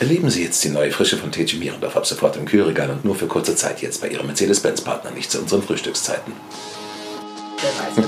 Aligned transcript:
Erleben 0.00 0.30
Sie 0.30 0.44
jetzt 0.44 0.62
die 0.62 0.68
neue 0.68 0.92
Frische 0.92 1.16
von 1.16 1.32
TG 1.32 1.56
Mierendorf 1.58 1.96
ab 1.96 2.06
sofort 2.06 2.36
im 2.36 2.44
Kühlregal 2.44 2.88
und 2.90 3.04
nur 3.04 3.16
für 3.16 3.26
kurze 3.26 3.56
Zeit 3.56 3.82
jetzt 3.82 4.00
bei 4.00 4.08
Ihrem 4.08 4.26
Mercedes-Benz-Partner, 4.26 5.10
nicht 5.10 5.30
zu 5.30 5.40
unseren 5.40 5.62
Frühstückszeiten. 5.62 6.32
Wer 7.60 8.04
weiß. 8.04 8.06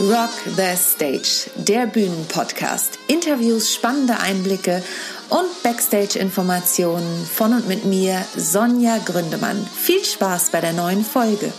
Rock 0.00 0.30
the 0.56 0.74
Stage, 0.78 1.50
der 1.56 1.86
Bühnenpodcast. 1.86 2.98
Interviews, 3.06 3.74
spannende 3.74 4.18
Einblicke 4.18 4.82
und 5.28 5.62
Backstage-Informationen 5.62 7.26
von 7.26 7.52
und 7.52 7.68
mit 7.68 7.84
mir, 7.84 8.24
Sonja 8.34 8.96
Gründemann. 9.04 9.66
Viel 9.66 10.02
Spaß 10.02 10.48
bei 10.50 10.62
der 10.62 10.72
neuen 10.72 11.04
Folge. 11.04 11.52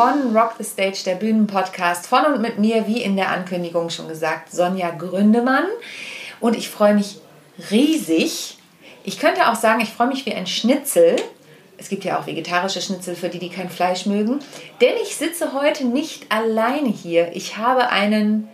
Von 0.00 0.34
Rock 0.34 0.54
the 0.56 0.64
Stage, 0.64 1.02
der 1.04 1.16
Bühnenpodcast. 1.16 2.06
Von 2.06 2.24
und 2.24 2.40
mit 2.40 2.58
mir, 2.58 2.86
wie 2.86 3.02
in 3.02 3.16
der 3.16 3.28
Ankündigung 3.28 3.90
schon 3.90 4.08
gesagt, 4.08 4.50
Sonja 4.50 4.92
Gründemann. 4.92 5.66
Und 6.40 6.56
ich 6.56 6.70
freue 6.70 6.94
mich 6.94 7.18
riesig. 7.70 8.56
Ich 9.04 9.18
könnte 9.18 9.50
auch 9.50 9.56
sagen, 9.56 9.82
ich 9.82 9.90
freue 9.90 10.06
mich 10.06 10.24
wie 10.24 10.32
ein 10.32 10.46
Schnitzel. 10.46 11.16
Es 11.76 11.90
gibt 11.90 12.04
ja 12.04 12.18
auch 12.18 12.26
vegetarische 12.26 12.80
Schnitzel 12.80 13.14
für 13.14 13.28
die, 13.28 13.38
die 13.38 13.50
kein 13.50 13.68
Fleisch 13.68 14.06
mögen. 14.06 14.38
Denn 14.80 14.94
ich 15.02 15.16
sitze 15.16 15.52
heute 15.52 15.84
nicht 15.84 16.32
alleine 16.32 16.88
hier. 16.88 17.32
Ich 17.34 17.58
habe 17.58 17.90
einen 17.90 18.48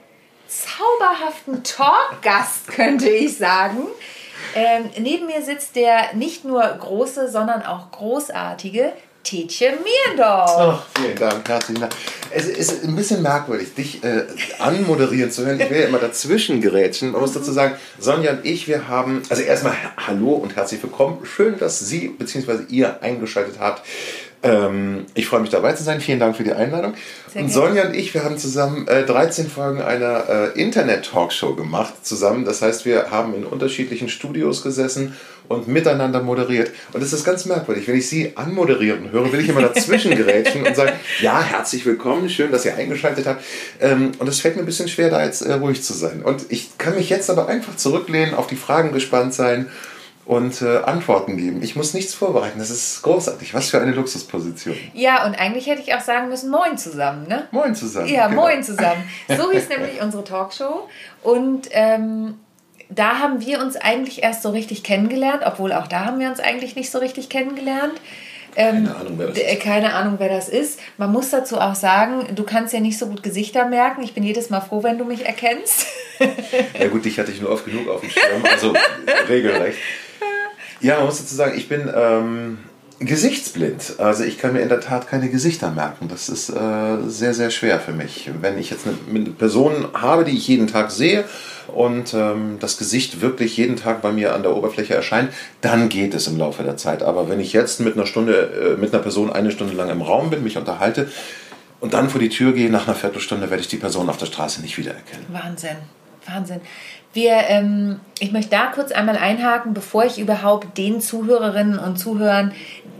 zauberhaften 0.48 1.62
Talkgast, 1.62 2.66
könnte 2.66 3.08
ich 3.08 3.38
sagen. 3.38 3.86
Ähm, 4.56 4.90
neben 4.98 5.26
mir 5.26 5.42
sitzt 5.42 5.76
der 5.76 6.12
nicht 6.14 6.44
nur 6.44 6.62
große, 6.62 7.30
sondern 7.30 7.62
auch 7.64 7.92
großartige 7.92 8.92
Tietje 9.26 9.72
Mierdorf. 9.72 10.50
Ach, 10.56 10.82
vielen 10.96 11.16
Dank, 11.16 11.48
herzlichen 11.48 11.80
Dank. 11.80 11.92
Es 12.30 12.46
ist 12.46 12.84
ein 12.84 12.94
bisschen 12.94 13.22
merkwürdig, 13.22 13.74
dich 13.74 14.04
äh, 14.04 14.24
anmoderieren 14.60 15.32
zu 15.32 15.44
hören. 15.44 15.58
Ich 15.58 15.68
will 15.68 15.80
ja 15.80 15.88
immer 15.88 15.98
dazwischen 15.98 16.60
gerätschen. 16.60 17.10
Man 17.10 17.20
muss 17.20 17.32
dazu 17.32 17.50
sagen, 17.50 17.74
Sonja 17.98 18.34
und 18.34 18.44
ich, 18.44 18.68
wir 18.68 18.86
haben, 18.86 19.22
also 19.28 19.42
erstmal 19.42 19.74
Hallo 19.96 20.34
und 20.34 20.54
herzlich 20.54 20.80
willkommen. 20.80 21.18
Schön, 21.24 21.58
dass 21.58 21.80
Sie 21.80 22.06
bzw. 22.06 22.66
ihr 22.68 23.02
eingeschaltet 23.02 23.56
habt. 23.58 23.82
Ähm, 24.46 25.06
ich 25.14 25.26
freue 25.26 25.40
mich 25.40 25.50
dabei 25.50 25.72
zu 25.72 25.82
sein. 25.82 26.00
Vielen 26.00 26.20
Dank 26.20 26.36
für 26.36 26.44
die 26.44 26.52
Einladung. 26.52 26.94
Sehr 27.32 27.42
und 27.42 27.48
gerne. 27.48 27.52
Sonja 27.52 27.86
und 27.88 27.96
ich, 27.96 28.14
wir 28.14 28.24
haben 28.24 28.38
zusammen 28.38 28.86
äh, 28.86 29.04
13 29.04 29.48
Folgen 29.48 29.82
einer 29.82 30.28
äh, 30.54 30.60
Internet-Talkshow 30.60 31.54
gemacht 31.54 31.94
zusammen. 32.02 32.44
Das 32.44 32.62
heißt, 32.62 32.84
wir 32.84 33.10
haben 33.10 33.34
in 33.34 33.44
unterschiedlichen 33.44 34.08
Studios 34.08 34.62
gesessen 34.62 35.16
und 35.48 35.68
miteinander 35.68 36.22
moderiert. 36.22 36.70
Und 36.92 37.02
es 37.02 37.12
ist 37.12 37.24
ganz 37.24 37.44
merkwürdig. 37.44 37.86
Wenn 37.88 37.96
ich 37.96 38.08
Sie 38.08 38.36
anmoderieren 38.36 39.10
höre, 39.10 39.32
will 39.32 39.40
ich 39.40 39.48
immer 39.48 39.62
dazwischen 39.62 40.16
gerätschen 40.16 40.66
und 40.66 40.76
sagen, 40.76 40.92
ja, 41.20 41.42
herzlich 41.42 41.84
willkommen, 41.86 42.28
schön, 42.28 42.52
dass 42.52 42.64
ihr 42.64 42.76
eingeschaltet 42.76 43.26
habt. 43.26 43.44
Ähm, 43.80 44.12
und 44.18 44.28
es 44.28 44.40
fällt 44.40 44.56
mir 44.56 44.62
ein 44.62 44.66
bisschen 44.66 44.88
schwer, 44.88 45.10
da 45.10 45.24
jetzt 45.24 45.42
äh, 45.42 45.52
ruhig 45.54 45.82
zu 45.82 45.92
sein. 45.92 46.22
Und 46.22 46.46
ich 46.50 46.78
kann 46.78 46.94
mich 46.94 47.10
jetzt 47.10 47.30
aber 47.30 47.48
einfach 47.48 47.76
zurücklehnen, 47.76 48.34
auf 48.34 48.46
die 48.46 48.56
Fragen 48.56 48.92
gespannt 48.92 49.34
sein 49.34 49.68
und 50.26 50.60
äh, 50.60 50.78
Antworten 50.78 51.36
geben. 51.36 51.62
Ich 51.62 51.76
muss 51.76 51.94
nichts 51.94 52.12
vorbereiten. 52.12 52.58
Das 52.58 52.70
ist 52.70 53.00
großartig. 53.02 53.54
Was 53.54 53.70
für 53.70 53.80
eine 53.80 53.92
Luxusposition. 53.92 54.76
Ja, 54.92 55.24
und 55.24 55.38
eigentlich 55.38 55.66
hätte 55.68 55.80
ich 55.82 55.94
auch 55.94 56.00
sagen 56.00 56.28
müssen, 56.28 56.50
moin 56.50 56.76
zusammen, 56.76 57.28
ne? 57.28 57.46
Moin 57.52 57.74
zusammen. 57.76 58.08
Ja, 58.08 58.26
Genau. 58.26 58.42
moin 58.42 58.62
zusammen. 58.64 59.08
So 59.28 59.50
hieß 59.52 59.68
nämlich 59.68 60.02
unsere 60.02 60.24
Talkshow. 60.24 60.88
Und 61.22 61.68
ähm, 61.70 62.34
da 62.88 63.18
haben 63.20 63.40
wir 63.44 63.60
uns 63.60 63.76
eigentlich 63.76 64.22
erst 64.24 64.42
so 64.42 64.50
richtig 64.50 64.82
kennengelernt, 64.82 65.42
obwohl 65.44 65.72
auch 65.72 65.86
da 65.86 66.04
haben 66.06 66.18
wir 66.18 66.28
uns 66.28 66.40
eigentlich 66.40 66.74
nicht 66.76 66.90
so 66.90 66.98
richtig 66.98 67.28
kennengelernt. 67.28 67.94
Ähm, 68.58 68.86
Keine 68.86 68.96
Ahnung, 68.96 69.12
wer 69.18 69.26
das. 69.28 69.58
Keine 69.60 69.94
Ahnung, 69.94 70.14
wer 70.18 70.28
das 70.28 70.48
ist. 70.48 70.80
Man 70.96 71.12
muss 71.12 71.30
dazu 71.30 71.60
auch 71.60 71.74
sagen, 71.74 72.34
du 72.34 72.42
kannst 72.42 72.72
ja 72.72 72.80
nicht 72.80 72.98
so 72.98 73.06
gut 73.06 73.22
Gesichter 73.22 73.66
merken. 73.66 74.02
Ich 74.02 74.14
bin 74.14 74.24
jedes 74.24 74.50
Mal 74.50 74.60
froh, 74.60 74.82
wenn 74.82 74.98
du 74.98 75.04
mich 75.04 75.24
erkennst. 75.26 75.86
Ja 76.80 76.88
gut, 76.88 77.04
dich 77.04 77.18
hatte 77.18 77.30
ich 77.30 77.40
nur 77.42 77.50
oft 77.50 77.64
genug 77.66 77.86
auf 77.88 78.00
dem 78.00 78.08
Schirm, 78.10 78.42
also 78.50 78.72
regelrecht. 79.28 79.76
Ja, 80.80 80.96
man 80.96 81.06
muss 81.06 81.18
dazu 81.18 81.34
sagen, 81.34 81.56
ich 81.56 81.68
bin 81.68 81.90
ähm, 81.94 82.58
gesichtsblind. 82.98 83.94
Also 83.98 84.24
ich 84.24 84.38
kann 84.38 84.54
mir 84.54 84.60
in 84.60 84.68
der 84.68 84.80
Tat 84.80 85.08
keine 85.08 85.28
Gesichter 85.28 85.70
merken. 85.70 86.08
Das 86.08 86.28
ist 86.28 86.48
äh, 86.50 86.96
sehr, 87.06 87.34
sehr 87.34 87.50
schwer 87.50 87.78
für 87.78 87.92
mich. 87.92 88.30
Wenn 88.40 88.58
ich 88.58 88.70
jetzt 88.70 88.86
eine, 88.86 89.30
Person 89.30 89.88
habe, 89.94 90.24
die 90.24 90.36
ich 90.36 90.48
jeden 90.48 90.66
Tag 90.66 90.90
sehe 90.90 91.24
und 91.68 92.14
ähm, 92.14 92.56
das 92.58 92.78
Gesicht 92.78 93.20
wirklich 93.20 93.56
jeden 93.56 93.76
Tag 93.76 94.00
bei 94.00 94.12
mir 94.12 94.34
an 94.34 94.42
der 94.42 94.56
Oberfläche 94.56 94.94
erscheint, 94.94 95.30
dann 95.60 95.88
geht 95.88 96.14
es 96.14 96.26
im 96.26 96.38
Laufe 96.38 96.62
der 96.62 96.76
Zeit. 96.76 97.02
Aber 97.02 97.28
wenn 97.28 97.40
ich 97.40 97.52
jetzt 97.52 97.80
mit 97.80 97.94
einer 97.94 98.06
Stunde, 98.06 98.76
äh, 98.76 98.80
mit 98.80 98.94
einer 98.94 99.02
Person 99.02 99.30
eine 99.30 99.50
Stunde 99.50 99.74
lang 99.74 99.90
im 99.90 100.00
Raum 100.00 100.30
bin, 100.30 100.42
mich 100.42 100.56
unterhalte 100.56 101.10
und 101.80 101.92
dann 101.92 102.08
vor 102.08 102.20
die 102.20 102.30
Tür 102.30 102.52
gehe, 102.52 102.70
nach 102.70 102.86
einer 102.86 102.96
Viertelstunde 102.96 103.50
werde 103.50 103.60
ich 103.60 103.68
die 103.68 103.76
Person 103.76 104.08
auf 104.08 104.16
der 104.16 104.26
Straße 104.26 104.62
nicht 104.62 104.78
wiedererkennen. 104.78 105.26
Wahnsinn, 105.28 105.76
Wahnsinn. 106.26 106.60
Wir, 107.16 107.32
ähm, 107.48 107.98
ich 108.18 108.30
möchte 108.32 108.50
da 108.50 108.66
kurz 108.74 108.92
einmal 108.92 109.16
einhaken, 109.16 109.72
bevor 109.74 110.04
ich 110.04 110.18
überhaupt 110.18 110.76
den 110.78 111.00
Zuhörerinnen 111.00 111.78
und 111.78 111.98
Zuhörern, 111.98 112.52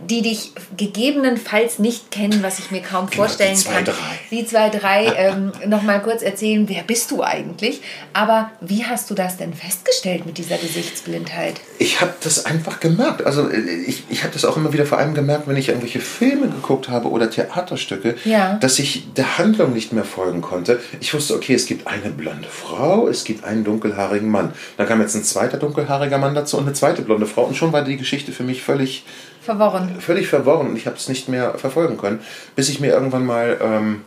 die 0.09 0.21
dich 0.21 0.51
gegebenenfalls 0.77 1.79
nicht 1.79 2.11
kennen, 2.11 2.41
was 2.41 2.59
ich 2.59 2.71
mir 2.71 2.81
kaum 2.81 3.07
Genau, 3.09 3.23
vorstellen 3.23 3.55
die 3.55 3.61
zwei, 3.61 3.73
kann, 3.73 3.85
drei. 3.85 3.93
die 4.31 4.45
zwei, 4.45 4.69
drei, 4.69 5.05
ähm, 5.17 5.51
noch 5.67 5.81
mal 5.83 6.01
kurz 6.01 6.21
erzählen, 6.21 6.67
wer 6.69 6.83
bist 6.83 7.11
du 7.11 7.23
eigentlich? 7.23 7.81
Aber 8.13 8.51
wie 8.61 8.85
hast 8.85 9.09
du 9.09 9.15
das 9.15 9.37
denn 9.37 9.53
festgestellt 9.53 10.25
mit 10.25 10.37
dieser 10.37 10.57
Gesichtsblindheit? 10.57 11.55
Ich 11.77 11.99
habe 11.99 12.13
das 12.23 12.45
einfach 12.45 12.79
gemerkt. 12.79 13.25
Also 13.25 13.49
äh, 13.49 13.59
ich, 13.59 14.03
ich 14.09 14.23
habe 14.23 14.31
das 14.33 14.45
auch 14.45 14.55
immer 14.57 14.71
wieder 14.73 14.85
vor 14.85 14.97
allem 14.97 15.13
gemerkt, 15.13 15.47
wenn 15.47 15.57
ich 15.57 15.67
irgendwelche 15.69 15.99
Filme 15.99 16.47
geguckt 16.47 16.89
habe 16.89 17.09
oder 17.09 17.29
Theaterstücke, 17.29 18.15
Ja. 18.23 18.53
dass 18.61 18.79
ich 18.79 19.13
der 19.15 19.37
Handlung 19.37 19.73
nicht 19.73 19.91
mehr 19.93 20.05
folgen 20.05 20.41
konnte. 20.41 20.79
Ich 21.01 21.13
wusste, 21.13 21.33
okay, 21.35 21.53
es 21.55 21.65
gibt 21.65 21.85
eine 21.87 22.11
blonde 22.11 22.47
Frau, 22.49 23.07
es 23.07 23.23
gibt 23.25 23.43
einen 23.43 23.63
dunkelhaarigen 23.63 24.06
Mann. 24.29 24.53
Dann 24.77 24.87
kam 24.87 25.01
jetzt 25.01 25.15
ein 25.15 25.23
zweiter 25.23 25.57
dunkelhaariger 25.57 26.17
Mann 26.17 26.35
dazu 26.35 26.57
und 26.57 26.63
eine 26.63 26.73
zweite 26.73 27.01
blonde 27.01 27.25
Frau 27.25 27.43
und 27.43 27.55
schon 27.55 27.73
war 27.73 27.83
die 27.83 27.97
Geschichte 27.97 28.31
für 28.31 28.43
mich 28.43 28.63
völlig, 28.63 29.05
Verworren. 29.41 29.99
völlig 29.99 30.27
verworren 30.27 30.67
und 30.67 30.77
ich 30.77 30.87
habe 30.87 30.97
es 30.97 31.07
nicht 31.07 31.29
mehr 31.29 31.57
verfolgen 31.57 31.97
können, 31.97 32.19
bis 32.55 32.69
ich 32.69 32.79
mir 32.79 32.91
irgendwann 32.91 33.25
mal 33.25 33.57
ähm, 33.61 34.01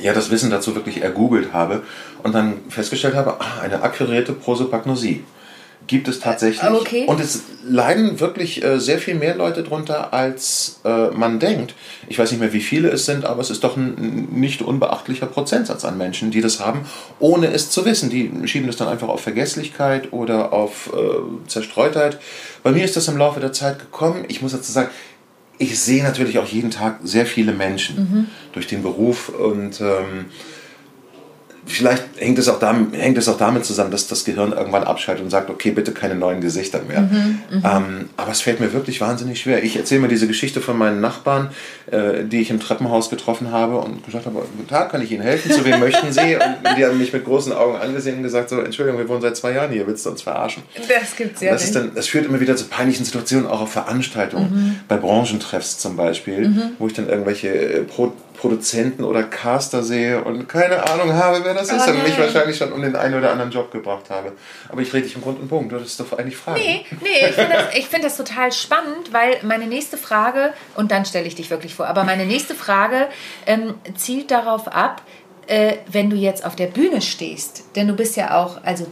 ja, 0.00 0.12
das 0.12 0.30
Wissen 0.30 0.50
dazu 0.50 0.74
wirklich 0.74 1.02
ergoogelt 1.02 1.52
habe 1.52 1.82
und 2.22 2.34
dann 2.34 2.54
festgestellt 2.68 3.14
habe, 3.14 3.40
ah, 3.40 3.60
eine 3.62 3.82
akquirierte 3.82 4.32
Prosopagnosie 4.32 5.24
gibt 5.86 6.08
es 6.08 6.20
tatsächlich. 6.20 6.62
Äh, 6.62 6.74
okay. 6.74 7.04
Und 7.06 7.20
es 7.20 7.42
leiden 7.64 8.20
wirklich 8.20 8.62
äh, 8.64 8.78
sehr 8.78 8.98
viel 8.98 9.14
mehr 9.14 9.34
Leute 9.34 9.62
drunter, 9.62 10.12
als 10.12 10.80
äh, 10.84 11.08
man 11.08 11.38
denkt. 11.38 11.74
Ich 12.08 12.18
weiß 12.18 12.30
nicht 12.30 12.40
mehr, 12.40 12.52
wie 12.52 12.60
viele 12.60 12.88
es 12.90 13.06
sind, 13.06 13.24
aber 13.24 13.40
es 13.40 13.50
ist 13.50 13.64
doch 13.64 13.76
ein 13.76 14.28
nicht 14.30 14.62
unbeachtlicher 14.62 15.26
Prozentsatz 15.26 15.84
an 15.84 15.98
Menschen, 15.98 16.30
die 16.30 16.40
das 16.40 16.60
haben, 16.60 16.86
ohne 17.18 17.52
es 17.52 17.70
zu 17.70 17.84
wissen. 17.84 18.10
Die 18.10 18.30
schieben 18.46 18.68
es 18.68 18.76
dann 18.76 18.88
einfach 18.88 19.08
auf 19.08 19.20
Vergesslichkeit 19.20 20.12
oder 20.12 20.52
auf 20.52 20.90
äh, 20.94 21.48
Zerstreutheit. 21.48 22.18
Bei 22.62 22.70
mir 22.72 22.84
ist 22.84 22.96
das 22.96 23.08
im 23.08 23.16
Laufe 23.16 23.40
der 23.40 23.52
Zeit 23.52 23.78
gekommen. 23.78 24.24
Ich 24.28 24.42
muss 24.42 24.52
dazu 24.52 24.70
sagen, 24.70 24.90
ich 25.60 25.80
sehe 25.80 26.04
natürlich 26.04 26.38
auch 26.38 26.46
jeden 26.46 26.70
Tag 26.70 27.00
sehr 27.02 27.26
viele 27.26 27.52
Menschen 27.52 28.30
durch 28.52 28.68
den 28.68 28.82
Beruf 28.82 29.28
und 29.28 29.80
ähm, 29.80 30.26
vielleicht 31.68 32.04
hängt 32.16 32.38
es, 32.38 32.48
auch 32.48 32.58
damit, 32.58 33.00
hängt 33.00 33.18
es 33.18 33.28
auch 33.28 33.36
damit 33.36 33.64
zusammen, 33.64 33.90
dass 33.90 34.08
das 34.08 34.24
Gehirn 34.24 34.52
irgendwann 34.52 34.84
abschaltet 34.84 35.24
und 35.24 35.30
sagt, 35.30 35.50
okay, 35.50 35.70
bitte 35.70 35.92
keine 35.92 36.14
neuen 36.14 36.40
Gesichter 36.40 36.80
mehr. 36.86 37.08
ähm, 37.52 38.10
aber 38.16 38.32
es 38.32 38.40
fällt 38.40 38.60
mir 38.60 38.72
wirklich 38.72 39.00
wahnsinnig 39.00 39.40
schwer. 39.40 39.62
Ich 39.62 39.76
erzähle 39.76 40.00
mir 40.00 40.08
diese 40.08 40.26
Geschichte 40.26 40.60
von 40.60 40.76
meinen 40.76 41.00
Nachbarn, 41.00 41.50
äh, 41.90 42.24
die 42.24 42.40
ich 42.40 42.50
im 42.50 42.60
Treppenhaus 42.60 43.10
getroffen 43.10 43.52
habe 43.52 43.78
und 43.78 44.04
gesagt 44.04 44.26
habe, 44.26 44.40
guten 44.56 44.68
Tag, 44.68 44.90
kann 44.90 45.02
ich 45.02 45.12
Ihnen 45.12 45.22
helfen? 45.22 45.50
Zu 45.50 45.64
wem 45.64 45.80
möchten 45.80 46.12
Sie? 46.12 46.36
Und 46.36 46.76
die 46.76 46.84
haben 46.84 46.98
mich 46.98 47.12
mit 47.12 47.24
großen 47.24 47.52
Augen 47.52 47.76
angesehen 47.76 48.16
und 48.16 48.22
gesagt, 48.22 48.50
so, 48.50 48.60
Entschuldigung, 48.60 48.98
wir 48.98 49.08
wohnen 49.08 49.22
seit 49.22 49.36
zwei 49.36 49.52
Jahren 49.52 49.70
hier, 49.70 49.86
willst 49.86 50.04
du 50.06 50.10
uns 50.10 50.22
verarschen? 50.22 50.62
Das 50.76 51.16
gibt's 51.16 51.40
ja 51.40 51.52
das, 51.52 51.62
nicht. 51.62 51.74
dann, 51.74 51.94
das 51.94 52.08
führt 52.08 52.26
immer 52.26 52.40
wieder 52.40 52.56
zu 52.56 52.66
peinlichen 52.66 53.04
Situationen, 53.04 53.46
auch 53.46 53.60
auf 53.60 53.72
Veranstaltungen, 53.72 54.80
bei 54.88 54.96
Branchentreffs 54.96 55.78
zum 55.78 55.96
Beispiel, 55.96 56.72
wo 56.78 56.86
ich 56.86 56.92
dann 56.94 57.08
irgendwelche 57.08 57.48
äh, 57.48 57.84
Pro 57.84 58.12
Produzenten 58.38 59.04
oder 59.04 59.24
Caster 59.24 59.82
sehe 59.82 60.22
und 60.22 60.48
keine 60.48 60.88
Ahnung 60.88 61.12
habe, 61.12 61.40
wer 61.42 61.54
das 61.54 61.72
ist 61.72 61.88
Oh 61.88 61.90
und 61.90 62.04
mich 62.04 62.16
wahrscheinlich 62.16 62.56
schon 62.56 62.72
um 62.72 62.80
den 62.80 62.94
einen 62.94 63.14
oder 63.14 63.32
anderen 63.32 63.50
Job 63.50 63.72
gebracht 63.72 64.10
habe. 64.10 64.32
Aber 64.68 64.80
ich 64.80 64.92
rede 64.94 65.04
dich 65.04 65.16
im 65.16 65.22
Grund 65.22 65.40
und 65.40 65.48
Bogen, 65.48 65.68
du 65.68 65.76
hattest 65.76 65.98
doch 65.98 66.16
eigentlich 66.16 66.36
Fragen. 66.36 66.60
Nee, 66.60 66.86
nee, 67.02 67.26
ich 67.28 67.34
finde 67.34 67.56
das, 67.56 67.84
find 67.86 68.04
das 68.04 68.16
total 68.16 68.52
spannend, 68.52 69.12
weil 69.12 69.38
meine 69.42 69.66
nächste 69.66 69.96
Frage, 69.96 70.54
und 70.76 70.92
dann 70.92 71.04
stelle 71.04 71.26
ich 71.26 71.34
dich 71.34 71.50
wirklich 71.50 71.74
vor, 71.74 71.88
aber 71.88 72.04
meine 72.04 72.26
nächste 72.26 72.54
Frage 72.54 73.08
ähm, 73.46 73.74
zielt 73.96 74.30
darauf 74.30 74.68
ab, 74.68 75.02
äh, 75.48 75.78
wenn 75.90 76.10
du 76.10 76.16
jetzt 76.16 76.44
auf 76.44 76.54
der 76.54 76.66
Bühne 76.66 77.00
stehst, 77.00 77.64
denn 77.74 77.88
du 77.88 77.94
bist 77.94 78.16
ja 78.16 78.36
auch, 78.36 78.62
also 78.62 78.86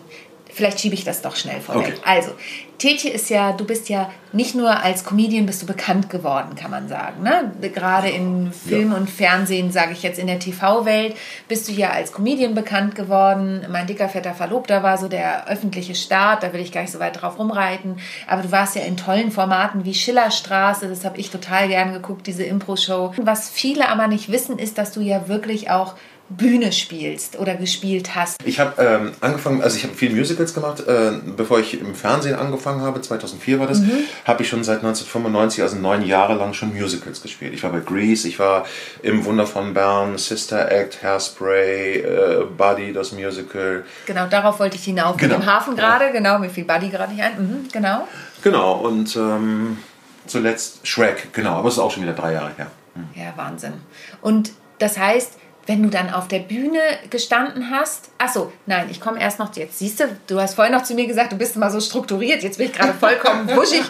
vielleicht 0.57 0.81
schiebe 0.81 0.95
ich 0.95 1.05
das 1.05 1.21
doch 1.21 1.37
schnell 1.37 1.61
vorweg. 1.61 1.99
Okay. 1.99 2.01
Also, 2.05 2.33
Tetje 2.79 3.11
ist 3.11 3.31
ja, 3.31 3.53
du 3.53 3.65
bist 3.65 3.89
ja 3.89 4.11
nicht 4.33 4.55
nur 4.55 4.83
als 4.83 5.05
Comedian 5.05 5.47
bist 5.47 5.63
du 5.63 5.67
bekannt 5.67 6.11
geworden, 6.11 6.57
kann 6.57 6.71
man 6.71 6.89
sagen. 6.89 7.23
Ne? 7.23 7.53
Gerade 7.73 8.09
in 8.09 8.53
Film 8.53 8.91
ja. 8.91 8.97
und 8.97 9.09
Fernsehen, 9.09 9.71
sage 9.71 9.93
ich 9.93 10.03
jetzt 10.03 10.19
in 10.19 10.27
der 10.27 10.39
TV-Welt, 10.39 11.17
bist 11.49 11.69
du 11.69 11.73
ja 11.73 11.91
als 11.91 12.13
Comedian 12.13 12.55
bekannt 12.55 12.95
geworden. 12.95 13.65
Mein 13.71 13.87
dicker, 13.87 14.09
fetter 14.09 14.35
Verlobter 14.35 14.83
war 14.83 14.99
so 14.99 15.09
der 15.09 15.49
öffentliche 15.49 15.95
Start, 15.95 16.43
da 16.43 16.53
will 16.53 16.61
ich 16.61 16.73
gar 16.73 16.83
nicht 16.83 16.93
so 16.93 17.01
weit 17.01 17.21
drauf 17.21 17.39
rumreiten. 17.39 17.99
Aber 18.27 18.43
du 18.43 18.53
warst 18.53 18.77
ja 18.77 18.83
in 18.83 18.97
tollen 18.97 19.31
Formaten 19.31 19.85
wie 19.85 19.95
Schillerstraße, 19.95 20.89
das 20.89 21.05
habe 21.05 21.19
ich 21.19 21.31
total 21.31 21.69
gern 21.69 21.93
geguckt, 21.93 22.27
diese 22.27 22.45
Impro-Show. 22.45 23.15
Was 23.17 23.49
viele 23.49 23.89
aber 23.89 24.07
nicht 24.07 24.31
wissen, 24.31 24.59
ist, 24.59 24.77
dass 24.77 24.93
du 24.93 25.01
ja 25.01 25.29
wirklich 25.29 25.71
auch 25.71 25.95
Bühne 26.29 26.73
spielst 26.73 27.39
oder 27.39 27.55
gespielt 27.55 28.15
hast? 28.15 28.39
Ich 28.45 28.59
habe 28.59 28.83
ähm, 28.83 29.13
angefangen, 29.21 29.63
also 29.63 29.77
ich 29.77 29.85
habe 29.85 29.95
viele 29.95 30.15
Musicals 30.15 30.55
gemacht. 30.55 30.81
Äh, 30.81 31.13
bevor 31.37 31.61
ich 31.61 31.81
im 31.81 31.95
Fernsehen 31.95 32.35
angefangen 32.35 32.81
habe, 32.81 33.01
2004 33.01 33.61
war 33.61 33.67
das, 33.67 33.81
mhm. 33.81 33.93
habe 34.25 34.43
ich 34.43 34.49
schon 34.49 34.65
seit 34.65 34.79
1995, 34.79 35.63
also 35.63 35.77
neun 35.77 36.03
Jahre 36.03 36.35
lang 36.35 36.53
schon 36.53 36.75
Musicals 36.75 37.23
gespielt. 37.23 37.55
Ich 37.55 37.63
war 37.63 37.71
bei 37.71 37.81
Grease, 37.81 38.27
ich 38.29 38.39
war 38.39 38.67
im 39.03 39.25
Wunder 39.25 39.47
von 39.47 39.73
Bern, 39.73 40.19
Sister 40.19 40.71
Act, 40.71 41.03
Hairspray, 41.03 42.01
äh, 42.01 42.45
Buddy, 42.57 42.93
das 42.93 43.13
Musical. 43.13 43.85
Genau, 44.07 44.27
darauf 44.27 44.59
wollte 44.59 44.77
ich 44.77 44.85
hinauf. 44.85 45.17
Genau. 45.17 45.37
Im 45.37 45.47
Hafen 45.47 45.77
gerade, 45.77 46.07
ja. 46.07 46.13
genau, 46.13 46.39
mir 46.39 46.51
fiel 46.51 46.65
Buddy 46.65 46.89
gerade 46.89 47.13
nicht 47.13 47.23
ein. 47.23 47.39
Mhm, 47.39 47.69
genau. 47.73 48.09
Genau, 48.43 48.75
und 48.75 49.15
ähm, 49.17 49.79
zuletzt 50.27 50.87
Shrek, 50.87 51.33
genau, 51.33 51.53
aber 51.53 51.69
es 51.69 51.75
ist 51.75 51.81
auch 51.81 51.91
schon 51.91 52.03
wieder 52.03 52.13
drei 52.13 52.33
Jahre 52.33 52.51
her. 52.57 52.71
Mhm. 52.95 53.09
Ja, 53.15 53.33
Wahnsinn. 53.37 53.75
Und 54.21 54.53
das 54.79 54.99
heißt, 54.99 55.39
wenn 55.67 55.83
du 55.83 55.89
dann 55.89 56.11
auf 56.11 56.29
der 56.29 56.39
Bühne 56.39 56.81
gestanden 57.11 57.71
hast, 57.71 58.11
achso, 58.19 58.53
nein, 58.67 58.87
ich 58.91 59.01
komme 59.01 59.21
erst 59.21 59.39
noch 59.39 59.55
jetzt. 59.57 59.79
Siehst 59.79 60.01
du, 60.01 60.05
du 60.29 60.41
hast 60.41 60.55
vorhin 60.55 60.73
noch 60.73 60.85
zu 60.85 60.95
mir 60.95 61.07
gesagt, 61.07 61.33
du 61.33 61.37
bist 61.37 61.57
immer 61.57 61.71
so 61.71 61.81
strukturiert. 61.81 62.43
Jetzt 62.43 62.59
bin 62.59 62.69
ich 62.69 62.73
gerade 62.73 62.95
vollkommen 62.95 63.49
wuschig. 63.57 63.83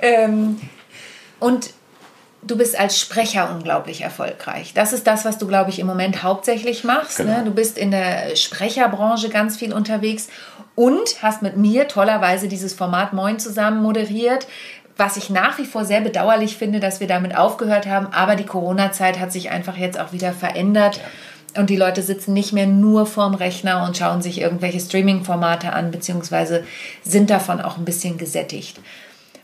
Ähm, 0.00 0.60
und 1.40 1.70
du 2.42 2.56
bist 2.56 2.78
als 2.78 2.98
Sprecher 2.98 3.50
unglaublich 3.50 4.02
erfolgreich. 4.02 4.74
Das 4.74 4.92
ist 4.92 5.06
das, 5.06 5.24
was 5.24 5.38
du, 5.38 5.46
glaube 5.46 5.70
ich, 5.70 5.78
im 5.78 5.86
Moment 5.86 6.22
hauptsächlich 6.22 6.84
machst. 6.84 7.18
Ne? 7.20 7.26
Genau. 7.26 7.38
Ne? 7.38 7.44
Du 7.44 7.50
bist 7.52 7.78
in 7.78 7.90
der 7.90 8.36
Sprecherbranche 8.36 9.28
ganz 9.28 9.56
viel 9.56 9.72
unterwegs 9.72 10.28
und 10.74 11.22
hast 11.22 11.42
mit 11.42 11.56
mir 11.56 11.88
tollerweise 11.88 12.48
dieses 12.48 12.74
Format 12.74 13.12
Moin 13.12 13.38
zusammen 13.38 13.82
moderiert, 13.82 14.46
was 15.02 15.16
ich 15.16 15.30
nach 15.30 15.58
wie 15.58 15.64
vor 15.64 15.84
sehr 15.84 16.00
bedauerlich 16.00 16.56
finde, 16.56 16.78
dass 16.78 17.00
wir 17.00 17.08
damit 17.08 17.36
aufgehört 17.36 17.86
haben. 17.86 18.06
Aber 18.12 18.36
die 18.36 18.46
Corona-Zeit 18.46 19.18
hat 19.18 19.32
sich 19.32 19.50
einfach 19.50 19.76
jetzt 19.76 19.98
auch 19.98 20.12
wieder 20.12 20.32
verändert. 20.32 20.98
Ja. 20.98 21.60
Und 21.60 21.70
die 21.70 21.76
Leute 21.76 22.02
sitzen 22.02 22.32
nicht 22.32 22.52
mehr 22.52 22.66
nur 22.66 23.04
vorm 23.04 23.34
Rechner 23.34 23.84
und 23.84 23.96
schauen 23.96 24.22
sich 24.22 24.40
irgendwelche 24.40 24.78
Streaming-Formate 24.78 25.72
an, 25.72 25.90
beziehungsweise 25.90 26.64
sind 27.02 27.30
davon 27.30 27.60
auch 27.60 27.76
ein 27.76 27.84
bisschen 27.84 28.16
gesättigt. 28.16 28.80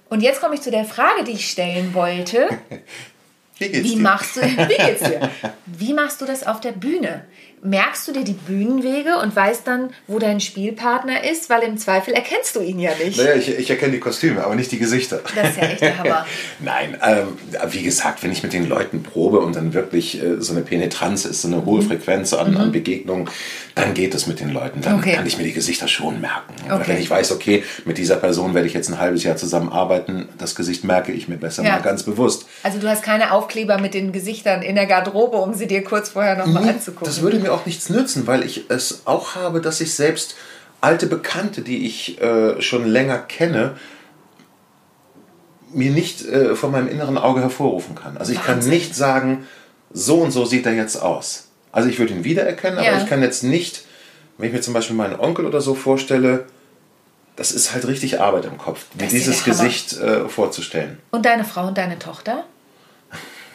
Und 0.08 0.22
jetzt 0.22 0.40
komme 0.40 0.54
ich 0.54 0.62
zu 0.62 0.70
der 0.70 0.84
Frage, 0.84 1.24
die 1.24 1.32
ich 1.32 1.50
stellen 1.50 1.92
wollte. 1.92 2.48
Wie 3.58 3.68
geht's 3.68 3.84
wie 3.84 3.96
dir? 3.96 4.02
Machst 4.02 4.36
du, 4.36 4.42
wie 4.42 4.76
geht's 4.76 5.02
dir? 5.02 5.30
Wie 5.66 5.92
machst 5.92 6.20
du 6.20 6.26
das 6.26 6.46
auf 6.46 6.60
der 6.60 6.70
Bühne? 6.70 7.24
Merkst 7.62 8.08
du 8.08 8.12
dir 8.12 8.24
die 8.24 8.34
Bühnenwege 8.34 9.16
und 9.16 9.34
weißt 9.34 9.66
dann, 9.66 9.90
wo 10.06 10.18
dein 10.18 10.40
Spielpartner 10.40 11.24
ist, 11.24 11.50
weil 11.50 11.62
im 11.62 11.76
Zweifel 11.76 12.14
erkennst 12.14 12.56
du 12.56 12.60
ihn 12.60 12.78
ja 12.78 12.90
nicht. 13.02 13.18
Naja, 13.18 13.34
ich, 13.34 13.48
ich 13.48 13.70
erkenne 13.70 13.92
die 13.92 14.00
Kostüme, 14.00 14.44
aber 14.44 14.54
nicht 14.54 14.72
die 14.72 14.78
Gesichter. 14.78 15.20
Das 15.34 15.50
ist 15.50 15.56
ja 15.56 15.64
echt 15.64 15.80
der 15.80 15.98
Hammer. 15.98 16.26
Nein, 16.60 16.96
ähm, 17.04 17.38
wie 17.70 17.82
gesagt, 17.82 18.22
wenn 18.22 18.32
ich 18.32 18.42
mit 18.42 18.52
den 18.52 18.68
Leuten 18.68 19.02
probe 19.02 19.40
und 19.40 19.56
dann 19.56 19.74
wirklich 19.74 20.22
äh, 20.22 20.40
so 20.40 20.52
eine 20.52 20.62
Penetranz 20.62 21.24
ist, 21.24 21.42
so 21.42 21.48
eine 21.48 21.64
hohe 21.64 21.82
mhm. 21.82 21.88
Frequenz 21.88 22.32
an, 22.32 22.52
mhm. 22.52 22.56
an 22.58 22.72
Begegnungen, 22.72 23.28
dann 23.74 23.94
geht 23.94 24.14
es 24.14 24.26
mit 24.26 24.40
den 24.40 24.50
Leuten. 24.50 24.80
Dann 24.80 24.98
okay. 24.98 25.14
kann 25.14 25.26
ich 25.26 25.38
mir 25.38 25.44
die 25.44 25.52
Gesichter 25.52 25.88
schon 25.88 26.20
merken. 26.20 26.54
Okay. 26.68 26.82
wenn 26.86 26.98
ich 26.98 27.08
weiß, 27.08 27.32
okay, 27.32 27.62
mit 27.84 27.98
dieser 27.98 28.16
Person 28.16 28.54
werde 28.54 28.66
ich 28.66 28.74
jetzt 28.74 28.88
ein 28.88 28.98
halbes 28.98 29.22
Jahr 29.22 29.36
zusammenarbeiten, 29.36 30.28
das 30.36 30.54
Gesicht 30.54 30.84
merke 30.84 31.12
ich 31.12 31.28
mir 31.28 31.36
besser 31.36 31.62
ja. 31.62 31.72
mal 31.72 31.82
ganz 31.82 32.02
bewusst. 32.02 32.46
Also 32.62 32.78
du 32.78 32.88
hast 32.88 33.02
keine 33.02 33.32
Aufkleber 33.32 33.78
mit 33.78 33.94
den 33.94 34.12
Gesichtern 34.12 34.62
in 34.62 34.74
der 34.74 34.86
Garderobe, 34.86 35.36
um 35.36 35.54
sie 35.54 35.66
dir 35.66 35.84
kurz 35.84 36.10
vorher 36.10 36.36
nochmal 36.36 36.64
nee, 36.64 36.70
anzugucken. 36.70 37.06
Das 37.06 37.22
würde 37.22 37.38
mir 37.38 37.47
mir 37.48 37.54
auch 37.54 37.66
nichts 37.66 37.88
nützen, 37.88 38.26
weil 38.26 38.44
ich 38.44 38.66
es 38.68 39.02
auch 39.06 39.34
habe, 39.34 39.60
dass 39.60 39.80
ich 39.80 39.94
selbst 39.94 40.36
alte 40.80 41.06
Bekannte, 41.06 41.62
die 41.62 41.86
ich 41.86 42.20
äh, 42.20 42.60
schon 42.60 42.86
länger 42.86 43.18
kenne, 43.18 43.76
mir 45.72 45.90
nicht 45.90 46.24
äh, 46.24 46.54
von 46.54 46.70
meinem 46.70 46.88
inneren 46.88 47.18
Auge 47.18 47.40
hervorrufen 47.40 47.94
kann. 47.94 48.16
Also 48.16 48.32
ich 48.32 48.38
Wahnsinn. 48.38 48.60
kann 48.60 48.70
nicht 48.70 48.94
sagen, 48.94 49.46
so 49.92 50.20
und 50.20 50.30
so 50.30 50.44
sieht 50.44 50.66
er 50.66 50.74
jetzt 50.74 50.96
aus. 50.96 51.48
Also 51.72 51.88
ich 51.88 51.98
würde 51.98 52.14
ihn 52.14 52.24
wiedererkennen, 52.24 52.82
ja. 52.82 52.92
aber 52.92 53.02
ich 53.02 53.08
kann 53.08 53.22
jetzt 53.22 53.42
nicht, 53.42 53.84
wenn 54.38 54.48
ich 54.48 54.54
mir 54.54 54.60
zum 54.60 54.74
Beispiel 54.74 54.96
meinen 54.96 55.18
Onkel 55.18 55.44
oder 55.46 55.60
so 55.60 55.74
vorstelle, 55.74 56.46
das 57.36 57.52
ist 57.52 57.72
halt 57.72 57.86
richtig 57.86 58.20
Arbeit 58.20 58.46
im 58.46 58.58
Kopf, 58.58 58.86
mir 58.98 59.06
dieses 59.06 59.44
Gesicht 59.44 59.96
äh, 59.98 60.28
vorzustellen. 60.28 60.98
Und 61.10 61.24
deine 61.24 61.44
Frau 61.44 61.66
und 61.66 61.78
deine 61.78 61.98
Tochter? 61.98 62.44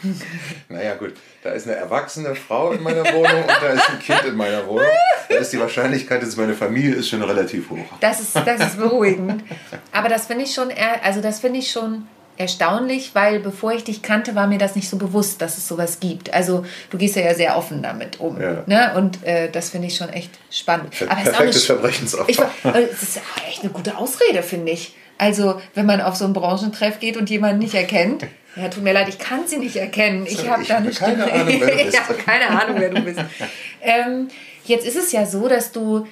naja, 0.69 0.95
gut, 0.95 1.13
da 1.43 1.51
ist 1.51 1.67
eine 1.67 1.75
erwachsene 1.75 2.35
Frau 2.35 2.71
in 2.71 2.83
meiner 2.83 3.03
Wohnung 3.03 3.41
und 3.41 3.57
da 3.61 3.69
ist 3.69 3.89
ein 3.89 3.99
Kind 3.99 4.23
in 4.25 4.35
meiner 4.35 4.67
Wohnung. 4.67 4.87
Da 5.29 5.35
ist 5.35 5.53
die 5.53 5.59
Wahrscheinlichkeit, 5.59 6.21
dass 6.21 6.35
meine 6.35 6.53
Familie 6.53 6.95
ist, 6.95 7.09
schon 7.09 7.23
relativ 7.23 7.69
hoch. 7.69 7.85
Das 7.99 8.19
ist, 8.19 8.35
das 8.35 8.59
ist 8.59 8.77
beruhigend. 8.77 9.43
Aber 9.91 10.09
das 10.09 10.27
finde 10.27 10.43
ich 10.43 10.53
schon, 10.53 10.69
also 11.03 11.21
das 11.21 11.39
finde 11.39 11.59
ich 11.59 11.71
schon 11.71 12.07
erstaunlich, 12.37 13.11
weil 13.13 13.39
bevor 13.39 13.73
ich 13.73 13.83
dich 13.83 14.01
kannte, 14.01 14.35
war 14.35 14.47
mir 14.47 14.57
das 14.57 14.75
nicht 14.75 14.89
so 14.89 14.97
bewusst, 14.97 15.41
dass 15.41 15.57
es 15.57 15.67
sowas 15.67 15.99
gibt. 15.99 16.33
Also 16.33 16.65
du 16.89 16.97
gehst 16.97 17.15
ja 17.15 17.33
sehr 17.35 17.57
offen 17.57 17.83
damit 17.83 18.19
um. 18.19 18.41
Ja. 18.41 18.63
Ne? 18.65 18.93
Und 18.95 19.23
äh, 19.23 19.49
das 19.51 19.69
finde 19.69 19.87
ich 19.87 19.95
schon 19.95 20.09
echt 20.09 20.31
spannend. 20.49 20.93
Aber 21.07 21.21
Perfektes 21.21 21.65
Verbrechensopfer. 21.65 22.29
Ich, 22.29 22.37
das 22.37 23.03
ist 23.03 23.21
echt 23.47 23.61
eine 23.61 23.71
gute 23.71 23.97
Ausrede, 23.97 24.41
finde 24.41 24.71
ich. 24.71 24.95
Also, 25.23 25.61
wenn 25.73 25.85
man 25.85 26.01
auf 26.01 26.17
so 26.17 26.25
einen 26.25 26.33
Branchentreff 26.33 26.99
geht 26.99 27.15
und 27.15 27.29
jemanden 27.29 27.59
nicht 27.59 27.75
erkennt, 27.75 28.27
ja, 28.57 28.67
tut 28.67 28.83
mir 28.83 28.91
leid, 28.91 29.07
ich 29.07 29.19
kann 29.19 29.47
sie 29.47 29.55
nicht 29.55 29.77
erkennen. 29.77 30.25
Ich 30.27 30.49
habe 30.49 30.65
da 30.65 30.77
eine 30.77 30.91
keine 30.91 31.23
Stimme. 31.23 31.31
Ahnung, 31.33 31.47
wer 31.47 31.69
du 31.69 31.77
bist. 31.77 31.87
ich 31.87 31.99
habe 32.01 32.13
keine 32.15 32.49
Ahnung, 32.49 32.75
wer 32.77 32.89
du 32.89 33.01
bist. 33.01 33.19
ähm, 33.81 34.27
jetzt 34.65 34.85
ist 34.85 34.97
es 34.97 35.13
ja 35.13 35.25
so, 35.25 35.47
dass 35.47 35.71
du 35.71 36.05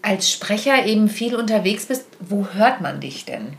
als 0.00 0.30
Sprecher 0.30 0.86
eben 0.86 1.10
viel 1.10 1.36
unterwegs 1.36 1.84
bist. 1.84 2.06
Wo 2.20 2.48
hört 2.54 2.80
man 2.80 3.00
dich 3.00 3.26
denn? 3.26 3.52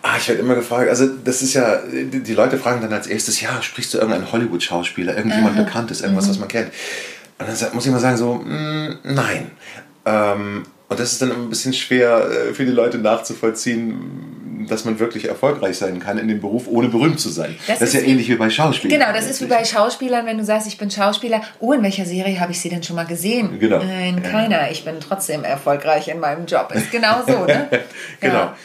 Ah, 0.00 0.16
ich 0.16 0.26
werde 0.28 0.40
immer 0.40 0.54
gefragt, 0.54 0.88
also 0.88 1.06
das 1.06 1.42
ist 1.42 1.52
ja, 1.52 1.82
die 1.86 2.32
Leute 2.32 2.56
fragen 2.56 2.80
dann 2.80 2.92
als 2.94 3.06
erstes, 3.06 3.42
ja, 3.42 3.60
sprichst 3.60 3.92
du 3.92 3.98
irgendeinen 3.98 4.32
Hollywood-Schauspieler, 4.32 5.14
irgendjemand. 5.14 5.56
Bekanntes, 5.56 6.00
irgendwas, 6.00 6.24
mhm. 6.24 6.30
was 6.30 6.38
man 6.38 6.48
kennt? 6.48 6.72
Und 7.38 7.48
dann 7.48 7.74
muss 7.74 7.84
ich 7.84 7.92
mal 7.92 7.98
sagen 7.98 8.16
so, 8.16 8.34
mh, 8.34 8.44
mm, 8.44 8.98
nein. 9.02 9.50
Ähm, 10.06 10.62
und 10.88 10.98
das 10.98 11.12
ist 11.12 11.22
dann 11.22 11.32
ein 11.32 11.48
bisschen 11.48 11.72
schwer 11.72 12.28
äh, 12.30 12.54
für 12.54 12.64
die 12.64 12.72
Leute 12.72 12.98
nachzuvollziehen, 12.98 14.66
dass 14.68 14.84
man 14.84 14.98
wirklich 14.98 15.28
erfolgreich 15.28 15.78
sein 15.78 16.00
kann 16.00 16.18
in 16.18 16.28
dem 16.28 16.40
Beruf, 16.40 16.66
ohne 16.66 16.88
berühmt 16.88 17.20
zu 17.20 17.28
sein. 17.28 17.56
Das, 17.66 17.78
das 17.78 17.94
ist, 17.94 17.94
ja 17.94 18.08
ähnlich 18.08 18.28
wie 18.28 18.34
bei 18.34 18.50
Schauspielern. 18.50 19.00
Genau, 19.00 19.12
das 19.12 19.30
ist 19.30 19.40
wie 19.40 19.46
bei 19.46 19.64
Schauspielern, 19.64 20.26
wenn 20.26 20.36
du 20.36 20.44
sagst, 20.44 20.66
ich 20.66 20.76
bin 20.76 20.90
Schauspieler. 20.90 21.42
Oh, 21.60 21.72
in 21.72 21.82
welcher 21.82 22.04
Serie 22.04 22.38
habe 22.40 22.52
ich 22.52 22.60
sie 22.60 22.68
denn 22.68 22.82
schon 22.82 22.96
mal 22.96 23.06
gesehen? 23.06 23.58
Genau. 23.58 23.80
In 23.80 24.22
keiner. 24.22 24.70
Ich 24.70 24.84
bin 24.84 24.96
trotzdem 25.00 25.44
erfolgserfolgreich 25.44 26.08
in 26.08 26.20
meinem 26.20 26.46
Job. 26.46 26.72
Ist 26.74 26.90
genau 26.90 27.22
so, 27.26 27.44
ne? 27.44 27.68
genau. 28.20 28.34
Ja. 28.34 28.56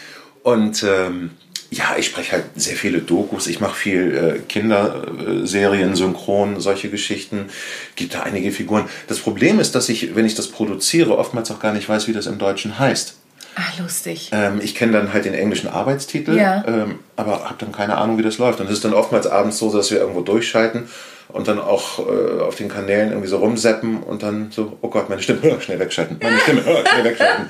Und 0.44 0.84
ähm, 0.84 1.32
ja, 1.74 1.96
ich 1.98 2.06
spreche 2.06 2.34
halt 2.34 2.46
sehr 2.56 2.76
viele 2.76 3.00
Dokus. 3.00 3.48
Ich 3.48 3.60
mache 3.60 3.76
viel 3.76 4.16
äh, 4.16 4.40
Kinderserien, 4.48 5.96
Synchron, 5.96 6.60
solche 6.60 6.90
Geschichten. 6.90 7.50
Gibt 7.96 8.14
da 8.14 8.22
einige 8.22 8.52
Figuren. 8.52 8.86
Das 9.08 9.20
Problem 9.20 9.60
ist, 9.60 9.74
dass 9.76 9.90
ich, 9.90 10.16
wenn 10.16 10.26
ich 10.26 10.36
das 10.36 10.48
produziere, 10.48 11.18
oftmals 11.18 11.52
auch 11.52 11.60
gar 11.60 11.74
nicht 11.74 11.90
weiß, 11.90 12.08
wie 12.08 12.14
das 12.14 12.28
im 12.28 12.38
Deutschen 12.38 12.80
heißt. 12.80 13.16
Ah, 13.56 13.82
lustig. 13.82 14.30
Ähm, 14.34 14.60
ich 14.64 14.76
kenne 14.76 14.94
dann 14.94 15.14
halt 15.14 15.26
den 15.26 15.34
englischen 15.34 15.68
Arbeitstitel, 15.70 16.36
ja. 16.36 16.64
ähm, 16.68 17.00
aber 17.16 17.46
habe 17.46 17.56
dann 17.60 17.72
keine 17.72 17.98
Ahnung, 17.98 18.18
wie 18.18 18.24
das 18.24 18.38
läuft. 18.38 18.60
Und 18.60 18.68
es 18.68 18.74
ist 18.74 18.86
dann 18.86 18.94
oftmals 18.94 19.28
abends 19.28 19.60
so, 19.60 19.72
dass 19.72 19.92
wir 19.92 20.00
irgendwo 20.00 20.22
durchschalten 20.22 20.90
und 21.30 21.48
dann 21.48 21.60
auch 21.60 22.00
äh, 22.00 22.42
auf 22.42 22.56
den 22.56 22.70
Kanälen 22.70 23.10
irgendwie 23.10 23.28
so 23.28 23.38
rumseppen 23.38 24.02
und 24.02 24.24
dann 24.24 24.52
so, 24.52 24.78
oh 24.82 24.90
Gott, 24.90 25.10
meine 25.10 25.22
Stimme, 25.22 25.60
schnell 25.62 25.80
wegschalten, 25.80 26.18
meine 26.22 26.40
Stimme, 26.40 26.62
schnell 26.92 27.04
wegschalten. 27.04 27.50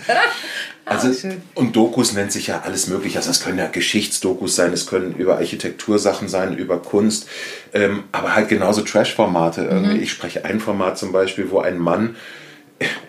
Also, 0.85 1.29
und 1.55 1.75
Dokus 1.75 2.13
nennt 2.13 2.31
sich 2.31 2.47
ja 2.47 2.61
alles 2.65 2.87
Mögliche. 2.87 3.17
Also 3.17 3.31
es 3.31 3.41
können 3.41 3.57
ja 3.57 3.67
Geschichtsdokus 3.67 4.55
sein, 4.55 4.73
es 4.73 4.85
können 4.85 5.15
über 5.15 5.37
Architektursachen 5.37 6.27
sein, 6.27 6.57
über 6.57 6.77
Kunst, 6.79 7.27
ähm, 7.73 8.03
aber 8.11 8.35
halt 8.35 8.49
genauso 8.49 8.81
Trash-Formate. 8.81 9.61
Mhm. 9.61 10.01
Ich 10.01 10.11
spreche 10.11 10.43
ein 10.43 10.59
Format 10.59 10.97
zum 10.97 11.13
Beispiel, 11.13 11.49
wo 11.51 11.59
ein 11.59 11.77
Mann 11.77 12.17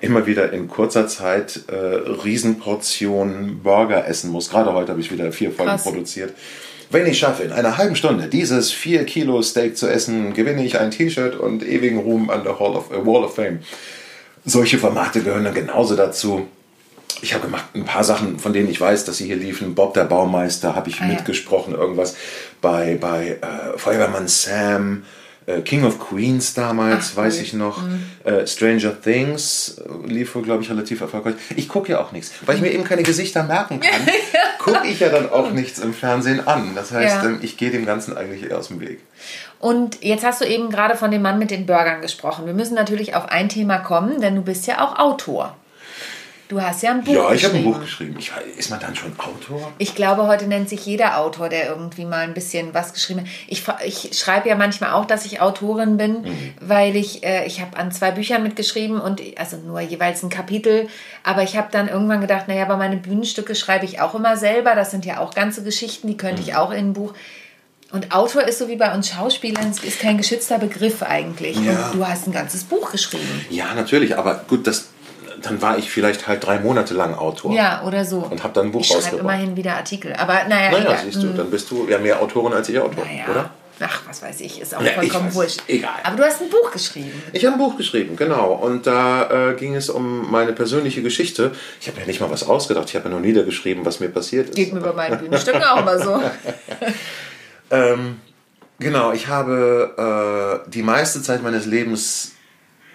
immer 0.00 0.26
wieder 0.26 0.52
in 0.52 0.68
kurzer 0.68 1.08
Zeit 1.08 1.60
äh, 1.66 1.74
Riesenportionen 1.74 3.62
Burger 3.62 4.06
essen 4.06 4.30
muss. 4.30 4.50
Gerade 4.50 4.72
heute 4.72 4.92
habe 4.92 5.00
ich 5.00 5.10
wieder 5.10 5.32
vier 5.32 5.50
Folgen 5.50 5.72
Krass. 5.72 5.82
produziert. 5.82 6.32
Wenn 6.90 7.06
ich 7.06 7.18
schaffe, 7.18 7.42
in 7.42 7.50
einer 7.50 7.76
halben 7.76 7.96
Stunde 7.96 8.28
dieses 8.28 8.70
4 8.70 9.04
Kilo 9.04 9.42
Steak 9.42 9.76
zu 9.76 9.88
essen, 9.88 10.32
gewinne 10.32 10.64
ich 10.64 10.78
ein 10.78 10.92
T-Shirt 10.92 11.34
und 11.34 11.66
ewigen 11.66 11.98
Ruhm 11.98 12.30
an 12.30 12.44
der 12.44 12.60
Hall 12.60 12.76
of, 12.76 12.90
uh, 12.90 13.04
Wall 13.04 13.24
of 13.24 13.34
Fame. 13.34 13.60
Solche 14.44 14.78
Formate 14.78 15.22
gehören 15.22 15.44
dann 15.44 15.54
genauso 15.54 15.96
dazu 15.96 16.46
ich 17.22 17.34
habe 17.34 17.44
gemacht 17.44 17.64
ein 17.74 17.84
paar 17.84 18.04
Sachen, 18.04 18.38
von 18.38 18.52
denen 18.52 18.70
ich 18.70 18.80
weiß, 18.80 19.04
dass 19.04 19.18
sie 19.18 19.26
hier 19.26 19.36
liefen. 19.36 19.74
Bob 19.74 19.94
der 19.94 20.04
Baumeister 20.04 20.74
habe 20.74 20.90
ich 20.90 21.00
ah, 21.00 21.06
mitgesprochen, 21.06 21.74
ja. 21.74 21.80
irgendwas 21.80 22.16
bei, 22.60 22.96
bei 23.00 23.38
äh, 23.40 23.78
Feuerwehrmann 23.78 24.28
Sam. 24.28 25.04
Äh, 25.46 25.60
King 25.60 25.84
of 25.84 25.98
Queens 25.98 26.54
damals, 26.54 27.10
Ach, 27.12 27.16
weiß 27.18 27.40
ich 27.40 27.52
noch. 27.52 27.82
Mhm. 27.82 28.02
Äh, 28.24 28.46
Stranger 28.46 28.98
Things 28.98 29.76
äh, 29.78 30.06
lief 30.06 30.34
wohl, 30.34 30.42
glaube 30.42 30.62
ich, 30.62 30.70
relativ 30.70 31.02
erfolgreich. 31.02 31.34
Ich 31.54 31.68
gucke 31.68 31.92
ja 31.92 32.00
auch 32.00 32.12
nichts. 32.12 32.32
Weil 32.46 32.56
ich 32.56 32.62
mir 32.62 32.72
eben 32.72 32.84
keine 32.84 33.02
Gesichter 33.02 33.42
merken 33.42 33.80
kann, 33.80 34.08
gucke 34.58 34.86
ich 34.86 35.00
ja 35.00 35.10
dann 35.10 35.28
auch 35.30 35.50
nichts 35.50 35.80
im 35.80 35.92
Fernsehen 35.92 36.46
an. 36.46 36.74
Das 36.74 36.92
heißt, 36.92 37.22
ja. 37.22 37.28
Ähm, 37.28 37.40
ich 37.42 37.58
gehe 37.58 37.70
dem 37.70 37.84
Ganzen 37.84 38.16
eigentlich 38.16 38.48
eher 38.48 38.58
aus 38.58 38.68
dem 38.68 38.80
Weg. 38.80 39.00
Und 39.58 40.02
jetzt 40.02 40.24
hast 40.24 40.40
du 40.40 40.46
eben 40.46 40.70
gerade 40.70 40.96
von 40.96 41.10
dem 41.10 41.20
Mann 41.20 41.38
mit 41.38 41.50
den 41.50 41.66
Burgern 41.66 42.00
gesprochen. 42.00 42.46
Wir 42.46 42.54
müssen 42.54 42.74
natürlich 42.74 43.14
auf 43.14 43.28
ein 43.28 43.50
Thema 43.50 43.78
kommen, 43.78 44.22
denn 44.22 44.34
du 44.36 44.42
bist 44.42 44.66
ja 44.66 44.82
auch 44.82 44.98
Autor. 44.98 45.56
Du 46.54 46.62
hast 46.62 46.84
ja 46.84 46.92
ein 46.92 47.02
Buch 47.02 47.12
Ja, 47.12 47.32
ich 47.32 47.44
habe 47.44 47.56
ein 47.56 47.64
Buch 47.64 47.80
geschrieben. 47.80 48.14
Ich, 48.16 48.30
ist 48.56 48.70
man 48.70 48.78
dann 48.78 48.94
schon 48.94 49.10
Autor? 49.18 49.72
Ich 49.78 49.96
glaube, 49.96 50.28
heute 50.28 50.46
nennt 50.46 50.68
sich 50.68 50.86
jeder 50.86 51.18
Autor, 51.18 51.48
der 51.48 51.66
irgendwie 51.66 52.04
mal 52.04 52.20
ein 52.20 52.32
bisschen 52.32 52.72
was 52.72 52.92
geschrieben 52.92 53.22
hat. 53.22 53.26
Ich, 53.48 53.64
ich 53.84 54.16
schreibe 54.16 54.48
ja 54.48 54.54
manchmal 54.54 54.92
auch, 54.92 55.04
dass 55.04 55.26
ich 55.26 55.40
Autorin 55.40 55.96
bin, 55.96 56.22
mhm. 56.22 56.54
weil 56.60 56.94
ich, 56.94 57.24
äh, 57.24 57.44
ich 57.44 57.60
habe 57.60 57.76
an 57.76 57.90
zwei 57.90 58.12
Büchern 58.12 58.44
mitgeschrieben 58.44 59.00
und 59.00 59.20
also 59.36 59.56
nur 59.56 59.80
jeweils 59.80 60.22
ein 60.22 60.28
Kapitel. 60.28 60.86
Aber 61.24 61.42
ich 61.42 61.56
habe 61.56 61.70
dann 61.72 61.88
irgendwann 61.88 62.20
gedacht, 62.20 62.46
naja, 62.46 62.62
aber 62.62 62.76
meine 62.76 62.98
Bühnenstücke 62.98 63.56
schreibe 63.56 63.84
ich 63.84 64.00
auch 64.00 64.14
immer 64.14 64.36
selber. 64.36 64.76
Das 64.76 64.92
sind 64.92 65.04
ja 65.04 65.18
auch 65.18 65.34
ganze 65.34 65.64
Geschichten, 65.64 66.06
die 66.06 66.16
könnte 66.16 66.40
mhm. 66.40 66.48
ich 66.48 66.54
auch 66.54 66.70
in 66.70 66.90
ein 66.90 66.92
Buch. 66.92 67.14
Und 67.90 68.12
Autor 68.12 68.42
ist 68.42 68.60
so 68.60 68.68
wie 68.68 68.76
bei 68.76 68.94
uns 68.94 69.08
Schauspielern, 69.08 69.70
ist 69.70 69.98
kein 69.98 70.18
geschützter 70.18 70.60
Begriff 70.60 71.02
eigentlich. 71.02 71.56
Ja. 71.56 71.86
Und 71.86 71.96
du 71.96 72.06
hast 72.06 72.28
ein 72.28 72.32
ganzes 72.32 72.62
Buch 72.62 72.92
geschrieben. 72.92 73.44
Ja, 73.50 73.74
natürlich, 73.74 74.16
aber 74.16 74.44
gut, 74.48 74.68
das, 74.68 74.88
dann 75.46 75.62
war 75.62 75.78
ich 75.78 75.90
vielleicht 75.90 76.26
halt 76.26 76.44
drei 76.44 76.58
Monate 76.58 76.94
lang 76.94 77.14
Autor. 77.14 77.52
Ja, 77.52 77.82
oder 77.84 78.04
so. 78.04 78.18
Und 78.18 78.42
habe 78.42 78.54
dann 78.54 78.66
ein 78.66 78.72
Buch 78.72 78.80
ich 78.80 78.90
rausgebracht. 78.90 79.12
Ich 79.14 79.20
schreibe 79.20 79.34
immerhin 79.34 79.56
wieder 79.56 79.76
Artikel. 79.76 80.12
Aber 80.14 80.34
naja, 80.48 80.70
naja 80.70 80.78
egal. 80.78 80.98
siehst 81.04 81.22
du, 81.22 81.28
hm. 81.28 81.36
dann 81.36 81.50
bist 81.50 81.70
du 81.70 81.88
ja 81.88 81.98
mehr 81.98 82.20
Autorin 82.20 82.52
als 82.52 82.68
ich 82.68 82.78
Autor, 82.78 83.04
naja. 83.04 83.24
oder? 83.30 83.50
Ach, 83.80 84.02
was 84.06 84.22
weiß 84.22 84.40
ich, 84.40 84.60
ist 84.60 84.74
auch 84.74 84.82
ja, 84.82 84.92
vollkommen 84.92 85.34
wurscht. 85.34 85.62
Egal. 85.66 85.96
Aber 86.04 86.16
du 86.16 86.22
hast 86.22 86.40
ein 86.40 86.48
Buch 86.48 86.70
geschrieben. 86.70 87.20
Ich 87.32 87.44
habe 87.44 87.56
ein 87.56 87.58
Buch 87.58 87.76
geschrieben, 87.76 88.14
genau. 88.14 88.52
Und 88.52 88.86
da 88.86 89.50
äh, 89.50 89.54
ging 89.54 89.74
es 89.74 89.90
um 89.90 90.30
meine 90.30 90.52
persönliche 90.52 91.02
Geschichte. 91.02 91.50
Ich 91.80 91.88
habe 91.88 92.00
ja 92.00 92.06
nicht 92.06 92.20
mal 92.20 92.30
was 92.30 92.44
ausgedacht. 92.44 92.88
Ich 92.88 92.94
habe 92.94 93.06
ja 93.06 93.10
nur 93.10 93.20
niedergeschrieben, 93.20 93.84
was 93.84 93.98
mir 93.98 94.08
passiert 94.08 94.50
ist. 94.50 94.54
Geht 94.54 94.72
mir 94.72 94.80
bei 94.80 94.92
meinen 94.92 95.18
Bühnenstücken 95.18 95.62
auch 95.64 95.84
mal 95.84 96.00
so. 96.00 96.22
ähm, 97.72 98.20
genau, 98.78 99.12
ich 99.12 99.26
habe 99.26 100.62
äh, 100.64 100.70
die 100.70 100.82
meiste 100.82 101.20
Zeit 101.20 101.42
meines 101.42 101.66
Lebens 101.66 102.32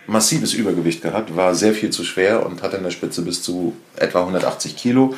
massives 0.10 0.54
Übergewicht 0.54 1.01
gehabt, 1.01 1.36
war 1.36 1.56
sehr 1.56 1.74
viel 1.74 1.89
zu 1.89 2.04
schwer 2.04 2.46
und 2.46 2.62
hatte 2.62 2.78
in 2.78 2.84
der 2.84 2.92
Spitze 2.92 3.22
bis 3.22 3.42
zu 3.42 3.75
etwa 3.96 4.22
180 4.22 4.75
Kilo. 4.75 5.16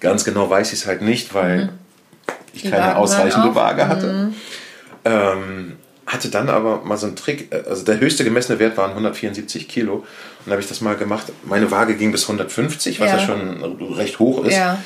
Ganz 0.00 0.24
genau 0.24 0.50
weiß 0.50 0.72
ich 0.72 0.80
es 0.80 0.86
halt 0.86 1.02
nicht, 1.02 1.34
weil 1.34 1.64
mhm. 1.64 1.68
ich 2.52 2.62
keine 2.64 2.84
Wagen 2.84 2.96
ausreichende 2.96 3.54
Waage 3.54 3.88
hatte. 3.88 4.12
Mhm. 4.12 4.34
Ähm, 5.04 5.72
hatte 6.06 6.28
dann 6.28 6.48
aber 6.48 6.82
mal 6.84 6.96
so 6.96 7.06
einen 7.06 7.16
Trick, 7.16 7.52
äh, 7.52 7.62
also 7.68 7.84
der 7.84 8.00
höchste 8.00 8.24
gemessene 8.24 8.58
Wert 8.58 8.76
waren 8.76 8.90
174 8.90 9.68
Kilo. 9.68 9.94
Und 9.94 10.06
dann 10.46 10.52
habe 10.52 10.62
ich 10.62 10.68
das 10.68 10.80
mal 10.80 10.96
gemacht. 10.96 11.32
Meine 11.44 11.70
Waage 11.70 11.94
ging 11.94 12.12
bis 12.12 12.24
150, 12.24 13.00
was 13.00 13.10
ja, 13.10 13.16
ja 13.18 13.24
schon 13.24 13.94
recht 13.94 14.18
hoch 14.18 14.44
ist. 14.44 14.54
Ja. 14.54 14.78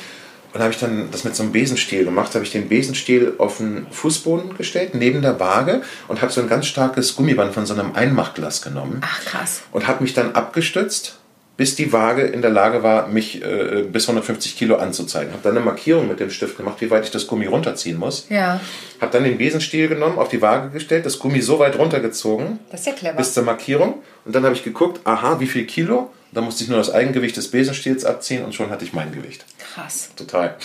Und 0.57 0.63
habe 0.63 0.73
ich 0.73 0.79
dann 0.79 1.09
das 1.11 1.23
mit 1.23 1.35
so 1.35 1.43
einem 1.43 1.51
Besenstiel 1.51 2.03
gemacht, 2.03 2.33
habe 2.33 2.43
ich 2.43 2.51
den 2.51 2.67
Besenstiel 2.67 3.35
auf 3.37 3.57
den 3.57 3.85
Fußboden 3.91 4.57
gestellt, 4.57 4.95
neben 4.95 5.21
der 5.21 5.39
Waage 5.39 5.83
und 6.07 6.23
habe 6.23 6.31
so 6.31 6.41
ein 6.41 6.49
ganz 6.49 6.65
starkes 6.65 7.15
Gummiband 7.15 7.53
von 7.53 7.67
so 7.67 7.75
einem 7.75 7.93
Einmachglas 7.93 8.63
genommen. 8.63 9.01
Ach 9.03 9.23
krass. 9.23 9.61
Und 9.71 9.85
habe 9.85 10.01
mich 10.01 10.15
dann 10.15 10.31
abgestützt, 10.31 11.19
bis 11.57 11.75
die 11.75 11.93
Waage 11.93 12.23
in 12.23 12.41
der 12.41 12.49
Lage 12.49 12.81
war, 12.81 13.07
mich 13.07 13.43
äh, 13.43 13.83
bis 13.83 14.05
150 14.05 14.57
Kilo 14.57 14.77
anzuzeigen. 14.77 15.31
Habe 15.31 15.43
dann 15.43 15.57
eine 15.57 15.63
Markierung 15.63 16.07
mit 16.07 16.19
dem 16.19 16.31
Stift 16.31 16.57
gemacht, 16.57 16.81
wie 16.81 16.89
weit 16.89 17.05
ich 17.05 17.11
das 17.11 17.27
Gummi 17.27 17.45
runterziehen 17.45 17.99
muss. 17.99 18.25
Ja. 18.29 18.59
Habe 18.99 19.11
dann 19.11 19.25
den 19.25 19.37
Besenstiel 19.37 19.87
genommen, 19.89 20.17
auf 20.17 20.29
die 20.29 20.41
Waage 20.41 20.69
gestellt, 20.69 21.05
das 21.05 21.19
Gummi 21.19 21.41
so 21.41 21.59
weit 21.59 21.77
runtergezogen. 21.77 22.57
Das 22.71 22.79
ist 22.79 22.87
ja 22.87 22.93
clever. 22.93 23.17
Bis 23.17 23.35
zur 23.35 23.43
Markierung. 23.43 24.01
Und 24.25 24.33
dann 24.33 24.43
habe 24.43 24.55
ich 24.55 24.63
geguckt, 24.63 25.01
aha, 25.03 25.39
wie 25.39 25.45
viel 25.45 25.67
Kilo? 25.67 26.09
Da 26.31 26.41
musste 26.41 26.63
ich 26.63 26.69
nur 26.69 26.77
das 26.77 26.93
Eigengewicht 26.93 27.37
des 27.37 27.49
Besenstiels 27.49 28.03
abziehen 28.05 28.43
und 28.43 28.53
schon 28.53 28.69
hatte 28.69 28.83
ich 28.83 28.93
mein 28.93 29.11
Gewicht. 29.11 29.45
Krass. 29.73 30.09
Total. 30.15 30.55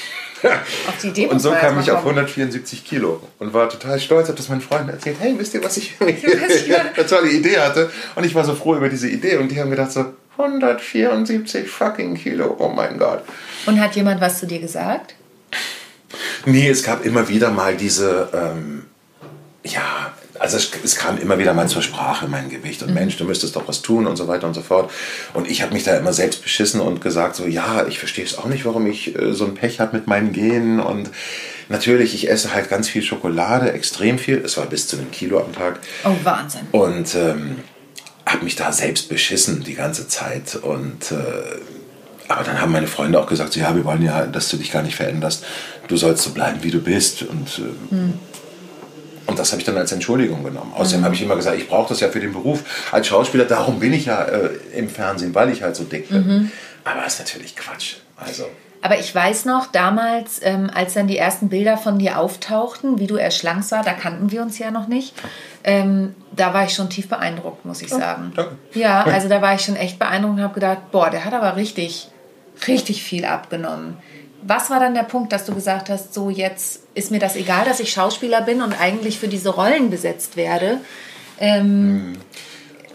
Auf 0.42 0.98
die 1.00 1.08
Idee 1.08 1.26
und 1.28 1.38
so 1.38 1.52
kam 1.52 1.78
ich 1.78 1.90
auf 1.92 2.00
174 2.00 2.84
Kilo 2.84 3.22
und 3.38 3.54
war 3.54 3.68
total 3.68 4.00
stolz, 4.00 4.26
habe 4.26 4.36
das 4.36 4.48
meinen 4.48 4.60
Freunden 4.60 4.88
erzählt. 4.88 5.16
Hey, 5.20 5.34
wisst 5.38 5.54
ihr, 5.54 5.62
was 5.62 5.76
ich 5.76 5.94
eine 6.00 7.06
tolle 7.06 7.30
Idee 7.30 7.58
hatte? 7.58 7.90
Und 8.16 8.24
ich 8.24 8.34
war 8.34 8.44
so 8.44 8.54
froh 8.54 8.74
über 8.74 8.88
diese 8.88 9.08
Idee 9.08 9.36
und 9.36 9.50
die 9.50 9.60
haben 9.60 9.70
gedacht 9.70 9.92
so 9.92 10.04
174 10.38 11.68
fucking 11.68 12.14
Kilo. 12.14 12.56
Oh 12.58 12.68
mein 12.68 12.98
Gott. 12.98 13.22
Und 13.66 13.80
hat 13.80 13.94
jemand 13.94 14.20
was 14.20 14.40
zu 14.40 14.46
dir 14.48 14.58
gesagt? 14.58 15.14
Nee, 16.44 16.68
es 16.68 16.82
gab 16.82 17.04
immer 17.04 17.28
wieder 17.28 17.50
mal 17.50 17.76
diese 17.76 18.28
ähm, 18.34 18.86
ja, 19.64 20.12
also 20.38 20.56
es, 20.56 20.70
es, 20.82 20.96
kam 20.96 21.18
immer 21.18 21.38
wieder 21.38 21.54
mal 21.54 21.68
zur 21.68 21.82
Sprache, 21.82 22.26
mein 22.26 22.48
Gewicht. 22.48 22.82
Und 22.82 22.88
mhm. 22.88 22.94
Mensch, 22.94 23.16
du 23.16 23.24
müsstest 23.24 23.56
doch 23.56 23.68
was 23.68 23.82
tun 23.82 24.06
und 24.06 24.16
so 24.16 24.28
weiter 24.28 24.46
und 24.46 24.54
so 24.54 24.62
fort. 24.62 24.90
Und 25.34 25.50
ich 25.50 25.62
habe 25.62 25.72
mich 25.72 25.84
da 25.84 25.96
immer 25.96 26.12
selbst 26.12 26.42
beschissen 26.42 26.80
und 26.80 27.00
gesagt, 27.00 27.36
so, 27.36 27.46
ja, 27.46 27.86
ich 27.86 27.98
verstehe 27.98 28.24
es 28.24 28.38
auch 28.38 28.46
nicht, 28.46 28.64
warum 28.64 28.86
ich 28.86 29.18
äh, 29.18 29.32
so 29.34 29.44
ein 29.44 29.54
Pech 29.54 29.80
habe 29.80 29.96
mit 29.96 30.06
meinen 30.06 30.32
Genen. 30.32 30.80
Und 30.80 31.10
natürlich, 31.68 32.14
ich 32.14 32.30
esse 32.30 32.54
halt 32.54 32.70
ganz 32.70 32.88
viel 32.88 33.02
Schokolade, 33.02 33.72
extrem 33.72 34.18
viel. 34.18 34.38
Es 34.38 34.56
war 34.56 34.66
bis 34.66 34.88
zu 34.88 34.96
einem 34.96 35.10
Kilo 35.10 35.38
am 35.38 35.52
Tag. 35.52 35.80
Oh, 36.04 36.14
Wahnsinn. 36.22 36.62
Und 36.72 37.14
ähm, 37.14 37.58
habe 38.24 38.44
mich 38.44 38.56
da 38.56 38.72
selbst 38.72 39.08
beschissen 39.08 39.62
die 39.64 39.74
ganze 39.74 40.08
Zeit. 40.08 40.56
Und... 40.56 41.12
Äh, 41.12 41.60
aber 42.28 42.44
dann 42.44 42.62
haben 42.62 42.72
meine 42.72 42.86
Freunde 42.86 43.20
auch 43.20 43.26
gesagt, 43.26 43.52
so, 43.52 43.60
ja, 43.60 43.76
wir 43.76 43.84
wollen 43.84 44.00
ja, 44.00 44.24
dass 44.24 44.48
du 44.48 44.56
dich 44.56 44.72
gar 44.72 44.82
nicht 44.82 44.96
veränderst. 44.96 45.44
Du 45.88 45.98
sollst 45.98 46.22
so 46.22 46.30
bleiben, 46.30 46.62
wie 46.62 46.70
du 46.70 46.80
bist. 46.80 47.22
Und 47.24 47.58
äh, 47.58 47.94
hm. 47.94 48.14
Und 49.26 49.38
das 49.38 49.52
habe 49.52 49.60
ich 49.60 49.66
dann 49.66 49.76
als 49.76 49.92
Entschuldigung 49.92 50.42
genommen. 50.42 50.72
Außerdem 50.74 51.00
mhm. 51.00 51.04
habe 51.04 51.14
ich 51.14 51.22
immer 51.22 51.36
gesagt, 51.36 51.58
ich 51.58 51.68
brauche 51.68 51.88
das 51.88 52.00
ja 52.00 52.08
für 52.08 52.20
den 52.20 52.32
Beruf 52.32 52.64
als 52.92 53.06
Schauspieler. 53.06 53.44
Darum 53.44 53.80
bin 53.80 53.92
ich 53.92 54.06
ja 54.06 54.24
äh, 54.24 54.50
im 54.74 54.88
Fernsehen, 54.88 55.34
weil 55.34 55.50
ich 55.50 55.62
halt 55.62 55.76
so 55.76 55.84
dick 55.84 56.08
bin. 56.08 56.26
Mhm. 56.26 56.52
Aber 56.84 57.02
das 57.02 57.14
ist 57.14 57.20
natürlich 57.20 57.56
Quatsch. 57.56 57.96
Also. 58.16 58.46
Aber 58.84 58.98
ich 58.98 59.14
weiß 59.14 59.44
noch, 59.44 59.66
damals, 59.66 60.40
ähm, 60.42 60.68
als 60.74 60.94
dann 60.94 61.06
die 61.06 61.16
ersten 61.16 61.48
Bilder 61.48 61.76
von 61.76 62.00
dir 62.00 62.18
auftauchten, 62.18 62.98
wie 62.98 63.06
du 63.06 63.14
erschlankt 63.14 63.70
war, 63.70 63.84
da 63.84 63.92
kannten 63.92 64.32
wir 64.32 64.42
uns 64.42 64.58
ja 64.58 64.72
noch 64.72 64.88
nicht. 64.88 65.14
Ähm, 65.62 66.16
da 66.32 66.52
war 66.52 66.64
ich 66.64 66.74
schon 66.74 66.90
tief 66.90 67.08
beeindruckt, 67.08 67.64
muss 67.64 67.80
ich 67.80 67.92
oh, 67.92 67.98
sagen. 67.98 68.32
Danke. 68.34 68.56
Ja, 68.74 69.04
also 69.04 69.28
da 69.28 69.40
war 69.40 69.54
ich 69.54 69.60
schon 69.60 69.76
echt 69.76 70.00
beeindruckt 70.00 70.34
und 70.36 70.42
habe 70.42 70.54
gedacht, 70.54 70.90
boah, 70.90 71.10
der 71.10 71.24
hat 71.24 71.32
aber 71.32 71.54
richtig, 71.54 72.08
richtig 72.66 73.04
viel 73.04 73.24
abgenommen. 73.24 73.98
Was 74.42 74.70
war 74.70 74.80
dann 74.80 74.94
der 74.94 75.04
Punkt, 75.04 75.32
dass 75.32 75.44
du 75.44 75.54
gesagt 75.54 75.88
hast, 75.88 76.14
so 76.14 76.30
jetzt 76.30 76.82
ist 76.94 77.10
mir 77.10 77.18
das 77.18 77.36
egal, 77.36 77.64
dass 77.64 77.80
ich 77.80 77.92
Schauspieler 77.92 78.42
bin 78.42 78.60
und 78.60 78.78
eigentlich 78.80 79.18
für 79.18 79.28
diese 79.28 79.50
Rollen 79.50 79.90
besetzt 79.90 80.36
werde? 80.36 80.80
Ähm, 81.38 82.14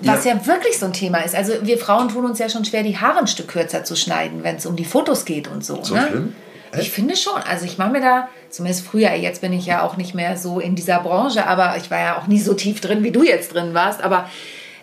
ja. 0.02 0.14
Was 0.14 0.26
ja 0.26 0.46
wirklich 0.46 0.78
so 0.78 0.86
ein 0.86 0.94
Thema 0.94 1.20
ist. 1.20 1.36
Also 1.36 1.54
wir 1.64 1.78
Frauen 1.78 2.10
tun 2.10 2.26
uns 2.26 2.40
ja 2.40 2.50
schon 2.50 2.66
schwer, 2.66 2.84
die 2.84 2.98
Haare 2.98 3.20
ein 3.20 3.28
Stück 3.28 3.48
kürzer 3.48 3.84
zu 3.84 3.96
schneiden, 3.96 4.44
wenn 4.44 4.58
es 4.58 4.66
um 4.66 4.76
die 4.76 4.86
Fotos 4.86 5.26
geht 5.26 5.48
und 5.48 5.66
so. 5.66 5.84
So 5.84 5.96
ne? 5.96 6.08
schlimm? 6.08 6.36
Ich 6.78 6.92
finde 6.92 7.16
schon. 7.16 7.42
Also 7.50 7.66
ich 7.66 7.78
mache 7.78 7.92
mir 7.92 8.02
da, 8.02 8.30
zumindest 8.50 8.86
früher, 8.86 9.14
jetzt 9.14 9.42
bin 9.42 9.54
ich 9.54 9.66
ja 9.66 9.82
auch 9.82 9.98
nicht 9.98 10.14
mehr 10.14 10.38
so 10.38 10.60
in 10.60 10.76
dieser 10.76 11.00
Branche, 11.00 11.48
aber 11.48 11.78
ich 11.78 11.90
war 11.90 12.00
ja 12.00 12.18
auch 12.18 12.28
nie 12.28 12.40
so 12.40 12.54
tief 12.54 12.82
drin, 12.82 13.04
wie 13.04 13.12
du 13.12 13.24
jetzt 13.24 13.54
drin 13.54 13.74
warst. 13.74 14.04
Aber 14.04 14.30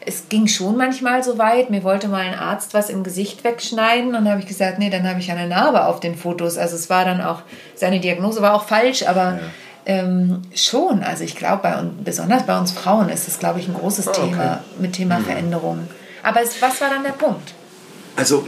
es 0.06 0.28
ging 0.28 0.46
schon 0.46 0.76
manchmal 0.76 1.22
so 1.22 1.38
weit. 1.38 1.70
Mir 1.70 1.82
wollte 1.82 2.08
mal 2.08 2.20
ein 2.20 2.34
Arzt 2.34 2.74
was 2.74 2.90
im 2.90 3.02
Gesicht 3.04 3.44
wegschneiden 3.44 4.08
und 4.08 4.24
dann 4.24 4.30
habe 4.30 4.40
ich 4.40 4.46
gesagt, 4.46 4.78
nee, 4.78 4.90
dann 4.90 5.08
habe 5.08 5.20
ich 5.20 5.30
eine 5.30 5.46
Narbe 5.46 5.86
auf 5.86 6.00
den 6.00 6.16
Fotos. 6.16 6.58
Also 6.58 6.76
es 6.76 6.90
war 6.90 7.04
dann 7.04 7.20
auch, 7.20 7.42
seine 7.74 8.00
Diagnose 8.00 8.42
war 8.42 8.54
auch 8.54 8.66
falsch, 8.66 9.04
aber 9.04 9.22
ja. 9.22 9.40
ähm, 9.86 10.42
schon. 10.54 11.02
Also 11.02 11.24
ich 11.24 11.36
glaube, 11.36 11.90
besonders 12.04 12.44
bei 12.44 12.58
uns 12.58 12.72
Frauen 12.72 13.08
ist 13.08 13.28
es, 13.28 13.38
glaube 13.38 13.60
ich, 13.60 13.68
ein 13.68 13.74
großes 13.74 14.08
oh, 14.08 14.10
okay. 14.10 14.30
Thema 14.30 14.64
mit 14.78 14.92
Thema 14.92 15.18
mhm. 15.18 15.24
Veränderung. 15.24 15.88
Aber 16.22 16.42
es, 16.42 16.60
was 16.60 16.80
war 16.80 16.90
dann 16.90 17.02
der 17.02 17.10
Punkt? 17.10 17.54
Also 18.16 18.46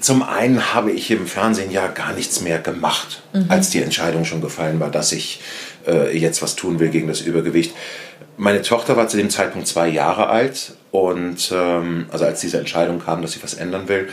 zum 0.00 0.22
einen 0.22 0.74
habe 0.74 0.92
ich 0.92 1.10
im 1.10 1.26
Fernsehen 1.26 1.70
ja 1.70 1.86
gar 1.88 2.12
nichts 2.12 2.40
mehr 2.40 2.58
gemacht, 2.58 3.22
mhm. 3.32 3.46
als 3.48 3.70
die 3.70 3.82
Entscheidung 3.82 4.24
schon 4.24 4.40
gefallen 4.40 4.80
war, 4.80 4.90
dass 4.90 5.12
ich 5.12 5.40
äh, 5.86 6.16
jetzt 6.16 6.42
was 6.42 6.56
tun 6.56 6.78
will 6.78 6.88
gegen 6.88 7.08
das 7.08 7.20
Übergewicht. 7.20 7.74
Meine 8.40 8.62
Tochter 8.62 8.96
war 8.96 9.06
zu 9.06 9.18
dem 9.18 9.28
Zeitpunkt 9.28 9.68
zwei 9.68 9.86
Jahre 9.86 10.28
alt 10.28 10.72
und 10.92 11.52
ähm, 11.54 12.06
also 12.10 12.24
als 12.24 12.40
diese 12.40 12.58
Entscheidung 12.58 12.98
kam, 12.98 13.20
dass 13.20 13.32
sie 13.32 13.42
was 13.42 13.52
ändern 13.52 13.86
will. 13.86 14.08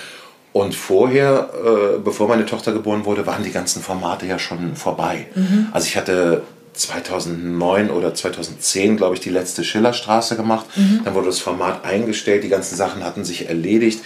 Und 0.52 0.76
vorher, 0.76 1.50
äh, 1.54 2.00
bevor 2.00 2.28
meine 2.28 2.46
Tochter 2.46 2.74
geboren 2.74 3.06
wurde, 3.06 3.26
waren 3.26 3.46
die 3.46 3.52
ganzen 3.52 3.82
Formate 3.82 4.26
ja 4.26 4.38
schon 4.38 4.76
vorbei. 4.76 5.28
Mhm. 5.34 5.68
Also 5.72 5.88
ich 5.88 5.96
hatte 5.96 6.42
2009 6.74 7.90
oder 7.90 8.14
2010, 8.14 8.98
glaube 8.98 9.16
ich, 9.16 9.22
die 9.22 9.30
letzte 9.30 9.64
Schillerstraße 9.64 10.36
gemacht. 10.36 10.66
Mhm. 10.76 11.04
Dann 11.06 11.14
wurde 11.16 11.28
das 11.28 11.40
Format 11.40 11.86
eingestellt, 11.86 12.44
die 12.44 12.50
ganzen 12.50 12.76
Sachen 12.76 13.06
hatten 13.06 13.24
sich 13.24 13.48
erledigt. 13.48 14.02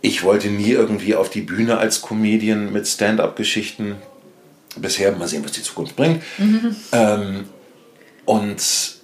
Ich 0.00 0.22
wollte 0.22 0.48
nie 0.48 0.70
irgendwie 0.70 1.16
auf 1.16 1.28
die 1.28 1.42
Bühne 1.42 1.76
als 1.76 2.00
Comedian 2.00 2.72
mit 2.72 2.88
Stand-up-Geschichten. 2.88 3.96
Bisher 4.76 5.12
mal 5.12 5.28
sehen, 5.28 5.44
was 5.44 5.52
die 5.52 5.62
Zukunft 5.62 5.96
bringt. 5.96 6.22
Mhm. 6.38 6.74
Ähm, 6.92 7.44
und 8.26 8.96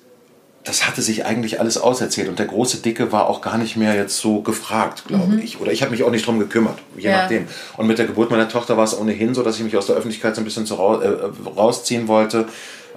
das 0.65 0.87
hatte 0.87 1.03
sich 1.03 1.27
eigentlich 1.27 1.59
alles 1.59 1.77
auserzählt 1.77 2.29
und 2.29 2.39
der 2.39 2.47
große 2.47 2.79
Dicke 2.79 3.11
war 3.11 3.27
auch 3.29 3.41
gar 3.41 3.59
nicht 3.59 3.77
mehr 3.77 3.97
jetzt 3.97 4.19
so 4.19 4.43
gefragt, 4.43 5.05
glaube 5.09 5.33
mhm. 5.33 5.39
ich. 5.41 5.61
Oder 5.61 5.73
ich 5.73 5.83
habe 5.83 5.91
mich 5.91 6.05
auch 6.05 6.11
nicht 6.11 6.27
drum 6.27 6.39
gekümmert, 6.39 6.79
je 6.97 7.09
ja. 7.11 7.23
nachdem. 7.23 7.49
Und 7.77 7.89
mit 7.89 7.99
der 7.99 8.07
Geburt 8.07 8.31
meiner 8.31 8.49
Tochter 8.49 8.77
war 8.77 8.85
es 8.85 8.97
ohnehin 8.97 9.35
so, 9.35 9.43
dass 9.43 9.57
ich 9.57 9.65
mich 9.65 9.77
aus 9.77 9.87
der 9.87 9.97
Öffentlichkeit 9.97 10.37
so 10.37 10.41
ein 10.41 10.45
bisschen 10.45 10.67
zu, 10.67 10.75
äh, 10.75 11.31
rausziehen 11.57 12.07
wollte. 12.09 12.47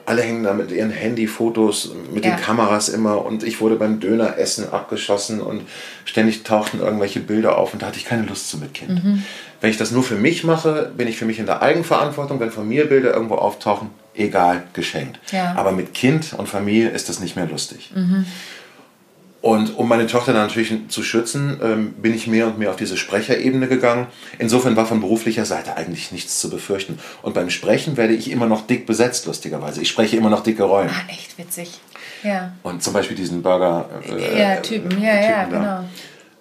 alle 0.08 0.22
hängen 0.22 0.44
da 0.44 0.54
mit 0.54 0.70
ihren 0.70 0.92
Handyfotos, 0.92 1.90
mit 2.14 2.24
Ja. 2.24 2.36
den 2.36 2.40
Kameras 2.40 2.90
immer 2.90 3.26
und 3.26 3.42
ich 3.44 3.60
wurde 3.60 3.76
beim 3.76 4.00
Döneressen 4.00 4.72
abgeschossen 4.72 5.42
und 5.42 5.64
ständig 6.06 6.44
tauchten 6.44 6.80
irgendwelche 6.80 7.20
Bilder 7.22 7.58
auf 7.58 7.74
und 7.74 7.82
da 7.82 7.88
hatte 7.88 7.98
ich 7.98 8.06
keine 8.06 8.22
Lust 8.22 8.48
zu 8.48 8.60
mit 8.60 8.76
Kind. 8.76 9.04
Mhm. 9.04 9.24
Wenn 9.62 9.72
ich 9.72 9.78
das 9.78 9.90
nur 9.90 10.04
für 10.04 10.14
mich 10.14 10.44
mache, 10.44 10.92
bin 10.96 11.08
ich 11.08 11.18
für 11.18 11.26
mich 11.26 11.40
in 11.40 11.48
der 11.48 11.64
Eigenverantwortung. 11.64 12.40
Wenn 12.40 12.52
von 12.52 12.68
mir 12.68 12.88
Bilder 12.88 13.16
irgendwo 13.16 13.34
auftauchen, 13.34 13.90
egal, 14.18 14.64
geschenkt. 14.74 15.20
Ja. 15.32 15.52
Mhm. 15.54 15.58
Aber 15.58 15.72
mit 15.72 15.94
Kind 15.94 16.34
und 16.38 16.48
Familie 16.50 16.90
ist 16.90 17.10
das 17.10 17.20
nicht 17.20 17.36
mehr 17.36 17.46
lustig. 17.48 17.92
Und 19.42 19.78
um 19.78 19.88
meine 19.88 20.08
Tochter 20.08 20.34
dann 20.34 20.48
natürlich 20.48 20.74
zu 20.88 21.04
schützen, 21.04 21.60
ähm, 21.62 21.94
bin 21.94 22.16
ich 22.16 22.26
mehr 22.26 22.48
und 22.48 22.58
mehr 22.58 22.72
auf 22.72 22.78
diese 22.78 22.98
Sprecherebene 22.98 23.68
gegangen. 23.68 24.08
Insofern 24.40 24.76
war 24.76 24.88
von 24.88 25.02
beruflicher 25.02 25.46
Seite 25.46 25.78
eigentlich 25.78 26.12
nichts 26.12 26.40
zu 26.40 26.50
befürchten. 26.50 26.98
Und 27.22 27.36
beim 27.36 27.52
Sprechen 27.52 27.96
werde 27.96 28.14
ich 28.16 28.32
immer 28.32 28.48
noch 28.48 28.66
dick 28.66 28.88
besetzt, 28.88 29.28
lustigerweise. 29.28 29.82
Ich 29.84 29.90
spreche 29.90 30.18
immer 30.18 30.32
noch 30.32 30.42
dicke 30.42 30.64
Rollen. 30.64 30.90
Ah, 30.90 31.12
echt 31.12 31.38
witzig. 31.38 31.80
Ja. 32.24 32.54
Und 32.64 32.82
zum 32.82 32.94
Beispiel 32.94 33.16
diesen 33.16 33.44
Burger. 33.44 33.88
äh, 34.10 34.40
Ja, 34.42 34.56
Typen. 34.62 35.00
Ja, 35.00 35.14
ja, 35.14 35.44
Typen 35.44 35.62
da. 35.62 35.86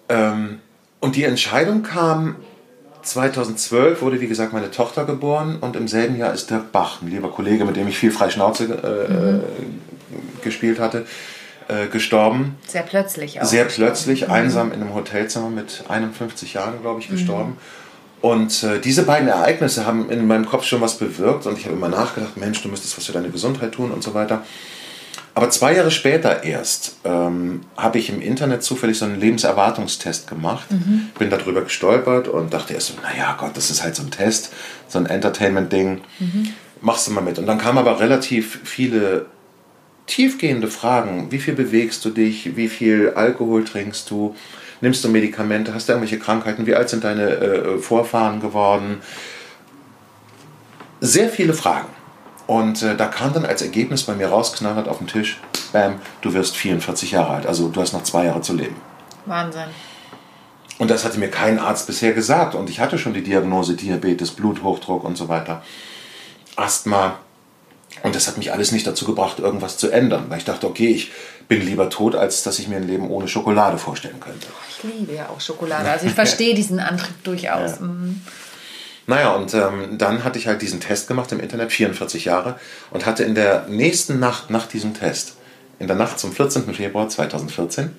genau. 0.09 0.31
Ähm, 0.33 0.59
und 0.99 1.15
die 1.15 1.25
Entscheidung 1.25 1.83
kam 1.83 2.37
2012, 3.05 4.01
wurde 4.01 4.19
wie 4.19 4.27
gesagt 4.27 4.51
meine 4.53 4.71
Tochter 4.71 5.05
geboren 5.05 5.57
und 5.61 5.75
im 5.75 5.87
selben 5.87 6.17
Jahr 6.17 6.33
ist 6.33 6.49
Dirk 6.49 6.71
Bach, 6.71 7.01
ein 7.01 7.09
lieber 7.09 7.29
Kollege, 7.31 7.65
mit 7.65 7.75
dem 7.75 7.87
ich 7.87 7.97
viel 7.97 8.11
Freischnauze 8.11 8.63
äh, 8.65 9.55
Mhm. 10.13 10.41
gespielt 10.43 10.79
hatte, 10.79 11.05
äh, 11.67 11.87
gestorben. 11.87 12.55
Sehr 12.67 12.83
plötzlich 12.83 13.41
auch. 13.41 13.45
Sehr 13.45 13.65
plötzlich, 13.65 14.29
einsam 14.29 14.71
in 14.71 14.81
einem 14.81 14.93
Hotelzimmer 14.93 15.49
mit 15.49 15.83
51 15.87 16.53
Jahren, 16.53 16.81
glaube 16.81 16.99
ich, 16.99 17.09
gestorben. 17.09 17.57
Und 18.21 18.63
äh, 18.63 18.79
diese 18.79 19.03
beiden 19.03 19.27
Ereignisse 19.27 19.85
haben 19.85 20.09
in 20.09 20.25
meinem 20.27 20.45
Kopf 20.45 20.63
schon 20.65 20.81
was 20.81 20.97
bewirkt 20.97 21.45
und 21.47 21.57
ich 21.57 21.65
habe 21.65 21.75
immer 21.75 21.89
nachgedacht, 21.89 22.37
Mensch, 22.37 22.61
du 22.61 22.69
müsstest 22.69 22.97
was 22.97 23.05
für 23.05 23.11
deine 23.13 23.29
Gesundheit 23.29 23.71
tun 23.73 23.91
und 23.91 24.03
so 24.03 24.13
weiter. 24.13 24.43
Aber 25.35 25.49
zwei 25.49 25.75
Jahre 25.75 25.91
später 25.91 26.43
erst 26.45 26.95
ähm, 27.03 27.61
habe 27.75 27.99
ich 27.99 28.09
im 28.09 28.21
Internet 28.21 28.63
zufällig 28.63 28.97
so 28.97 29.03
einen 29.03 29.19
Lebenserwartungstest 29.19 30.29
gemacht, 30.29 30.65
bin 31.19 31.29
darüber 31.29 31.61
gestolpert 31.61 32.29
und 32.29 32.53
dachte 32.53 32.73
erst 32.73 32.87
so, 32.87 32.93
naja 33.03 33.35
Gott, 33.37 33.55
das 33.57 33.69
ist 33.69 33.83
halt 33.83 33.95
so 33.97 34.03
ein 34.03 34.11
Test, 34.11 34.53
so 34.87 34.97
ein 34.97 35.05
Entertainment-Ding, 35.05 36.01
machst 36.79 37.07
du 37.07 37.11
mal 37.11 37.19
mit. 37.19 37.37
Und 37.37 37.47
dann 37.47 37.57
kamen 37.57 37.77
aber 37.77 37.99
relativ 37.99 38.61
viele 38.63 39.25
tiefgehende 40.07 40.69
Fragen. 40.69 41.31
Wie 41.31 41.39
viel 41.39 41.53
bewegst 41.53 42.05
du 42.05 42.11
dich? 42.11 42.55
Wie 42.55 42.69
viel 42.69 43.11
Alkohol 43.15 43.65
trinkst 43.65 44.09
du? 44.09 44.35
Nimmst 44.79 45.03
du 45.03 45.09
Medikamente? 45.09 45.73
Hast 45.73 45.89
du 45.89 45.93
irgendwelche 45.93 46.19
Krankheiten? 46.19 46.65
Wie 46.65 46.75
alt 46.75 46.87
sind 46.87 47.03
deine 47.03 47.29
äh, 47.29 47.77
Vorfahren 47.79 48.39
geworden? 48.39 48.99
Sehr 51.01 51.27
viele 51.27 51.53
Fragen. 51.53 51.89
Und 52.47 52.83
äh, 52.83 52.95
da 52.95 53.07
kam 53.07 53.33
dann 53.33 53.45
als 53.45 53.61
Ergebnis 53.61 54.03
bei 54.03 54.13
mir 54.13 54.27
rausknallert 54.27 54.87
auf 54.87 54.99
den 54.99 55.07
Tisch, 55.07 55.39
bam, 55.73 55.99
du 56.21 56.33
wirst 56.33 56.55
44 56.55 57.11
Jahre 57.11 57.33
alt. 57.33 57.45
Also 57.47 57.69
du 57.69 57.81
hast 57.81 57.93
noch 57.93 58.03
zwei 58.03 58.25
Jahre 58.25 58.41
zu 58.41 58.53
leben. 58.53 58.75
Wahnsinn. 59.25 59.63
Und 60.77 60.91
das 60.91 61.05
hatte 61.05 61.19
mir 61.19 61.29
kein 61.29 61.57
Arzt 61.57 61.87
bisher 61.87 62.13
gesagt. 62.13 62.53
Und 62.53 62.69
ich 62.69 62.79
hatte 62.79 62.97
schon 62.97 63.13
die 63.13 63.23
Diagnose 63.23 63.75
Diabetes, 63.75 64.31
Bluthochdruck 64.31 65.03
und 65.03 65.17
so 65.17 65.29
weiter. 65.29 65.63
Asthma. 66.55 67.19
Und 68.03 68.13
das 68.13 68.27
hat 68.27 68.37
mich 68.37 68.51
alles 68.51 68.71
nicht 68.71 68.85
dazu 68.85 69.05
gebracht, 69.05 69.39
irgendwas 69.39 69.77
zu 69.77 69.89
ändern. 69.89 70.25
Weil 70.27 70.39
ich 70.39 70.45
dachte, 70.45 70.67
okay, 70.67 70.89
ich 70.89 71.11
bin 71.47 71.61
lieber 71.61 71.89
tot, 71.89 72.15
als 72.15 72.43
dass 72.43 72.59
ich 72.59 72.67
mir 72.67 72.77
ein 72.77 72.87
Leben 72.87 73.09
ohne 73.09 73.27
Schokolade 73.27 73.77
vorstellen 73.77 74.19
könnte. 74.19 74.47
Ich 74.69 74.83
liebe 74.83 75.13
ja 75.13 75.29
auch 75.29 75.39
Schokolade. 75.39 75.89
Also 75.89 76.07
ich 76.07 76.13
verstehe 76.13 76.53
diesen 76.53 76.79
Antrieb 76.79 77.23
durchaus. 77.23 77.79
Ja. 77.79 77.85
Mhm. 77.85 78.21
Naja, 79.07 79.33
und 79.33 79.53
ähm, 79.53 79.97
dann 79.97 80.23
hatte 80.23 80.39
ich 80.39 80.47
halt 80.47 80.61
diesen 80.61 80.79
Test 80.79 81.07
gemacht 81.07 81.31
im 81.31 81.39
Internet, 81.39 81.71
44 81.71 82.25
Jahre, 82.25 82.59
und 82.91 83.05
hatte 83.05 83.23
in 83.23 83.35
der 83.35 83.67
nächsten 83.67 84.19
Nacht 84.19 84.49
nach 84.49 84.65
diesem 84.65 84.93
Test, 84.93 85.35
in 85.79 85.87
der 85.87 85.95
Nacht 85.95 86.19
zum 86.19 86.31
14. 86.31 86.73
Februar 86.73 87.07
2014, 87.07 87.91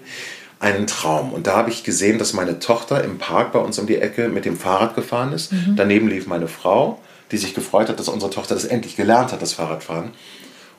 einen 0.59 0.87
Traum. 0.87 1.33
Und 1.33 1.47
da 1.47 1.57
habe 1.57 1.71
ich 1.71 1.85
gesehen, 1.85 2.19
dass 2.19 2.33
meine 2.33 2.59
Tochter 2.59 3.05
im 3.05 3.19
Park 3.19 3.53
bei 3.53 3.59
uns 3.59 3.79
um 3.79 3.87
die 3.87 3.99
Ecke 3.99 4.29
mit 4.29 4.45
dem 4.45 4.57
Fahrrad 4.57 4.95
gefahren 4.97 5.33
ist. 5.33 5.53
Daneben 5.77 6.09
lief 6.09 6.27
meine 6.27 6.49
Frau, 6.49 7.01
die 7.31 7.37
sich 7.37 7.55
gefreut 7.55 7.89
hat, 7.89 7.99
dass 8.01 8.09
unsere 8.09 8.31
Tochter 8.33 8.55
das 8.55 8.65
endlich 8.65 8.97
gelernt 8.97 9.33
hat, 9.33 9.43
das 9.43 9.53
Fahrradfahren. 9.53 10.13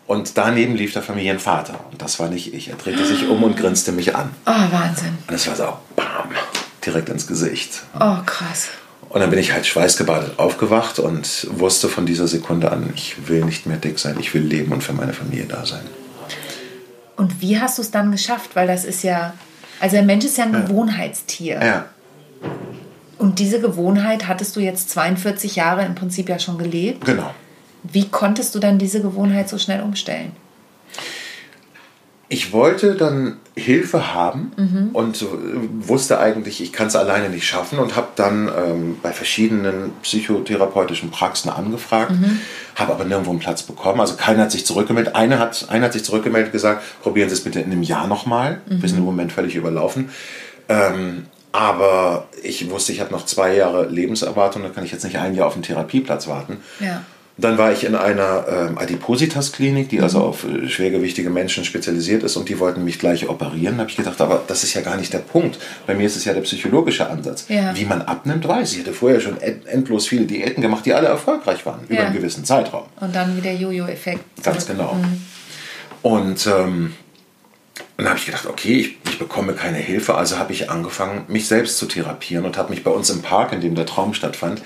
Und 0.08 0.38
daneben 0.38 0.76
lief 0.76 0.94
der 0.94 1.04
Familienvater. 1.04 1.80
Und 1.92 2.02
das 2.02 2.18
war 2.20 2.30
nicht 2.30 2.54
ich. 2.54 2.70
Er 2.70 2.78
drehte 2.78 3.06
sich 3.06 3.28
um 3.28 3.44
und 3.44 3.58
grinste 3.58 3.92
mich 3.92 4.16
an. 4.16 4.32
Oh, 4.46 4.52
Wahnsinn. 4.52 5.18
Und 5.28 5.34
es 5.34 5.48
war 5.48 5.56
so, 5.56 5.78
bam, 5.96 6.30
direkt 6.86 7.10
ins 7.10 7.28
Gesicht. 7.28 7.84
Oh, 7.94 8.16
krass. 8.26 8.70
Und 9.10 9.22
dann 9.22 9.30
bin 9.30 9.40
ich 9.40 9.54
halt 9.54 9.66
schweißgebadet 9.66 10.38
aufgewacht 10.38 11.00
und 11.00 11.48
wusste 11.52 11.88
von 11.88 12.06
dieser 12.06 12.28
Sekunde 12.28 12.72
an, 12.72 12.92
ich 12.94 13.28
will 13.28 13.46
nicht 13.46 13.66
mehr 13.66 13.78
dick 13.78 14.00
sein, 14.00 14.18
ich 14.20 14.34
will 14.34 14.42
leben 14.42 14.72
und 14.74 14.84
für 14.84 14.94
meine 14.94 15.14
Familie 15.14 15.46
da 15.46 15.66
sein. 15.66 15.84
Und 17.16 17.42
wie 17.42 17.60
hast 17.60 17.78
du 17.78 17.82
es 17.82 17.90
dann 17.90 18.12
geschafft? 18.12 18.56
Weil 18.56 18.68
das 18.68 18.86
ist 18.86 19.04
ja, 19.04 19.34
also 19.80 19.96
der 19.96 20.04
Mensch 20.06 20.26
ist 20.26 20.38
ja 20.38 20.44
ein 20.44 20.52
Gewohnheitstier. 20.52 21.60
Ja, 21.64 21.86
Und 23.18 23.40
diese 23.40 23.60
Gewohnheit 23.60 24.28
hattest 24.28 24.56
du 24.56 24.60
jetzt 24.60 24.90
42 24.92 25.56
Jahre 25.56 25.86
im 25.86 25.96
Prinzip 25.96 26.30
ja 26.30 26.38
schon 26.38 26.58
gelebt. 26.58 27.06
genau. 27.06 27.34
Wie 27.84 28.10
konntest 28.10 28.54
du 28.54 28.60
dann 28.60 28.78
diese 28.80 29.02
Gewohnheit 29.02 29.48
so 29.48 29.58
schnell 29.58 29.82
umstellen? 29.82 30.34
Ich 32.30 32.52
wollte 32.52 32.96
dann 32.96 33.38
Hilfe 33.56 34.14
haben 34.14 34.52
und 34.94 35.22
äh, 35.22 35.26
wusste 35.80 36.20
eigentlich, 36.20 36.62
ich 36.62 36.74
kann 36.74 36.88
es 36.88 36.96
alleine 36.96 37.30
nicht 37.30 37.46
schaffen 37.46 37.80
und 37.80 37.96
habe 37.96 38.08
dann 38.16 38.50
ähm, 38.50 38.98
bei 39.02 39.14
verschiedenen 39.14 39.94
psychotherapeutischen 40.02 41.10
Praxen 41.10 41.50
angefragt, 41.50 42.12
habe 42.76 42.94
aber 42.94 43.06
nirgendwo 43.06 43.32
einen 43.32 43.40
Platz 43.40 43.64
bekommen. 43.64 44.02
Also 44.02 44.16
keiner 44.16 44.44
hat 44.44 44.52
sich 44.52 44.66
zurückgemeldet. 44.66 45.16
Eine 45.16 45.40
hat, 45.40 45.68
einer 45.70 45.86
hat 45.86 45.94
sich 45.94 46.04
zurückgemeldet 46.04 46.50
und 46.50 46.54
gesagt, 46.54 46.84
probieren 47.02 47.30
Sie 47.30 47.36
es 47.36 47.44
bitte 47.44 47.62
in 47.62 47.72
einem 47.72 47.84
Jahr 47.84 48.08
nochmal. 48.08 48.62
Wir 48.66 48.90
sind 48.90 48.98
im 48.98 49.06
Moment 49.06 49.32
völlig 49.32 49.56
überlaufen. 49.56 50.10
Ähm, 50.70 51.28
aber 51.54 52.28
ich 52.44 52.70
wusste, 52.70 52.92
ich 52.92 53.00
habe 53.00 53.12
noch 53.12 53.26
zwei 53.26 53.56
Jahre 53.56 53.88
Lebenserwartung, 53.88 54.64
da 54.64 54.70
kann 54.70 54.84
ich 54.84 54.92
jetzt 54.92 55.04
nicht 55.04 55.18
ein 55.18 55.34
Jahr 55.34 55.48
auf 55.48 55.54
einen 55.54 55.64
Therapieplatz 55.64 56.28
warten. 56.28 56.58
Ja. 56.80 57.04
Dann 57.40 57.60
war 57.60 57.72
ich 57.72 57.84
in 57.84 57.94
einer 57.94 58.46
ähm, 58.50 58.78
Adipositas-Klinik, 58.80 59.90
die 59.90 60.02
also 60.02 60.22
auf 60.22 60.44
äh, 60.44 60.68
schwergewichtige 60.68 61.30
Menschen 61.30 61.66
spezialisiert 61.66 62.24
ist 62.24 62.36
und 62.36 62.50
die 62.50 62.58
wollten 62.60 62.84
mich 62.84 62.98
gleich 62.98 63.30
operieren. 63.30 63.76
Da 63.76 63.82
habe 63.82 63.92
ich 63.92 63.96
gedacht, 63.98 64.20
aber 64.22 64.44
das 64.48 64.64
ist 64.64 64.74
ja 64.74 64.82
gar 64.82 64.98
nicht 64.98 65.14
der 65.14 65.20
Punkt. 65.20 65.60
Bei 65.86 65.94
mir 65.94 66.08
ist 66.08 66.16
es 66.16 66.26
ja 66.26 66.34
der 66.34 66.42
psychologische 66.42 67.08
Ansatz. 67.08 67.46
Ja. 67.48 67.76
Wie 67.76 67.86
man 67.86 68.02
abnimmt, 68.02 68.48
weiß 68.48 68.72
ich. 68.72 68.80
Ich 68.80 68.84
hatte 68.86 68.96
vorher 68.96 69.20
schon 69.20 69.40
end- 69.40 69.68
endlos 69.68 70.08
viele 70.08 70.26
Diäten 70.26 70.62
gemacht, 70.64 70.86
die 70.88 70.94
alle 70.96 71.08
erfolgreich 71.10 71.64
waren, 71.66 71.82
über 71.86 71.94
Ja. 71.94 72.06
einen 72.08 72.16
gewissen 72.16 72.44
Zeitraum. 72.44 72.86
Und 73.00 73.16
dann 73.16 73.38
wieder 73.38 73.52
Jojo-Effekt. 73.52 74.22
Ganz 74.44 74.66
genau. 74.66 74.96
Und 76.02 76.48
ähm, 76.48 76.94
dann 77.98 78.08
habe 78.10 78.18
ich 78.18 78.26
gedacht, 78.26 78.48
okay, 78.48 78.80
ich, 78.80 78.98
ich 79.10 79.20
bekomme 79.20 79.54
keine 79.54 79.78
Hilfe, 79.78 80.16
also 80.16 80.38
habe 80.40 80.54
ich 80.54 80.70
angefangen, 80.72 81.26
mich 81.28 81.48
selbst 81.48 81.78
zu 81.78 81.86
therapieren 81.86 82.46
und 82.46 82.58
habe 82.58 82.72
mich 82.72 82.84
bei 82.84 82.92
uns 82.92 83.10
im 83.10 83.22
Park, 83.22 83.54
in 83.54 83.62
dem 83.62 83.76
der 83.76 83.86
Traum 83.86 84.14
stattfand, 84.14 84.62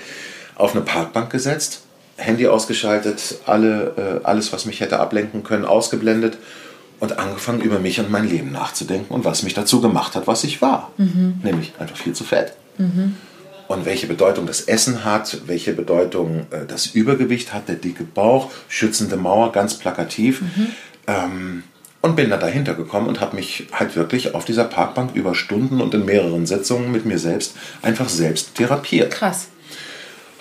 auf 0.54 0.72
eine 0.74 0.82
Parkbank 0.82 1.30
gesetzt, 1.30 1.82
Handy 2.22 2.46
ausgeschaltet, 2.46 3.40
alle, 3.46 4.20
äh, 4.22 4.26
alles, 4.26 4.52
was 4.52 4.64
mich 4.64 4.80
hätte 4.80 5.00
ablenken 5.00 5.42
können, 5.42 5.64
ausgeblendet 5.64 6.38
und 7.00 7.18
angefangen, 7.18 7.60
über 7.60 7.78
mich 7.78 8.00
und 8.00 8.10
mein 8.10 8.28
Leben 8.28 8.52
nachzudenken 8.52 9.12
und 9.12 9.24
was 9.24 9.42
mich 9.42 9.54
dazu 9.54 9.80
gemacht 9.80 10.14
hat, 10.14 10.26
was 10.26 10.44
ich 10.44 10.62
war. 10.62 10.92
Nämlich 11.42 11.72
einfach 11.78 11.96
viel 11.96 12.12
zu 12.12 12.24
fett. 12.24 12.54
Und 13.68 13.84
welche 13.86 14.06
Bedeutung 14.06 14.46
das 14.46 14.62
Essen 14.62 15.04
hat, 15.04 15.42
welche 15.46 15.72
Bedeutung 15.72 16.46
äh, 16.50 16.66
das 16.66 16.86
Übergewicht 16.86 17.52
hat, 17.52 17.68
der 17.68 17.76
dicke 17.76 18.04
Bauch, 18.04 18.50
schützende 18.68 19.16
Mauer, 19.16 19.52
ganz 19.52 19.74
plakativ. 19.78 20.42
Ähm, 21.06 21.62
und 22.02 22.16
bin 22.16 22.30
da 22.30 22.36
dahinter 22.36 22.74
gekommen 22.74 23.06
und 23.06 23.20
habe 23.20 23.36
mich 23.36 23.68
halt 23.72 23.96
wirklich 23.96 24.34
auf 24.34 24.44
dieser 24.44 24.64
Parkbank 24.64 25.14
über 25.14 25.34
Stunden 25.34 25.80
und 25.80 25.94
in 25.94 26.04
mehreren 26.04 26.46
Sitzungen 26.46 26.90
mit 26.90 27.06
mir 27.06 27.18
selbst 27.18 27.54
einfach 27.80 28.08
selbst 28.08 28.56
therapiert. 28.56 29.12
Krass. 29.12 29.48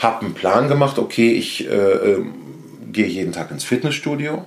Habe 0.01 0.25
einen 0.25 0.33
Plan 0.33 0.67
gemacht, 0.67 0.97
okay, 0.97 1.31
ich 1.31 1.69
äh, 1.69 1.73
äh, 1.73 2.25
gehe 2.91 3.07
jeden 3.07 3.31
Tag 3.31 3.51
ins 3.51 3.63
Fitnessstudio 3.63 4.45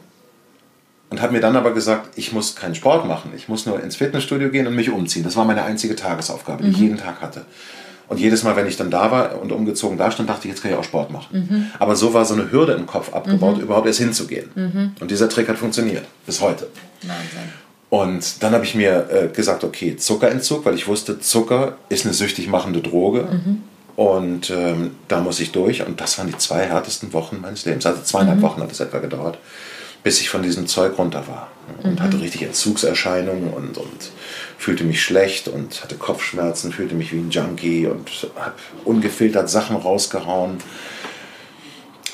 und 1.11 1.23
habe 1.23 1.33
mir 1.33 1.40
dann 1.40 1.55
aber 1.55 1.73
gesagt, 1.73 2.11
ich 2.17 2.33
muss 2.33 2.57
keinen 2.57 2.75
Sport 2.75 3.07
machen, 3.07 3.33
ich 3.37 3.49
muss 3.49 3.67
nur 3.67 3.81
ins 3.83 3.97
Fitnessstudio 3.97 4.51
gehen 4.51 4.67
und 4.67 4.75
mich 4.75 4.90
umziehen. 4.90 5.23
Das 5.23 5.37
war 5.37 5.45
meine 5.45 5.62
einzige 5.62 5.95
Tagesaufgabe, 5.95 6.64
die 6.64 6.71
ich 6.71 6.79
jeden 6.79 6.99
Tag 6.99 7.21
hatte. 7.21 7.45
Und 8.09 8.21
jedes 8.21 8.43
Mal, 8.43 8.55
wenn 8.57 8.67
ich 8.67 8.77
dann 8.77 8.90
da 8.90 9.11
war 9.11 9.40
und 9.40 9.51
umgezogen 9.53 9.97
da 9.97 10.11
stand, 10.11 10.29
dachte 10.29 10.47
ich, 10.47 10.53
jetzt 10.53 10.62
kann 10.62 10.73
ich 10.73 10.77
auch 10.77 10.85
Sport 10.85 11.11
machen. 11.11 11.71
Aber 11.79 11.97
so 11.97 12.12
war 12.12 12.25
so 12.25 12.35
eine 12.35 12.51
Hürde 12.53 12.73
im 12.73 12.87
Kopf 12.87 13.14
abgebaut, 13.14 13.59
überhaupt 13.59 13.87
erst 13.87 14.01
hinzugehen. 14.01 14.51
Und 15.01 15.11
dieser 15.11 15.29
Trick 15.29 15.49
hat 15.49 15.57
funktioniert, 15.57 16.05
bis 16.27 16.40
heute. 16.40 16.69
Wahnsinn. 17.03 17.64
Und 17.88 18.43
dann 18.43 18.53
habe 18.53 18.64
ich 18.64 18.75
mir 18.75 19.09
äh, 19.09 19.29
gesagt, 19.29 19.62
okay, 19.62 19.97
Zuckerentzug, 19.97 20.67
weil 20.67 20.75
ich 20.75 20.88
wusste, 20.88 21.21
Zucker 21.21 21.77
ist 21.88 22.05
eine 22.05 22.12
süchtig 22.12 22.49
machende 22.49 22.81
Droge. 22.81 23.29
Und 23.96 24.50
ähm, 24.50 24.96
da 25.09 25.20
muss 25.20 25.40
ich 25.40 25.52
durch. 25.52 25.87
Und 25.87 26.00
das 26.00 26.18
waren 26.18 26.26
die 26.28 26.38
zwei 26.38 26.66
härtesten 26.66 27.12
Wochen 27.12 27.40
meines 27.40 27.64
Lebens. 27.64 27.87
Also 27.87 28.02
zweieinhalb 28.02 28.42
Wochen 28.42 28.61
hat 28.61 28.72
es 28.72 28.80
etwa 28.80 28.98
gedauert, 28.98 29.38
bis 30.02 30.20
ich 30.20 30.28
von 30.28 30.42
diesem 30.42 30.66
Zeug 30.66 30.98
runter 30.98 31.26
war. 31.28 31.48
Und 31.83 32.00
hatte 32.02 32.20
richtig 32.20 32.42
Entzugserscheinungen 32.42 33.52
und, 33.52 33.78
und 33.78 34.11
fühlte 34.59 34.85
mich 34.85 35.02
schlecht 35.02 35.48
und 35.48 35.83
hatte 35.83 35.94
Kopfschmerzen, 35.94 36.72
fühlte 36.72 36.94
mich 36.94 37.12
wie 37.12 37.18
ein 37.18 37.30
Junkie 37.30 37.87
und 37.87 38.28
habe 38.37 38.54
ungefiltert 38.85 39.48
Sachen 39.48 39.76
rausgehauen. 39.76 40.59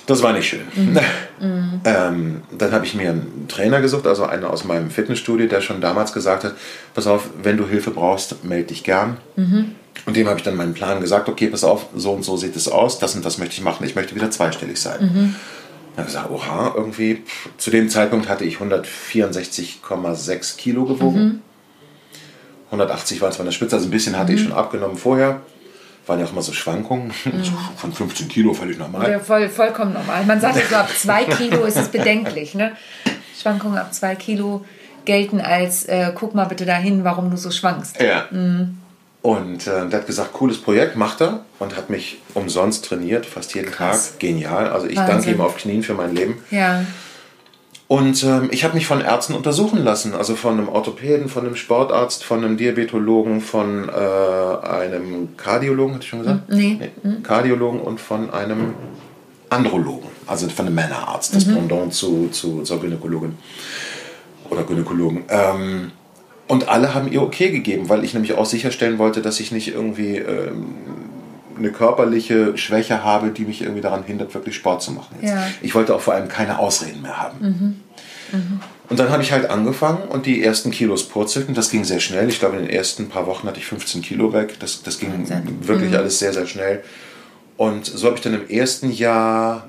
Das 0.06 0.22
war 0.22 0.32
nicht 0.32 0.48
schön. 0.48 0.66
Mhm. 1.42 1.80
ähm, 1.86 2.42
dann 2.58 2.72
habe 2.72 2.84
ich 2.84 2.94
mir 2.94 3.08
einen 3.08 3.46
Trainer 3.48 3.80
gesucht, 3.80 4.06
also 4.06 4.26
einen 4.26 4.44
aus 4.44 4.64
meinem 4.64 4.90
Fitnessstudio, 4.90 5.46
der 5.46 5.62
schon 5.62 5.80
damals 5.80 6.12
gesagt 6.12 6.44
hat, 6.44 6.54
pass 6.92 7.06
auf, 7.06 7.30
wenn 7.42 7.56
du 7.56 7.66
Hilfe 7.66 7.92
brauchst, 7.92 8.44
melde 8.44 8.66
dich 8.66 8.84
gern. 8.84 9.16
Mhm. 9.36 9.74
Und 10.04 10.18
dem 10.18 10.28
habe 10.28 10.36
ich 10.36 10.44
dann 10.44 10.54
meinen 10.54 10.74
Plan 10.74 11.00
gesagt, 11.00 11.30
okay, 11.30 11.46
pass 11.46 11.64
auf, 11.64 11.86
so 11.96 12.12
und 12.12 12.24
so 12.24 12.36
sieht 12.36 12.56
es 12.56 12.68
aus, 12.68 12.98
das 12.98 13.14
und 13.14 13.24
das 13.24 13.38
möchte 13.38 13.54
ich 13.54 13.62
machen, 13.62 13.86
ich 13.86 13.94
möchte 13.94 14.14
wieder 14.14 14.30
zweistellig 14.30 14.78
sein. 14.78 15.00
Mhm. 15.00 15.34
Dann 15.96 15.96
habe 15.96 16.00
ich 16.00 16.06
gesagt, 16.08 16.30
oha, 16.30 16.74
irgendwie, 16.76 17.22
pff, 17.24 17.48
zu 17.56 17.70
dem 17.70 17.88
Zeitpunkt 17.88 18.28
hatte 18.28 18.44
ich 18.44 18.56
164,6 18.56 20.58
Kilo 20.58 20.84
gewogen. 20.84 21.40
180 22.66 23.22
war 23.22 23.30
zwar 23.30 23.40
in 23.40 23.46
der 23.46 23.52
Spitze, 23.52 23.76
also 23.76 23.88
ein 23.88 23.90
bisschen 23.90 24.18
hatte 24.18 24.34
ich 24.34 24.42
schon 24.42 24.52
abgenommen 24.52 24.98
vorher 24.98 25.40
waren 26.11 26.18
ja 26.18 26.27
auch 26.27 26.33
immer 26.33 26.42
so 26.42 26.53
Schwankungen. 26.53 27.12
Mhm. 27.25 27.44
Von 27.77 27.92
15 27.92 28.29
Kilo 28.29 28.53
völlig 28.53 28.79
normal. 28.79 29.11
Ja, 29.11 29.20
voll, 29.20 29.49
vollkommen 29.49 29.92
normal. 29.94 30.25
Man 30.27 30.40
sagt 30.40 30.57
ja 30.57 30.62
so, 30.68 30.75
ab 30.75 30.90
2 30.94 31.25
Kilo 31.25 31.64
ist 31.64 31.77
es 31.77 31.88
bedenklich. 31.88 32.55
Ne? 32.55 32.73
Schwankungen 33.40 33.79
ab 33.79 33.94
2 33.94 34.16
Kilo 34.16 34.64
gelten 35.05 35.40
als, 35.40 35.85
äh, 35.85 36.12
guck 36.14 36.35
mal 36.35 36.46
bitte 36.46 36.66
dahin, 36.66 37.05
warum 37.05 37.31
du 37.31 37.37
so 37.37 37.51
schwankst. 37.51 38.01
Ja. 38.01 38.27
Mhm. 38.31 38.79
Und 39.23 39.66
äh, 39.66 39.88
der 39.88 40.01
hat 40.01 40.07
gesagt, 40.07 40.33
cooles 40.33 40.61
Projekt, 40.61 40.96
macht 40.96 41.20
er. 41.20 41.44
Und 41.59 41.77
hat 41.77 41.90
mich 41.90 42.18
umsonst 42.35 42.87
trainiert, 42.87 43.25
fast 43.25 43.55
jeden 43.55 43.70
Krass. 43.70 44.12
Tag. 44.12 44.20
Genial. 44.20 44.68
Also 44.68 44.88
ich 44.88 44.96
Wahnsinn. 44.96 45.14
danke 45.14 45.31
ihm 45.31 45.40
auf 45.40 45.57
Knien 45.59 45.83
für 45.83 45.94
mein 45.94 46.14
Leben. 46.14 46.38
Ja. 46.51 46.85
Und 47.90 48.22
ähm, 48.22 48.50
ich 48.53 48.62
habe 48.62 48.74
mich 48.74 48.87
von 48.87 49.00
Ärzten 49.00 49.35
untersuchen 49.35 49.83
lassen, 49.83 50.14
also 50.14 50.37
von 50.37 50.53
einem 50.53 50.68
Orthopäden, 50.68 51.29
von 51.29 51.44
einem 51.44 51.57
Sportarzt, 51.57 52.22
von 52.22 52.44
einem 52.44 52.57
Diabetologen, 52.57 53.40
von 53.40 53.88
äh, 53.88 54.64
einem 54.64 55.37
Kardiologen, 55.37 55.94
hatte 55.94 56.05
ich 56.05 56.09
schon 56.09 56.20
gesagt? 56.20 56.48
Nee. 56.50 56.79
nee. 56.79 56.90
Mhm. 57.03 57.24
Kardiologen 57.24 57.81
und 57.81 58.00
von 58.00 58.31
einem 58.31 58.74
Andrologen, 59.48 60.09
also 60.29 60.48
von 60.48 60.66
einem 60.66 60.76
Männerarzt, 60.76 61.35
das 61.35 61.46
mhm. 61.46 61.55
Pendant 61.55 61.92
zu, 61.92 62.29
zu, 62.29 62.62
zur 62.62 62.81
Gynäkologin 62.81 63.35
oder 64.50 64.62
Gynäkologen. 64.62 65.24
Ähm, 65.29 65.90
und 66.46 66.68
alle 66.68 66.94
haben 66.94 67.11
ihr 67.11 67.22
okay 67.22 67.50
gegeben, 67.50 67.88
weil 67.88 68.05
ich 68.05 68.14
nämlich 68.14 68.35
auch 68.35 68.46
sicherstellen 68.46 69.00
wollte, 69.00 69.20
dass 69.20 69.40
ich 69.40 69.50
nicht 69.50 69.66
irgendwie 69.66 70.14
ähm, 70.18 70.76
eine 71.61 71.73
körperliche 71.73 72.57
Schwäche 72.57 73.05
habe, 73.05 73.31
die 73.31 73.44
mich 73.44 73.62
irgendwie 73.62 73.81
daran 73.81 74.03
hindert, 74.03 74.35
wirklich 74.35 74.57
Sport 74.57 74.83
zu 74.83 74.92
machen. 74.92 75.16
Ja. 75.23 75.46
Ich 75.62 75.75
wollte 75.75 75.94
auch 75.94 76.01
vor 76.01 76.14
allem 76.14 76.29
keine 76.29 76.59
Ausreden 76.59 77.03
mehr 77.03 77.20
haben. 77.20 77.38
Mhm. 77.40 78.38
Mhm. 78.38 78.61
Und 78.88 78.99
dann 78.99 79.11
habe 79.11 79.23
ich 79.23 79.31
halt 79.31 79.49
angefangen 79.49 80.09
und 80.09 80.27
die 80.27 80.42
ersten 80.42 80.73
Kilos 80.73 81.09
purzelten. 81.09 81.55
Das 81.55 81.70
ging 81.70 81.85
sehr 81.85 82.01
schnell. 82.01 82.29
Ich 82.29 82.40
glaube, 82.40 82.57
in 82.57 82.62
den 82.62 82.70
ersten 82.70 83.09
paar 83.09 83.27
Wochen 83.27 83.46
hatte 83.46 83.61
ich 83.61 83.66
15 83.66 84.03
Kilo 84.03 84.33
weg. 84.33 84.59
Das, 84.59 84.83
das 84.83 84.99
ging 84.99 85.12
Wahnsinn. 85.12 85.59
wirklich 85.66 85.90
mhm. 85.90 85.96
alles 85.96 86.18
sehr, 86.18 86.33
sehr 86.33 86.46
schnell. 86.46 86.83
Und 87.57 87.87
so 87.87 88.07
habe 88.07 88.16
ich 88.16 88.23
dann 88.23 88.35
im 88.35 88.49
ersten 88.49 88.90
Jahr 88.90 89.68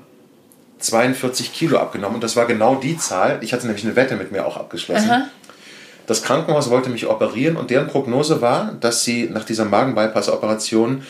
42 0.78 1.52
Kilo 1.52 1.78
abgenommen. 1.78 2.16
Und 2.16 2.24
das 2.24 2.34
war 2.34 2.46
genau 2.46 2.74
die 2.74 2.96
Zahl. 2.96 3.38
Ich 3.42 3.52
hatte 3.52 3.66
nämlich 3.66 3.84
eine 3.84 3.94
Wette 3.94 4.16
mit 4.16 4.32
mir 4.32 4.44
auch 4.44 4.56
abgeschlossen. 4.56 5.10
Aha. 5.10 5.28
Das 6.06 6.22
Krankenhaus 6.22 6.68
wollte 6.70 6.90
mich 6.90 7.06
operieren 7.06 7.56
und 7.56 7.70
deren 7.70 7.86
Prognose 7.86 8.40
war, 8.40 8.72
dass 8.80 9.04
sie 9.04 9.28
nach 9.30 9.44
dieser 9.44 9.64
Magenbypass-Operation 9.66 11.02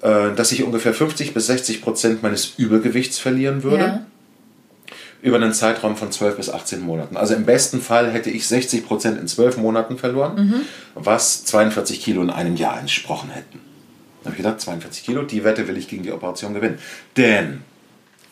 dass 0.00 0.52
ich 0.52 0.62
ungefähr 0.62 0.94
50 0.94 1.34
bis 1.34 1.46
60 1.46 1.82
Prozent 1.82 2.22
meines 2.22 2.54
Übergewichts 2.58 3.18
verlieren 3.18 3.62
würde. 3.62 3.82
Ja. 3.82 4.06
Über 5.22 5.36
einen 5.36 5.54
Zeitraum 5.54 5.96
von 5.96 6.12
12 6.12 6.36
bis 6.36 6.50
18 6.50 6.80
Monaten. 6.80 7.16
Also 7.16 7.34
im 7.34 7.46
besten 7.46 7.80
Fall 7.80 8.12
hätte 8.12 8.30
ich 8.30 8.46
60 8.46 8.86
Prozent 8.86 9.18
in 9.18 9.26
12 9.26 9.56
Monaten 9.56 9.98
verloren, 9.98 10.36
mhm. 10.36 10.60
was 10.94 11.44
42 11.46 12.00
Kilo 12.00 12.22
in 12.22 12.30
einem 12.30 12.54
Jahr 12.56 12.78
entsprochen 12.78 13.30
hätten. 13.30 13.58
Da 14.22 14.26
habe 14.30 14.36
ich 14.36 14.42
gedacht, 14.42 14.60
42 14.60 15.04
Kilo, 15.04 15.22
die 15.22 15.42
Wette 15.42 15.66
will 15.66 15.76
ich 15.76 15.88
gegen 15.88 16.02
die 16.02 16.12
Operation 16.12 16.52
gewinnen. 16.52 16.78
Denn 17.16 17.62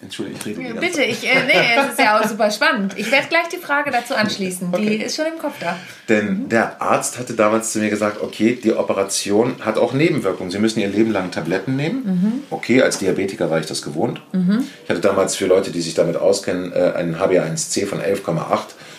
Entschuldigung, 0.05 0.41
ich 0.41 0.47
rede 0.47 0.63
ja, 0.63 0.81
Bitte, 0.81 1.03
ich, 1.03 1.25
äh, 1.25 1.45
nee, 1.47 1.53
es 1.79 1.93
ist 1.93 1.99
ja 1.99 2.21
auch 2.21 2.29
super 2.29 2.51
spannend. 2.51 2.93
Ich 2.97 3.11
werde 3.11 3.27
gleich 3.29 3.49
die 3.49 3.57
Frage 3.57 3.91
dazu 3.91 4.15
anschließen. 4.15 4.69
Okay. 4.71 4.99
Die 4.99 5.03
ist 5.03 5.17
schon 5.17 5.25
im 5.27 5.39
Kopf 5.39 5.55
da. 5.61 5.79
Denn 6.11 6.45
mhm. 6.45 6.49
der 6.51 6.81
Arzt 6.83 7.19
hatte 7.19 7.33
damals 7.33 7.73
zu 7.73 7.79
mir 7.79 7.89
gesagt, 7.89 8.23
okay, 8.23 8.59
die 8.63 8.75
Operation 8.75 9.57
hat 9.65 9.79
auch 9.79 9.95
Nebenwirkungen. 9.95 10.51
Sie 10.51 10.59
müssen 10.59 10.81
ihr 10.81 10.89
Leben 10.89 11.11
lang 11.11 11.31
Tabletten 11.31 11.77
nehmen. 11.77 12.05
Mhm. 12.05 12.33
Okay, 12.51 12.83
als 12.83 12.99
Diabetiker 12.99 13.49
war 13.51 13.59
ich 13.61 13.67
das 13.67 13.81
gewohnt. 13.81 14.21
Mhm. 14.33 14.65
Ich 14.85 14.91
hatte 14.91 15.01
damals 15.01 15.37
für 15.37 15.47
Leute, 15.47 15.71
die 15.71 15.81
sich 15.81 15.95
damit 15.95 16.17
auskennen, 16.17 16.73
äh, 16.73 16.93
einen 16.95 17.17
HbA1c 17.17 17.87
von 17.87 18.01
11,8, 18.01 18.59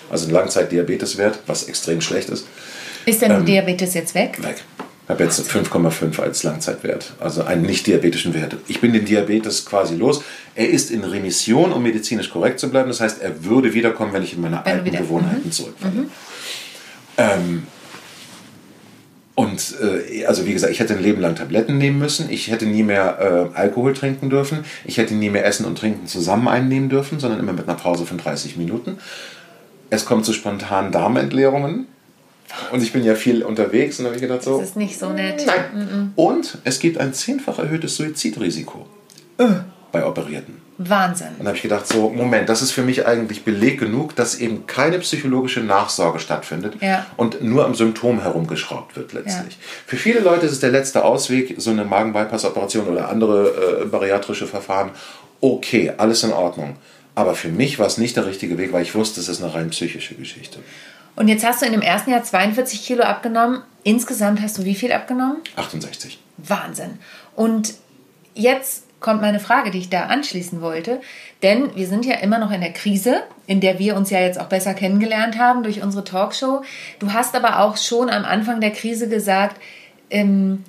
also 0.10 0.28
ein 0.28 0.34
Langzeitdiabeteswert, 0.34 1.40
was 1.46 1.64
extrem 1.66 2.02
schlecht 2.02 2.30
ist. 2.30 2.48
Ist 3.06 3.22
denn 3.22 3.32
ähm, 3.32 3.46
Diabetes 3.46 3.94
jetzt 3.94 4.16
weg? 4.16 4.44
Weg. 4.44 4.64
Ich 5.06 5.10
habe 5.12 5.24
jetzt 5.24 5.40
5,5 5.40 6.20
als 6.20 6.42
Langzeitwert, 6.42 7.14
also 7.20 7.44
einen 7.44 7.62
nicht 7.62 7.86
diabetischen 7.86 8.34
Wert. 8.34 8.56
Ich 8.68 8.82
bin 8.82 8.92
den 8.92 9.06
Diabetes 9.06 9.64
quasi 9.64 9.96
los. 9.96 10.24
Er 10.56 10.68
ist 10.68 10.90
in 10.90 11.04
Remission, 11.04 11.72
um 11.72 11.84
medizinisch 11.84 12.32
korrekt 12.32 12.60
zu 12.60 12.72
bleiben. 12.72 12.88
Das 12.88 13.02
heißt, 13.02 13.22
er 13.22 13.46
würde 13.46 13.76
wiederkommen, 13.76 14.14
wenn 14.14 14.24
ich 14.24 14.34
in 14.34 14.42
meine 14.42 14.66
alten 14.66 14.90
Gewohnheiten 14.90 15.46
mhm. 15.46 15.52
zurückfalle. 15.52 15.94
Mhm. 15.94 16.10
Ähm, 17.18 17.64
und 19.36 19.76
äh, 19.80 20.26
also 20.26 20.48
wie 20.48 20.54
gesagt, 20.54 20.74
ich 20.74 20.80
hätte 20.80 20.96
ein 20.96 21.04
Leben 21.04 21.22
lang 21.22 21.36
Tabletten 21.36 21.78
nehmen 21.78 22.00
müssen. 22.00 22.32
Ich 22.32 22.50
hätte 22.50 22.66
nie 22.66 22.82
mehr 22.82 23.52
äh, 23.54 23.56
Alkohol 23.56 23.94
trinken 23.94 24.32
dürfen. 24.32 24.66
Ich 24.86 24.98
hätte 24.98 25.14
nie 25.14 25.30
mehr 25.30 25.46
Essen 25.46 25.68
und 25.68 25.78
Trinken 25.78 26.08
zusammen 26.08 26.48
einnehmen 26.48 26.90
dürfen, 26.90 27.20
sondern 27.20 27.40
immer 27.40 27.54
mit 27.54 27.68
einer 27.68 27.78
Pause 27.78 28.08
von 28.08 28.18
30 28.18 28.58
Minuten. 28.58 28.98
Es 29.92 30.06
kommt 30.06 30.26
zu 30.26 30.34
spontanen 30.34 30.92
Darmentleerungen 30.92 31.86
und 32.72 32.82
ich 32.84 32.94
bin 32.94 33.04
ja 33.04 33.16
viel 33.16 33.44
unterwegs 33.44 34.00
und 34.00 34.06
habe 34.06 34.16
ich 34.16 34.22
gedacht 34.22 34.44
so. 34.44 34.60
Das 34.60 34.70
ist 34.70 34.76
nicht 34.76 34.98
so 34.98 35.10
nett. 35.10 35.44
Nein. 35.46 36.14
Und 36.16 36.58
es 36.64 36.80
gibt 36.80 36.98
ein 37.00 37.14
zehnfach 37.14 37.60
erhöhtes 37.60 37.96
Suizidrisiko 37.96 38.86
äh. 39.38 39.48
bei 39.92 40.06
Operierten. 40.06 40.66
Wahnsinn. 40.78 41.28
Und 41.28 41.40
dann 41.40 41.48
habe 41.48 41.56
ich 41.56 41.64
gedacht, 41.64 41.88
so, 41.88 42.10
Moment, 42.10 42.50
das 42.50 42.62
ist 42.62 42.72
für 42.72 42.82
mich 42.82 43.08
eigentlich 43.08 43.46
Beleg 43.46 43.80
genug, 43.80 44.16
dass 44.16 44.36
eben 44.36 44.68
keine 44.68 45.00
psychologische 45.00 45.62
Nachsorge 45.62 46.20
stattfindet 46.20 46.76
ja. 46.82 47.06
und 47.16 47.42
nur 47.42 47.66
am 47.66 47.76
Symptom 47.76 48.22
herumgeschraubt 48.22 48.98
wird 48.98 49.14
letztlich. 49.14 49.54
Ja. 49.54 49.60
Für 49.86 49.96
viele 49.96 50.20
Leute 50.20 50.46
ist 50.46 50.52
es 50.52 50.60
der 50.60 50.72
letzte 50.72 51.06
Ausweg, 51.06 51.56
so 51.58 51.72
eine 51.72 51.86
Magenbypass-Operation 51.86 52.88
oder 52.88 53.10
andere 53.10 53.84
äh, 53.84 53.86
bariatrische 53.86 54.48
Verfahren. 54.48 54.92
Okay, 55.40 55.94
alles 55.96 56.24
in 56.24 56.34
Ordnung. 56.34 56.76
Aber 57.16 57.36
für 57.36 57.48
mich 57.48 57.80
war 57.80 57.88
es 57.88 57.98
nicht 57.98 58.18
der 58.18 58.26
richtige 58.26 58.58
Weg, 58.58 58.74
weil 58.74 58.82
ich 58.82 58.94
wusste, 58.94 59.22
es 59.22 59.30
ist 59.30 59.42
eine 59.42 59.54
rein 59.54 59.70
psychische 59.70 60.16
Geschichte. 60.16 60.60
Und 61.16 61.28
jetzt 61.28 61.46
hast 61.46 61.62
du 61.62 61.66
in 61.66 61.72
dem 61.72 61.82
ersten 61.82 62.12
Jahr 62.12 62.24
42 62.24 62.86
Kilo 62.86 63.04
abgenommen. 63.04 63.62
Insgesamt 63.84 64.42
hast 64.42 64.58
du 64.58 64.66
wie 64.66 64.76
viel 64.76 64.92
abgenommen? 64.92 65.38
68. 65.56 66.20
Wahnsinn. 66.38 67.00
Und 67.36 67.74
jetzt 68.34 68.84
kommt 69.00 69.22
meine 69.22 69.40
Frage, 69.40 69.72
die 69.72 69.78
ich 69.78 69.90
da 69.90 70.08
anschließen 70.08 70.62
wollte. 70.62 71.00
Denn 71.44 71.76
wir 71.76 71.88
sind 71.88 72.06
ja 72.06 72.16
immer 72.16 72.40
noch 72.40 72.52
in 72.52 72.62
der 72.62 72.74
Krise, 72.74 73.22
in 73.46 73.62
der 73.62 73.78
wir 73.78 73.96
uns 73.96 74.10
ja 74.10 74.20
jetzt 74.20 74.40
auch 74.40 74.48
besser 74.48 74.74
kennengelernt 74.74 75.38
haben 75.38 75.64
durch 75.64 75.84
unsere 75.84 76.04
Talkshow. 76.04 76.64
Du 77.00 77.14
hast 77.14 77.36
aber 77.36 77.60
auch 77.60 77.78
schon 77.78 78.10
am 78.10 78.26
Anfang 78.26 78.62
der 78.62 78.72
Krise 78.72 79.08
gesagt, 79.08 79.62
ähm, 80.10 80.64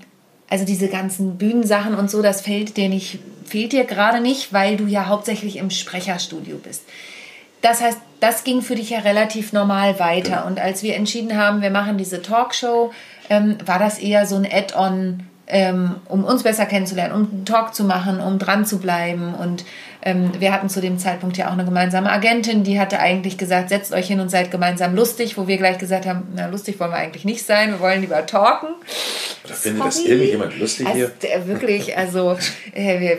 also 0.49 0.65
diese 0.65 0.89
ganzen 0.89 1.39
Bühnensachen 1.39 1.95
und 1.95 2.11
so, 2.11 2.23
das 2.23 2.41
fehlt 2.41 2.77
dir 2.77 2.89
nicht, 2.89 3.19
fehlt 3.45 3.73
dir 3.73 3.85
gerade 3.85 4.21
nicht, 4.21 4.53
weil 4.53 4.77
du 4.77 4.85
ja 4.85 5.07
hauptsächlich 5.07 5.57
im 5.57 5.71
Sprecherstudio 5.71 6.59
bist. 6.59 6.85
Das 7.63 7.81
heißt, 7.81 7.99
das 8.21 8.45
ging 8.45 8.63
für 8.63 8.75
dich 8.75 8.91
ja 8.91 9.01
relativ 9.01 9.53
normal 9.53 9.99
weiter. 9.99 10.31
Ja. 10.31 10.45
Und 10.45 10.61
als 10.61 10.83
wir 10.83 10.95
entschieden 10.95 11.37
haben, 11.37 11.63
wir 11.63 11.71
machen 11.71 11.99
diese 11.99 12.23
Talkshow, 12.23 12.93
ähm, 13.29 13.57
war 13.65 13.79
das 13.79 13.99
eher 13.99 14.27
so 14.27 14.37
ein 14.37 14.47
Add-on, 14.51 15.21
ähm, 15.49 15.97
um 16.09 16.25
uns 16.25 16.43
besser 16.43 16.67
kennenzulernen, 16.67 17.15
um 17.15 17.31
einen 17.31 17.45
Talk 17.45 17.75
zu 17.75 17.85
machen, 17.85 18.21
um 18.21 18.39
dran 18.39 18.65
zu 18.65 18.79
bleiben. 18.79 19.35
Und 19.35 19.65
ähm, 20.03 20.31
wir 20.39 20.53
hatten 20.53 20.69
zu 20.69 20.81
dem 20.81 20.99
Zeitpunkt 20.99 21.37
ja 21.37 21.49
auch 21.49 21.53
eine 21.53 21.65
gemeinsame 21.65 22.11
Agentin, 22.11 22.65
die 22.65 22.81
hatte 22.81 22.99
eigentlich 22.99 23.39
gesagt, 23.39 23.69
setzt 23.69 23.93
euch 23.93 24.07
hin 24.07 24.21
und 24.21 24.31
seid 24.31 24.51
gemeinsam 24.51 24.95
lustig, 24.95 25.37
wo 25.37 25.47
wir 25.47 25.57
gleich 25.57 25.79
gesagt 25.79 26.07
haben, 26.07 26.29
na, 26.35 26.47
lustig 26.47 26.81
wollen 26.81 26.91
wir 26.91 26.99
eigentlich 26.99 27.25
nicht 27.25 27.45
sein, 27.45 27.73
wir 27.73 27.81
wollen 27.81 28.01
lieber 28.01 28.25
talken. 28.27 28.69
Oder 29.45 29.55
findet 29.55 29.87
das 29.87 30.05
irgendjemand 30.05 30.59
lustig 30.59 30.87
also, 30.87 30.99
hier? 30.99 31.47
Wirklich, 31.47 31.97
also 31.97 32.37
äh, 32.75 33.01
wir 33.01 33.19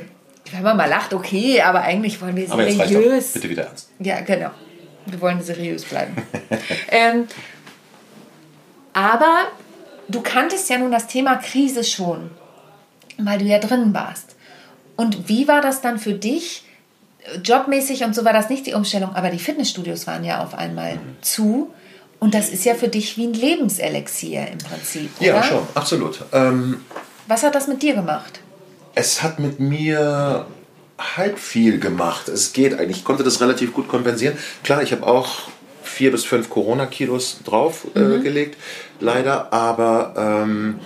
wenn 0.53 0.63
man 0.63 0.77
mal 0.77 0.87
lacht, 0.87 1.13
okay, 1.13 1.61
aber 1.61 1.81
eigentlich 1.81 2.21
wollen 2.21 2.37
wir 2.37 2.49
aber 2.49 2.71
seriös. 2.71 3.33
Bitte 3.33 3.49
wieder 3.49 3.63
ernst. 3.63 3.89
Ja, 3.99 4.21
genau. 4.21 4.51
Wir 5.07 5.21
wollen 5.21 5.41
seriös 5.41 5.85
bleiben. 5.85 6.15
ähm, 6.89 7.27
aber 8.93 9.45
du 10.07 10.21
kanntest 10.21 10.69
ja 10.69 10.77
nun 10.77 10.91
das 10.91 11.07
Thema 11.07 11.35
Krise 11.37 11.83
schon, 11.83 12.31
weil 13.17 13.39
du 13.39 13.45
ja 13.45 13.59
drin 13.59 13.93
warst. 13.93 14.35
Und 14.95 15.29
wie 15.29 15.47
war 15.47 15.61
das 15.61 15.81
dann 15.81 15.99
für 15.99 16.13
dich? 16.13 16.63
Jobmäßig 17.43 18.03
und 18.03 18.15
so 18.15 18.23
war 18.23 18.33
das 18.33 18.49
nicht 18.49 18.65
die 18.65 18.73
Umstellung, 18.73 19.13
aber 19.13 19.29
die 19.29 19.39
Fitnessstudios 19.39 20.07
waren 20.07 20.23
ja 20.23 20.43
auf 20.43 20.53
einmal 20.53 20.95
mhm. 20.95 21.17
zu. 21.21 21.73
Und 22.19 22.33
das 22.33 22.49
ist 22.49 22.65
ja 22.65 22.73
für 22.73 22.87
dich 22.87 23.17
wie 23.17 23.27
ein 23.27 23.33
Lebenselixier 23.33 24.47
im 24.47 24.57
Prinzip. 24.57 25.11
Oder? 25.19 25.27
Ja, 25.27 25.43
schon, 25.43 25.67
absolut. 25.75 26.23
Ähm, 26.31 26.83
Was 27.27 27.43
hat 27.43 27.53
das 27.53 27.67
mit 27.67 27.83
dir 27.83 27.93
gemacht? 27.93 28.39
es 28.97 29.21
hat 29.21 29.37
mit 29.37 29.59
mir 29.59 30.47
halb 30.99 31.39
viel 31.39 31.79
gemacht. 31.79 32.27
Es 32.27 32.53
geht 32.53 32.73
eigentlich. 32.73 32.97
Ich 32.97 33.03
konnte 33.03 33.23
das 33.23 33.41
relativ 33.41 33.73
gut 33.73 33.87
kompensieren. 33.87 34.37
Klar, 34.63 34.81
ich 34.81 34.91
habe 34.91 35.05
auch 35.05 35.49
vier 35.83 36.11
bis 36.11 36.25
fünf 36.25 36.49
Corona-Kilos 36.49 37.39
draufgelegt, 37.43 38.55
äh, 38.55 38.57
mhm. 38.59 39.01
äh, 39.01 39.05
leider. 39.05 39.53
Aber 39.53 40.13
ähm, 40.17 40.79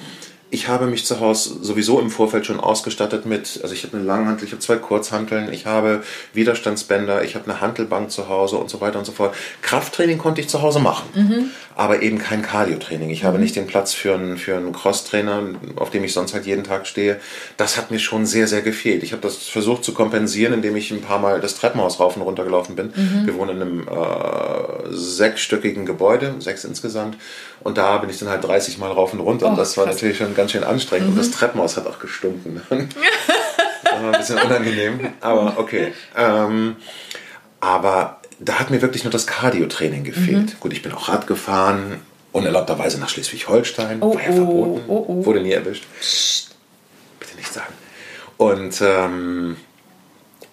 ich 0.53 0.67
habe 0.67 0.85
mich 0.85 1.05
zu 1.05 1.21
Hause 1.21 1.55
sowieso 1.61 2.01
im 2.01 2.09
Vorfeld 2.09 2.45
schon 2.45 2.59
ausgestattet 2.59 3.25
mit, 3.25 3.61
also 3.63 3.73
ich 3.73 3.85
habe 3.85 3.95
eine 3.95 4.05
Langhantel, 4.05 4.45
ich 4.45 4.51
habe 4.51 4.59
zwei 4.59 4.75
Kurzhanteln, 4.75 5.51
ich 5.51 5.65
habe 5.65 6.03
Widerstandsbänder, 6.33 7.23
ich 7.23 7.35
habe 7.35 7.49
eine 7.49 7.61
Hantelbank 7.61 8.11
zu 8.11 8.27
Hause 8.27 8.57
und 8.57 8.69
so 8.69 8.81
weiter 8.81 8.99
und 8.99 9.05
so 9.05 9.13
fort. 9.13 9.33
Krafttraining 9.61 10.17
konnte 10.17 10.41
ich 10.41 10.49
zu 10.49 10.61
Hause 10.61 10.79
machen, 10.79 11.07
mhm. 11.15 11.51
aber 11.75 12.01
eben 12.01 12.17
kein 12.17 12.41
Cardio-Training. 12.41 13.09
Ich 13.11 13.23
mhm. 13.23 13.27
habe 13.27 13.39
nicht 13.39 13.55
den 13.55 13.65
Platz 13.65 13.93
für 13.93 14.13
einen, 14.13 14.37
für 14.37 14.57
einen 14.57 14.73
Cross-Trainer, 14.73 15.41
auf 15.77 15.89
dem 15.89 16.03
ich 16.03 16.11
sonst 16.11 16.33
halt 16.33 16.45
jeden 16.45 16.65
Tag 16.65 16.85
stehe. 16.85 17.21
Das 17.55 17.77
hat 17.77 17.89
mir 17.89 17.99
schon 17.99 18.25
sehr, 18.25 18.47
sehr 18.47 18.61
gefehlt. 18.61 19.03
Ich 19.03 19.13
habe 19.13 19.21
das 19.21 19.37
versucht 19.37 19.85
zu 19.85 19.93
kompensieren, 19.93 20.53
indem 20.53 20.75
ich 20.75 20.91
ein 20.91 21.01
paar 21.01 21.19
Mal 21.19 21.39
das 21.39 21.55
Treppenhaus 21.55 22.01
rauf 22.01 22.17
und 22.17 22.23
runter 22.23 22.43
gelaufen 22.43 22.75
bin. 22.75 22.87
Mhm. 22.87 23.25
Wir 23.25 23.35
wohnen 23.35 23.55
in 23.55 23.61
einem 23.61 23.87
äh, 23.87 24.93
sechsstöckigen 24.93 25.85
Gebäude, 25.85 26.35
sechs 26.39 26.65
insgesamt. 26.65 27.15
Und 27.63 27.77
da 27.77 27.97
bin 27.99 28.09
ich 28.09 28.17
dann 28.17 28.29
halt 28.29 28.43
30 28.43 28.79
Mal 28.79 28.91
rauf 28.91 29.13
und 29.13 29.19
runter. 29.19 29.45
Oh, 29.45 29.49
und 29.49 29.57
das 29.57 29.77
war 29.77 29.85
krass. 29.85 29.95
natürlich 29.95 30.17
schon 30.17 30.35
ganz 30.41 30.51
schön 30.51 30.63
anstrengend. 30.63 31.07
Mhm. 31.07 31.13
Und 31.13 31.19
das 31.19 31.27
mhm. 31.27 31.33
Treppenhaus 31.33 31.77
hat 31.77 31.87
auch 31.87 31.99
gestunken. 31.99 32.61
das 33.83 33.93
war 33.93 34.13
ein 34.13 34.19
bisschen 34.19 34.39
unangenehm. 34.39 35.13
Aber 35.21 35.57
okay. 35.57 35.93
Ähm, 36.17 36.75
aber 37.59 38.19
da 38.39 38.59
hat 38.59 38.71
mir 38.71 38.81
wirklich 38.81 39.03
nur 39.03 39.11
das 39.11 39.27
Cardio-Training 39.27 40.03
gefehlt. 40.03 40.53
Mhm. 40.53 40.59
Gut, 40.59 40.73
ich 40.73 40.81
bin 40.81 40.91
auch 40.93 41.09
Rad 41.09 41.27
gefahren, 41.27 42.01
unerlaubterweise 42.31 42.99
nach 42.99 43.09
Schleswig-Holstein. 43.09 44.01
Oh, 44.01 44.15
war 44.15 44.23
ja 44.23 44.29
oh, 44.31 44.33
verboten. 44.33 44.81
Oh, 44.87 45.05
oh. 45.07 45.25
Wurde 45.25 45.41
nie 45.41 45.51
erwischt. 45.51 45.85
Psst. 45.99 46.55
Bitte 47.19 47.37
nicht 47.37 47.53
sagen. 47.53 47.73
Und 48.37 48.81
ähm, 48.81 49.57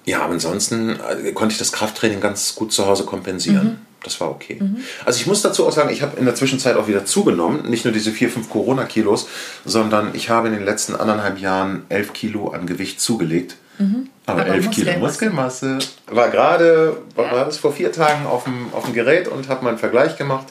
ja, 0.04 0.20
aber 0.20 0.34
ansonsten 0.34 1.00
äh, 1.00 1.32
konnte 1.32 1.54
ich 1.54 1.58
das 1.58 1.72
Krafttraining 1.72 2.20
ganz 2.20 2.54
gut 2.54 2.72
zu 2.72 2.86
Hause 2.86 3.04
kompensieren. 3.04 3.64
Mhm 3.64 3.87
das 4.02 4.20
war 4.20 4.30
okay. 4.30 4.58
Mhm. 4.60 4.78
Also 5.04 5.20
ich 5.20 5.26
muss 5.26 5.42
dazu 5.42 5.66
auch 5.66 5.72
sagen, 5.72 5.90
ich 5.90 6.02
habe 6.02 6.18
in 6.18 6.24
der 6.24 6.34
Zwischenzeit 6.34 6.76
auch 6.76 6.88
wieder 6.88 7.04
zugenommen. 7.04 7.68
Nicht 7.68 7.84
nur 7.84 7.92
diese 7.92 8.12
4, 8.12 8.30
5 8.30 8.50
Corona-Kilos, 8.50 9.28
sondern 9.64 10.14
ich 10.14 10.30
habe 10.30 10.48
in 10.48 10.54
den 10.54 10.64
letzten 10.64 10.94
anderthalb 10.94 11.38
Jahren 11.38 11.82
11 11.88 12.12
Kilo 12.12 12.48
an 12.48 12.66
Gewicht 12.66 13.00
zugelegt. 13.00 13.56
Mhm. 13.78 14.08
Aber, 14.26 14.42
Aber 14.42 14.50
11 14.54 14.70
Kilo 14.70 14.98
Muskelmasse. 14.98 15.78
War 16.06 16.30
gerade, 16.30 16.96
ja. 17.16 17.32
war 17.32 17.44
das 17.44 17.58
vor 17.58 17.72
vier 17.72 17.92
Tagen 17.92 18.26
auf 18.26 18.44
dem, 18.44 18.72
auf 18.72 18.84
dem 18.84 18.94
Gerät 18.94 19.28
und 19.28 19.48
habe 19.48 19.64
mal 19.64 19.70
einen 19.70 19.78
Vergleich 19.78 20.16
gemacht. 20.16 20.46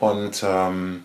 Und 0.00 0.44
ähm, 0.46 1.04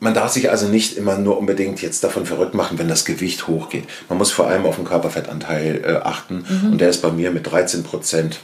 man 0.00 0.14
darf 0.14 0.30
sich 0.30 0.50
also 0.50 0.68
nicht 0.68 0.96
immer 0.96 1.18
nur 1.18 1.38
unbedingt 1.38 1.82
jetzt 1.82 2.04
davon 2.04 2.24
verrückt 2.24 2.54
machen, 2.54 2.78
wenn 2.78 2.88
das 2.88 3.04
Gewicht 3.04 3.48
hochgeht. 3.48 3.84
Man 4.08 4.18
muss 4.18 4.30
vor 4.30 4.46
allem 4.46 4.64
auf 4.64 4.76
den 4.76 4.84
Körperfettanteil 4.84 5.82
äh, 5.84 5.96
achten. 6.06 6.44
Mhm. 6.48 6.72
Und 6.72 6.80
der 6.80 6.90
ist 6.90 7.02
bei 7.02 7.10
mir 7.10 7.30
mit 7.30 7.50
13 7.50 7.82
Prozent 7.82 8.38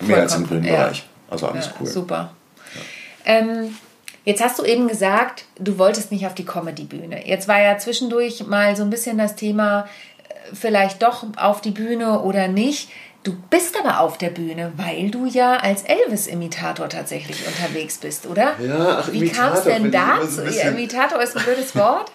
mehr 0.00 0.20
als 0.20 0.34
im 0.34 0.46
grünen 0.46 0.64
ja. 0.64 0.92
Also 1.32 1.48
alles 1.48 1.66
ja, 1.66 1.72
cool. 1.80 1.86
Super. 1.86 2.34
Ja. 2.74 2.80
Ähm, 3.24 3.76
jetzt 4.24 4.42
hast 4.42 4.58
du 4.58 4.64
eben 4.64 4.88
gesagt, 4.88 5.44
du 5.58 5.78
wolltest 5.78 6.12
nicht 6.12 6.26
auf 6.26 6.34
die 6.34 6.44
Comedy-Bühne. 6.44 7.26
Jetzt 7.26 7.48
war 7.48 7.60
ja 7.60 7.78
zwischendurch 7.78 8.46
mal 8.46 8.76
so 8.76 8.82
ein 8.82 8.90
bisschen 8.90 9.18
das 9.18 9.34
Thema, 9.34 9.86
äh, 10.28 10.54
vielleicht 10.54 11.02
doch 11.02 11.24
auf 11.36 11.60
die 11.60 11.70
Bühne 11.70 12.20
oder 12.20 12.48
nicht. 12.48 12.90
Du 13.24 13.34
bist 13.50 13.76
aber 13.78 14.00
auf 14.00 14.18
der 14.18 14.30
Bühne, 14.30 14.72
weil 14.76 15.10
du 15.10 15.26
ja 15.26 15.56
als 15.56 15.84
Elvis-Imitator 15.84 16.88
tatsächlich 16.88 17.46
unterwegs 17.46 17.98
bist, 17.98 18.26
oder? 18.26 18.54
Ja, 18.60 18.98
ach, 19.00 19.12
Wie 19.12 19.28
kam 19.28 19.52
es 19.52 19.62
denn 19.62 19.92
dazu? 19.92 20.42
Ja, 20.42 20.70
Imitator 20.70 21.22
ist 21.22 21.36
ein 21.36 21.44
blödes 21.44 21.76
Wort. 21.76 22.10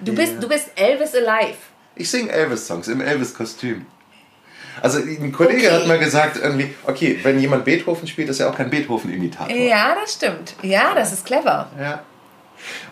Du, 0.00 0.12
ja. 0.12 0.18
bist, 0.18 0.42
du 0.42 0.48
bist 0.48 0.70
Elvis 0.74 1.14
alive. 1.14 1.56
Ich 1.94 2.10
singe 2.10 2.30
Elvis-Songs 2.30 2.88
im 2.88 3.00
Elvis-Kostüm. 3.00 3.86
Also 4.82 4.98
ein 4.98 5.32
Kollege 5.32 5.66
okay. 5.66 5.70
hat 5.70 5.86
mal 5.86 5.98
gesagt, 5.98 6.38
irgendwie, 6.42 6.74
okay, 6.84 7.18
wenn 7.22 7.38
jemand 7.40 7.64
Beethoven 7.64 8.06
spielt, 8.06 8.28
ist 8.28 8.40
er 8.40 8.50
auch 8.50 8.56
kein 8.56 8.70
Beethoven-Imitator. 8.70 9.54
Ja, 9.54 9.96
das 10.00 10.14
stimmt. 10.14 10.54
Ja, 10.62 10.94
das 10.94 11.12
ist 11.12 11.24
clever. 11.24 11.68
Ja. 11.78 12.02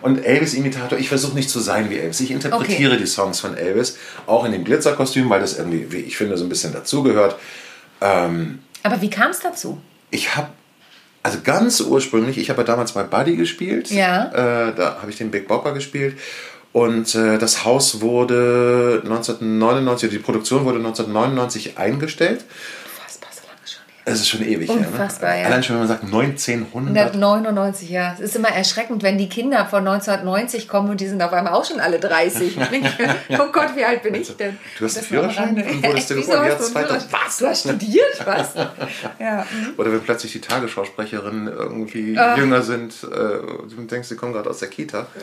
Und 0.01 0.23
Elvis-Imitator, 0.23 0.97
ich 0.97 1.09
versuche 1.09 1.35
nicht 1.35 1.49
zu 1.49 1.59
sein 1.59 1.89
wie 1.89 1.97
Elvis. 1.97 2.19
Ich 2.21 2.31
interpretiere 2.31 2.93
okay. 2.93 3.01
die 3.01 3.07
Songs 3.07 3.39
von 3.39 3.57
Elvis, 3.57 3.97
auch 4.25 4.45
in 4.45 4.51
dem 4.51 4.63
Glitzerkostüm, 4.63 5.29
weil 5.29 5.41
das 5.41 5.57
irgendwie, 5.57 5.91
wie 5.91 5.97
ich 5.97 6.17
finde, 6.17 6.37
so 6.37 6.45
ein 6.45 6.49
bisschen 6.49 6.73
dazugehört. 6.73 7.37
Ähm, 8.01 8.59
Aber 8.83 9.01
wie 9.01 9.09
kam 9.09 9.31
es 9.31 9.39
dazu? 9.39 9.81
Ich 10.09 10.35
habe 10.35 10.49
also 11.27 11.39
ganz 11.43 11.81
ursprünglich, 11.81 12.37
ich 12.37 12.49
habe 12.49 12.61
ja 12.61 12.65
damals 12.65 12.95
mal 12.95 13.03
Buddy 13.03 13.35
gespielt. 13.35 13.91
Ja. 13.91 14.69
Äh, 14.69 14.73
da 14.73 14.99
habe 15.01 15.11
ich 15.11 15.17
den 15.17 15.29
Big 15.29 15.49
Bopper 15.49 15.73
gespielt. 15.73 16.17
Und 16.77 17.15
äh, 17.15 17.39
das 17.39 17.65
Haus 17.65 18.01
wurde 18.01 19.01
1999, 19.03 20.11
die 20.11 20.19
Produktion 20.19 20.63
wurde 20.63 20.77
1999 20.77 21.79
eingestellt. 21.79 22.45
Unfassbar, 22.93 23.29
so 23.33 23.47
lange 23.47 23.65
schon 23.65 23.81
her. 23.87 24.03
Es 24.05 24.19
ist 24.19 24.29
schon 24.29 24.45
ewig 24.45 24.69
Unfassbar, 24.69 25.31
her. 25.31 25.37
Ne? 25.37 25.41
ja. 25.41 25.47
Allein 25.47 25.63
schon, 25.63 25.73
wenn 25.77 25.79
man 25.79 25.87
sagt 25.87 26.03
1900. 26.03 27.15
1999, 27.15 27.89
ja. 27.89 28.13
Es 28.13 28.19
ist 28.19 28.35
immer 28.35 28.49
erschreckend, 28.49 29.01
wenn 29.01 29.17
die 29.17 29.27
Kinder 29.27 29.65
von 29.65 29.87
1990 29.87 30.67
kommen 30.67 30.91
und 30.91 31.01
die 31.01 31.07
sind 31.07 31.19
auf 31.23 31.33
einmal 31.33 31.53
auch 31.53 31.65
schon 31.65 31.79
alle 31.79 31.97
30. 31.97 32.57
oh 33.39 33.51
Gott, 33.51 33.75
wie 33.75 33.83
alt 33.83 34.03
bin 34.03 34.13
ich 34.13 34.37
denn? 34.37 34.59
Du 34.77 34.85
hast 34.85 34.97
einen 34.97 35.07
Führerschein 35.07 35.55
und 35.55 35.83
wurdest 35.83 36.11
du 36.11 36.15
geboren? 36.21 36.47
Ja, 36.47 36.99
Was? 37.09 37.37
Du 37.39 37.47
hast 37.47 37.61
studiert? 37.61 38.23
Was? 38.23 38.53
ja. 39.19 39.47
Oder 39.77 39.93
wenn 39.93 40.01
plötzlich 40.01 40.31
die 40.31 40.41
Tagesschausprecherinnen 40.41 41.47
irgendwie 41.47 42.15
uh. 42.15 42.37
jünger 42.37 42.61
sind, 42.61 42.93
äh, 43.03 43.07
du 43.07 43.83
denkst, 43.89 44.09
sie 44.09 44.15
kommen 44.15 44.33
gerade 44.33 44.47
aus 44.47 44.59
der 44.59 44.69
Kita. 44.69 45.07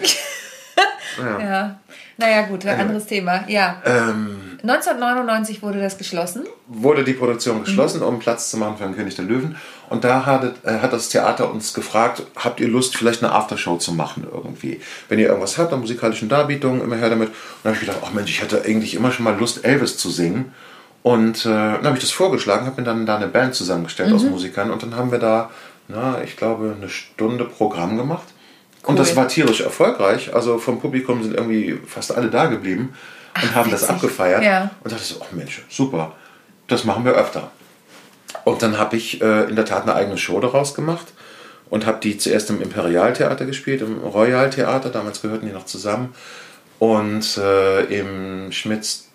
Ja. 1.18 1.40
ja. 1.40 1.78
Naja, 2.16 2.42
gut, 2.42 2.64
ein 2.66 2.80
anderes 2.80 3.06
Thema. 3.06 3.44
Ja. 3.48 3.82
Ähm, 3.84 4.58
1999 4.62 5.62
wurde 5.62 5.80
das 5.80 5.98
geschlossen. 5.98 6.44
Wurde 6.68 7.04
die 7.04 7.12
Produktion 7.12 7.64
geschlossen, 7.64 8.00
mhm. 8.00 8.06
um 8.06 8.18
Platz 8.18 8.50
zu 8.50 8.56
machen 8.56 8.76
für 8.78 8.84
den 8.84 8.96
König 8.96 9.14
der 9.16 9.24
Löwen. 9.24 9.56
Und 9.90 10.04
da 10.04 10.24
hat, 10.24 10.54
äh, 10.64 10.78
hat 10.78 10.92
das 10.92 11.08
Theater 11.08 11.52
uns 11.52 11.74
gefragt, 11.74 12.22
habt 12.36 12.60
ihr 12.60 12.68
Lust, 12.68 12.96
vielleicht 12.96 13.22
eine 13.22 13.32
Aftershow 13.32 13.76
zu 13.78 13.92
machen 13.92 14.26
irgendwie? 14.32 14.80
Wenn 15.08 15.18
ihr 15.18 15.26
irgendwas 15.26 15.58
habt 15.58 15.72
an 15.72 15.80
musikalischen 15.80 16.28
Darbietungen, 16.28 16.82
immer 16.82 16.96
her 16.96 17.10
damit. 17.10 17.28
Und 17.28 17.34
dann 17.62 17.74
habe 17.74 17.82
ich 17.82 17.88
gedacht, 17.88 18.02
ach 18.04 18.12
Mensch, 18.12 18.30
ich 18.30 18.40
hätte 18.40 18.62
eigentlich 18.64 18.94
immer 18.94 19.12
schon 19.12 19.24
mal 19.24 19.36
Lust, 19.36 19.64
Elvis 19.64 19.98
zu 19.98 20.08
singen. 20.08 20.52
Und 21.02 21.44
äh, 21.44 21.48
dann 21.48 21.84
habe 21.84 21.96
ich 21.96 22.02
das 22.02 22.12
vorgeschlagen, 22.12 22.64
habe 22.64 22.80
mir 22.80 22.86
dann 22.86 23.04
da 23.04 23.16
eine 23.16 23.28
Band 23.28 23.54
zusammengestellt 23.54 24.10
mhm. 24.10 24.16
aus 24.16 24.22
Musikern. 24.22 24.70
Und 24.70 24.82
dann 24.82 24.96
haben 24.96 25.10
wir 25.12 25.18
da, 25.18 25.50
na, 25.88 26.22
ich 26.22 26.36
glaube, 26.36 26.74
eine 26.76 26.88
Stunde 26.88 27.44
Programm 27.44 27.98
gemacht. 27.98 28.33
Cool. 28.84 28.90
Und 28.90 28.98
das 28.98 29.16
war 29.16 29.28
tierisch 29.28 29.62
erfolgreich. 29.62 30.34
Also 30.34 30.58
vom 30.58 30.78
Publikum 30.78 31.22
sind 31.22 31.34
irgendwie 31.34 31.78
fast 31.86 32.14
alle 32.14 32.28
da 32.28 32.46
geblieben 32.46 32.94
und 33.34 33.50
Ach, 33.50 33.54
haben 33.54 33.70
das 33.70 33.88
abgefeiert. 33.88 34.42
Ja. 34.42 34.70
Und 34.82 34.92
dachte 34.92 35.02
so, 35.04 35.16
oh 35.20 35.26
Mensch, 35.32 35.64
super, 35.70 36.12
das 36.66 36.84
machen 36.84 37.04
wir 37.04 37.12
öfter. 37.12 37.50
Und 38.44 38.62
dann 38.62 38.78
habe 38.78 38.96
ich 38.96 39.22
äh, 39.22 39.44
in 39.44 39.56
der 39.56 39.64
Tat 39.64 39.84
eine 39.84 39.94
eigene 39.94 40.18
Show 40.18 40.38
daraus 40.38 40.74
gemacht 40.74 41.06
und 41.70 41.86
habe 41.86 41.98
die 42.00 42.18
zuerst 42.18 42.50
im 42.50 42.60
Imperialtheater 42.60 43.46
gespielt, 43.46 43.80
im 43.80 43.98
Royal-Theater, 43.98 44.90
damals 44.90 45.22
gehörten 45.22 45.46
die 45.46 45.52
noch 45.52 45.64
zusammen, 45.64 46.14
und 46.78 47.38
äh, 47.38 47.84
im 47.84 48.52
Schmitz 48.52 49.08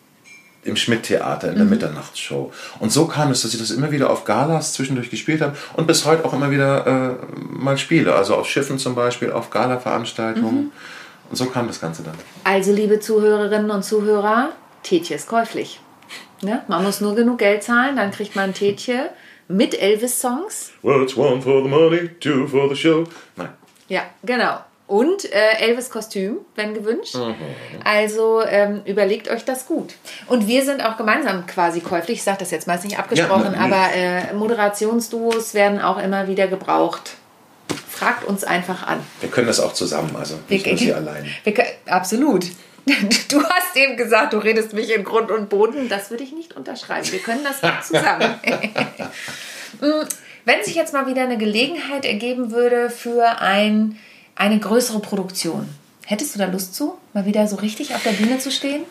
im 0.63 0.76
Schmidt-Theater 0.76 1.50
in 1.50 1.56
der 1.56 1.63
mhm. 1.63 1.72
Mitternachtsshow. 1.72 2.52
Und 2.80 2.91
so 2.91 3.06
kam 3.06 3.32
es, 3.32 3.41
dass 3.41 3.54
ich 3.54 3.60
das 3.60 3.72
immer 3.72 3.91
wieder 3.91 4.10
auf 4.10 4.26
Galas 4.26 4.74
zwischendurch 4.74 5.10
gespielt 5.10 5.41
habe 5.41 5.56
und 5.74 5.88
bis 5.88 6.06
heute 6.06 6.26
auch 6.26 6.34
immer 6.34 6.52
wieder 6.52 6.86
äh, 6.86 7.26
mal 7.36 7.78
spiele. 7.78 8.13
Also 8.13 8.36
auf 8.36 8.48
Schiffen 8.48 8.78
zum 8.78 8.95
Beispiel, 8.95 9.32
auf 9.32 9.50
Gala-Veranstaltungen. 9.50 10.65
Mhm. 10.65 10.72
Und 11.30 11.36
so 11.36 11.45
kam 11.45 11.67
das 11.67 11.80
Ganze 11.80 12.04
dann. 12.04 12.15
Also, 12.43 12.74
liebe 12.74 13.00
Zuhörerinnen 13.00 13.69
und 13.69 13.84
Zuhörer, 13.84 14.50
Tetje 14.84 15.15
ist 15.15 15.28
käuflich. 15.28 15.80
Ne? 16.41 16.63
Man 16.67 16.84
muss 16.84 17.02
nur 17.02 17.15
genug 17.15 17.38
Geld 17.38 17.63
zahlen, 17.63 17.95
dann 17.95 18.12
kriegt 18.12 18.36
man 18.36 18.45
ein 18.45 18.54
Tetje 18.54 19.10
mit 19.48 19.80
Elvis-Songs. 19.80 20.72
Well, 20.82 21.04
it's 21.04 21.15
one 21.15 21.41
for 21.41 21.62
the 21.62 21.69
money, 21.69 22.10
two 22.19 22.48
for 22.48 22.69
the 22.69 22.76
show. 22.76 23.04
Nein. 23.36 23.50
Ja, 23.89 24.04
genau. 24.24 24.60
Und 24.89 25.32
äh, 25.32 25.60
Elvis-Kostüm, 25.60 26.38
wenn 26.56 26.73
gewünscht. 26.73 27.13
Mhm. 27.13 27.36
Also 27.84 28.41
ähm, 28.43 28.82
überlegt 28.86 29.30
euch 29.30 29.45
das 29.45 29.67
gut. 29.67 29.93
Und 30.25 30.47
wir 30.47 30.65
sind 30.65 30.84
auch 30.84 30.97
gemeinsam 30.97 31.45
quasi 31.45 31.80
käuflich. 31.80 32.17
Ich 32.17 32.23
sage 32.23 32.39
das 32.39 32.49
jetzt 32.49 32.65
meist 32.65 32.86
nicht 32.86 32.97
abgesprochen, 32.97 33.54
ja, 33.54 33.60
aber 33.60 33.93
äh, 33.93 34.34
Moderationsduos 34.34 35.54
werden 35.54 35.80
auch 35.80 36.02
immer 36.02 36.28
wieder 36.28 36.47
gebraucht. 36.47 37.12
Fragt 37.88 38.23
uns 38.23 38.43
einfach 38.43 38.88
an. 38.88 38.99
Wir 39.19 39.30
können 39.30 39.45
das 39.45 39.60
auch 39.60 39.73
zusammen, 39.73 40.15
also 40.15 40.39
nicht 40.49 40.65
wir, 40.65 40.71
nur 40.71 40.80
Sie 40.80 40.91
allein. 40.91 41.30
Wir, 41.43 41.54
absolut. 41.86 42.47
Du 43.30 43.43
hast 43.43 43.75
eben 43.75 43.95
gesagt, 43.95 44.34
du 44.34 44.39
redest 44.39 44.73
mich 44.73 44.91
in 44.91 45.04
Grund 45.04 45.30
und 45.30 45.49
Boden. 45.49 45.88
Das 45.88 46.10
würde 46.10 46.23
ich 46.23 46.32
nicht 46.32 46.56
unterschreiben. 46.56 47.12
Wir 47.12 47.19
können 47.19 47.43
das 47.43 47.88
zusammen. 47.88 48.39
Mm, 49.82 50.04
wenn 50.45 50.63
sich 50.63 50.73
jetzt 50.73 50.93
mal 50.93 51.06
wieder 51.06 51.21
eine 51.21 51.38
Gelegenheit 51.38 52.06
ergeben 52.06 52.52
würde 52.52 52.89
für 52.89 53.39
ein 53.39 53.99
eine 54.39 54.58
größere 54.58 54.99
Produktion. 54.99 55.69
Hättest 56.06 56.34
du 56.34 56.39
da 56.39 56.45
Lust 56.45 56.73
zu, 56.73 56.97
mal 57.13 57.25
wieder 57.25 57.47
so 57.47 57.58
richtig 57.58 57.93
auf 57.93 58.02
der 58.02 58.13
Bühne 58.13 58.39
zu 58.39 58.52
stehen? 58.52 58.82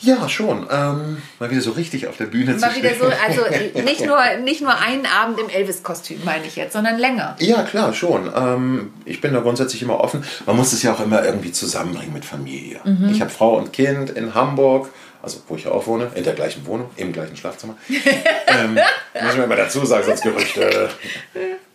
Ja, 0.00 0.28
schon. 0.28 0.66
Ähm, 0.70 1.22
mal 1.38 1.50
wieder 1.50 1.60
so 1.60 1.70
richtig 1.72 2.06
auf 2.06 2.16
der 2.16 2.26
Bühne 2.26 2.54
mal 2.54 2.70
zu 2.70 2.76
wieder 2.76 2.90
stehen. 2.90 3.00
So, 3.00 3.42
also 3.44 3.82
nicht 3.84 4.04
nur, 4.04 4.18
nicht 4.42 4.62
nur 4.62 4.76
einen 4.76 5.06
Abend 5.06 5.38
im 5.38 5.48
Elvis-Kostüm, 5.48 6.20
meine 6.24 6.46
ich 6.46 6.56
jetzt, 6.56 6.72
sondern 6.72 6.98
länger. 6.98 7.36
Ja, 7.38 7.62
klar, 7.62 7.92
schon. 7.94 8.30
Ähm, 8.34 8.92
ich 9.04 9.20
bin 9.20 9.32
da 9.32 9.40
grundsätzlich 9.40 9.82
immer 9.82 10.00
offen. 10.00 10.24
Man 10.44 10.56
muss 10.56 10.72
es 10.72 10.82
ja 10.82 10.92
auch 10.94 11.00
immer 11.00 11.24
irgendwie 11.24 11.52
zusammenbringen 11.52 12.12
mit 12.12 12.24
Familie. 12.24 12.80
Mhm. 12.84 13.10
Ich 13.10 13.20
habe 13.20 13.30
Frau 13.30 13.56
und 13.56 13.72
Kind 13.72 14.10
in 14.10 14.34
Hamburg, 14.34 14.90
also 15.22 15.40
wo 15.48 15.56
ich 15.56 15.66
auch 15.66 15.86
wohne, 15.86 16.10
in 16.14 16.24
der 16.24 16.34
gleichen 16.34 16.66
Wohnung, 16.66 16.90
im 16.96 17.12
gleichen 17.12 17.36
Schlafzimmer. 17.36 17.76
ähm, 17.88 18.74
muss 19.22 19.34
ich 19.34 19.46
mal 19.46 19.56
dazu 19.56 19.84
sagen, 19.84 20.04
sonst 20.04 20.22
Gerüchte. 20.22 20.88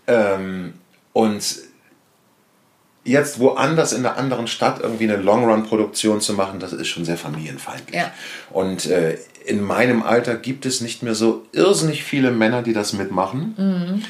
Ähm, 0.07 0.73
und 1.13 1.43
jetzt 3.03 3.39
woanders 3.39 3.93
in 3.93 4.05
einer 4.05 4.17
anderen 4.17 4.47
Stadt 4.47 4.79
irgendwie 4.81 5.05
eine 5.05 5.17
Long-Run-Produktion 5.17 6.21
zu 6.21 6.33
machen, 6.33 6.59
das 6.59 6.71
ist 6.73 6.87
schon 6.87 7.03
sehr 7.05 7.17
familienfeindlich. 7.17 7.95
Ja. 7.99 8.11
Und 8.51 8.85
äh, 8.85 9.17
in 9.45 9.61
meinem 9.63 10.03
Alter 10.03 10.35
gibt 10.35 10.65
es 10.67 10.81
nicht 10.81 11.01
mehr 11.01 11.15
so 11.15 11.43
irrsinnig 11.51 12.03
viele 12.03 12.29
Männer, 12.31 12.61
die 12.61 12.73
das 12.73 12.93
mitmachen. 12.93 13.55
Mhm. 13.57 14.03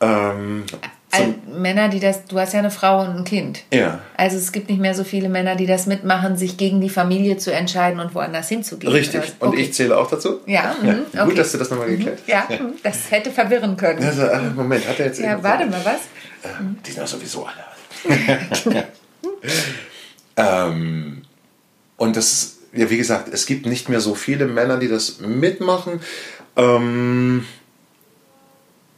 Ähm, 0.00 0.64
All, 1.12 1.34
Männer, 1.56 1.88
die 1.88 2.00
das, 2.00 2.24
du 2.26 2.38
hast 2.38 2.52
ja 2.52 2.58
eine 2.58 2.70
Frau 2.72 3.00
und 3.00 3.16
ein 3.16 3.24
Kind. 3.24 3.62
ja. 3.72 4.00
Also 4.16 4.36
es 4.36 4.50
gibt 4.52 4.68
nicht 4.68 4.80
mehr 4.80 4.92
so 4.94 5.04
viele 5.04 5.28
Männer, 5.28 5.54
die 5.54 5.66
das 5.66 5.86
mitmachen, 5.86 6.36
sich 6.36 6.56
gegen 6.56 6.80
die 6.80 6.90
Familie 6.90 7.38
zu 7.38 7.52
entscheiden 7.52 8.00
und 8.00 8.14
woanders 8.14 8.48
hinzugehen. 8.48 8.92
Richtig. 8.92 9.20
Oder- 9.20 9.46
Und 9.46 9.48
okay. 9.50 9.62
ich 9.62 9.72
zähle 9.72 9.96
auch 9.96 10.10
dazu? 10.10 10.40
Ja, 10.46 10.74
ja. 10.82 10.92
mhm, 10.92 10.96
Gut, 11.12 11.20
okay. 11.20 11.34
dass 11.36 11.52
du 11.52 11.58
das 11.58 11.70
nochmal 11.70 11.88
geklärt 11.88 12.18
hast. 12.18 12.28
Ja, 12.28 12.48
das 12.82 13.10
hätte 13.10 13.30
verwirren 13.30 13.76
können. 13.76 14.02
Also, 14.04 14.22
äh, 14.22 14.50
Moment, 14.54 14.86
hat 14.86 14.98
er 14.98 15.06
jetzt 15.06 15.20
Ja, 15.20 15.40
warte 15.42 15.64
mal, 15.66 15.80
was? 15.84 16.00
Ähm, 16.44 16.76
Die 16.84 16.90
sind 16.90 17.00
ja 17.02 17.06
sowieso 17.06 17.44
alle. 17.46 17.54
ähm, 20.36 21.22
und 21.96 22.16
das 22.16 22.56
ja, 22.76 22.90
wie 22.90 22.98
gesagt, 22.98 23.28
es 23.32 23.46
gibt 23.46 23.66
nicht 23.66 23.88
mehr 23.88 24.00
so 24.00 24.14
viele 24.14 24.46
Männer, 24.46 24.76
die 24.76 24.88
das 24.88 25.20
mitmachen. 25.20 26.00
Ähm, 26.56 27.44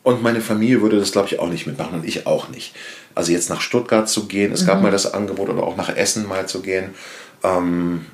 und 0.02 0.22
meine 0.22 0.40
Familie 0.40 0.82
würde 0.82 0.98
das, 0.98 1.12
glaube 1.12 1.28
ich, 1.28 1.38
auch 1.38 1.48
nicht 1.48 1.66
mitmachen 1.66 2.00
und 2.00 2.06
ich 2.06 2.26
auch 2.26 2.48
nicht. 2.48 2.74
Also 3.14 3.32
jetzt 3.32 3.50
nach 3.50 3.60
Stuttgart 3.60 4.08
zu 4.08 4.26
gehen, 4.26 4.52
es 4.52 4.66
gab 4.66 4.82
mal 4.82 4.90
das 4.90 5.12
Angebot 5.12 5.48
oder 5.48 5.62
auch 5.62 5.76
nach 5.76 5.94
Essen 5.94 6.26
mal 6.26 6.46
zu 6.48 6.60
gehen. 6.60 6.94
Ähm, 7.42 8.06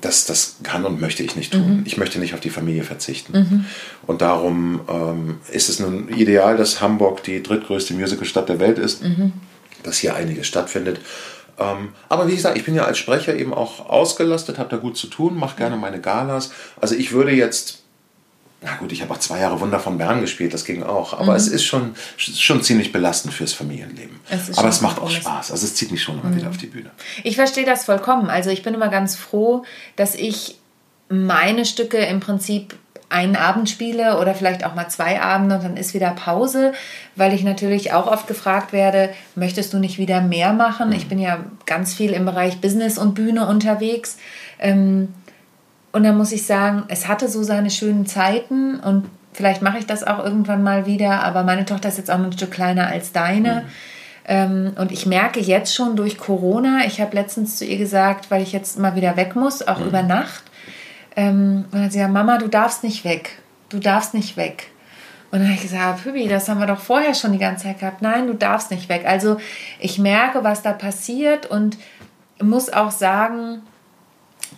das, 0.00 0.26
das 0.26 0.56
kann 0.62 0.84
und 0.84 1.00
möchte 1.00 1.22
ich 1.22 1.36
nicht 1.36 1.52
tun. 1.52 1.82
Ich 1.84 1.96
möchte 1.96 2.18
nicht 2.18 2.34
auf 2.34 2.40
die 2.40 2.50
Familie 2.50 2.82
verzichten. 2.82 3.32
Und 4.06 4.22
darum 4.22 4.80
ähm, 4.88 5.38
ist 5.50 5.68
es 5.68 5.80
nun 5.80 6.08
ideal, 6.08 6.56
dass 6.56 6.80
Hamburg 6.80 7.22
die 7.22 7.42
drittgrößte 7.42 7.94
Musicalstadt 7.94 8.48
der 8.48 8.58
Welt 8.58 8.78
ist, 8.78 9.02
dass 9.86 9.98
hier 9.98 10.14
einiges 10.16 10.46
stattfindet. 10.46 11.00
Ähm, 11.58 11.90
aber 12.08 12.26
wie 12.26 12.34
gesagt, 12.34 12.56
ich 12.58 12.64
bin 12.64 12.74
ja 12.74 12.84
als 12.84 12.98
Sprecher 12.98 13.34
eben 13.36 13.54
auch 13.54 13.88
ausgelastet, 13.88 14.58
habe 14.58 14.70
da 14.70 14.76
gut 14.76 14.96
zu 14.96 15.06
tun, 15.06 15.38
mache 15.38 15.56
gerne 15.56 15.76
meine 15.76 16.00
Galas. 16.00 16.50
Also 16.80 16.96
ich 16.96 17.12
würde 17.12 17.30
jetzt, 17.30 17.82
na 18.60 18.74
gut, 18.76 18.90
ich 18.92 19.02
habe 19.02 19.12
auch 19.12 19.18
zwei 19.18 19.38
Jahre 19.38 19.60
Wunder 19.60 19.78
von 19.78 19.98
Bern 19.98 20.20
gespielt, 20.20 20.52
das 20.52 20.64
ging 20.64 20.82
auch. 20.82 21.12
Aber 21.12 21.36
es 21.36 21.46
ist 21.46 21.64
schon, 21.64 21.94
schon 22.16 22.62
ziemlich 22.62 22.92
belastend 22.92 23.32
fürs 23.32 23.52
Familienleben. 23.52 24.18
Es 24.30 24.58
aber 24.58 24.68
es 24.68 24.80
macht 24.80 24.98
auch. 24.98 25.10
Spaß. 25.10 25.52
Also 25.52 25.64
es 25.64 25.74
zieht 25.76 25.92
mich 25.92 26.02
schon 26.02 26.20
immer 26.20 26.34
wieder 26.34 26.48
auf 26.48 26.56
die 26.56 26.66
Bühne. 26.66 26.90
Ich 27.22 27.36
verstehe 27.36 27.66
das 27.66 27.84
vollkommen. 27.84 28.30
Also 28.30 28.50
ich 28.50 28.62
bin 28.62 28.74
immer 28.74 28.88
ganz 28.88 29.14
froh, 29.14 29.64
dass 29.96 30.14
ich 30.16 30.58
meine 31.08 31.64
Stücke 31.64 31.98
im 31.98 32.20
Prinzip 32.20 32.74
einen 33.14 33.36
Abend 33.36 33.70
spiele 33.70 34.18
oder 34.18 34.34
vielleicht 34.34 34.66
auch 34.66 34.74
mal 34.74 34.88
zwei 34.88 35.22
Abende 35.22 35.54
und 35.54 35.64
dann 35.64 35.76
ist 35.76 35.94
wieder 35.94 36.10
Pause, 36.10 36.72
weil 37.14 37.32
ich 37.32 37.44
natürlich 37.44 37.92
auch 37.92 38.08
oft 38.08 38.26
gefragt 38.26 38.72
werde, 38.72 39.10
möchtest 39.36 39.72
du 39.72 39.78
nicht 39.78 39.98
wieder 39.98 40.20
mehr 40.20 40.52
machen? 40.52 40.90
Ich 40.90 41.08
bin 41.08 41.20
ja 41.20 41.38
ganz 41.64 41.94
viel 41.94 42.12
im 42.12 42.24
Bereich 42.24 42.60
Business 42.60 42.98
und 42.98 43.14
Bühne 43.14 43.46
unterwegs. 43.46 44.18
Ähm, 44.58 45.14
und 45.92 46.02
dann 46.02 46.18
muss 46.18 46.32
ich 46.32 46.44
sagen, 46.44 46.82
es 46.88 47.06
hatte 47.06 47.28
so 47.28 47.44
seine 47.44 47.70
schönen 47.70 48.04
Zeiten 48.04 48.80
und 48.80 49.04
vielleicht 49.32 49.62
mache 49.62 49.78
ich 49.78 49.86
das 49.86 50.02
auch 50.02 50.18
irgendwann 50.18 50.64
mal 50.64 50.84
wieder, 50.86 51.22
aber 51.22 51.44
meine 51.44 51.64
Tochter 51.64 51.88
ist 51.88 51.98
jetzt 51.98 52.10
auch 52.10 52.18
noch 52.18 52.26
ein 52.26 52.32
Stück 52.32 52.50
kleiner 52.50 52.88
als 52.88 53.12
deine. 53.12 53.64
Ähm, 54.26 54.72
und 54.76 54.90
ich 54.90 55.06
merke 55.06 55.38
jetzt 55.38 55.72
schon 55.72 55.94
durch 55.94 56.18
Corona, 56.18 56.80
ich 56.84 57.00
habe 57.00 57.14
letztens 57.14 57.58
zu 57.58 57.64
ihr 57.64 57.78
gesagt, 57.78 58.32
weil 58.32 58.42
ich 58.42 58.52
jetzt 58.52 58.76
mal 58.76 58.96
wieder 58.96 59.16
weg 59.16 59.36
muss, 59.36 59.66
auch 59.68 59.80
über 59.80 60.02
Nacht. 60.02 60.42
Ähm, 61.16 61.64
und 61.66 61.74
dann 61.74 61.84
hat 61.84 61.92
sie 61.92 61.98
gesagt, 61.98 62.14
Mama, 62.14 62.38
du 62.38 62.48
darfst 62.48 62.84
nicht 62.84 63.04
weg. 63.04 63.38
Du 63.68 63.78
darfst 63.78 64.14
nicht 64.14 64.36
weg. 64.36 64.70
Und 65.30 65.40
dann 65.40 65.48
habe 65.48 65.56
ich 65.56 65.62
gesagt, 65.62 66.04
Pübi, 66.04 66.28
das 66.28 66.48
haben 66.48 66.60
wir 66.60 66.66
doch 66.66 66.80
vorher 66.80 67.14
schon 67.14 67.32
die 67.32 67.38
ganze 67.38 67.64
Zeit 67.64 67.80
gehabt. 67.80 68.02
Nein, 68.02 68.28
du 68.28 68.34
darfst 68.34 68.70
nicht 68.70 68.88
weg. 68.88 69.04
Also 69.06 69.38
ich 69.80 69.98
merke, 69.98 70.44
was 70.44 70.62
da 70.62 70.72
passiert 70.72 71.46
und 71.46 71.76
muss 72.40 72.72
auch 72.72 72.90
sagen, 72.90 73.62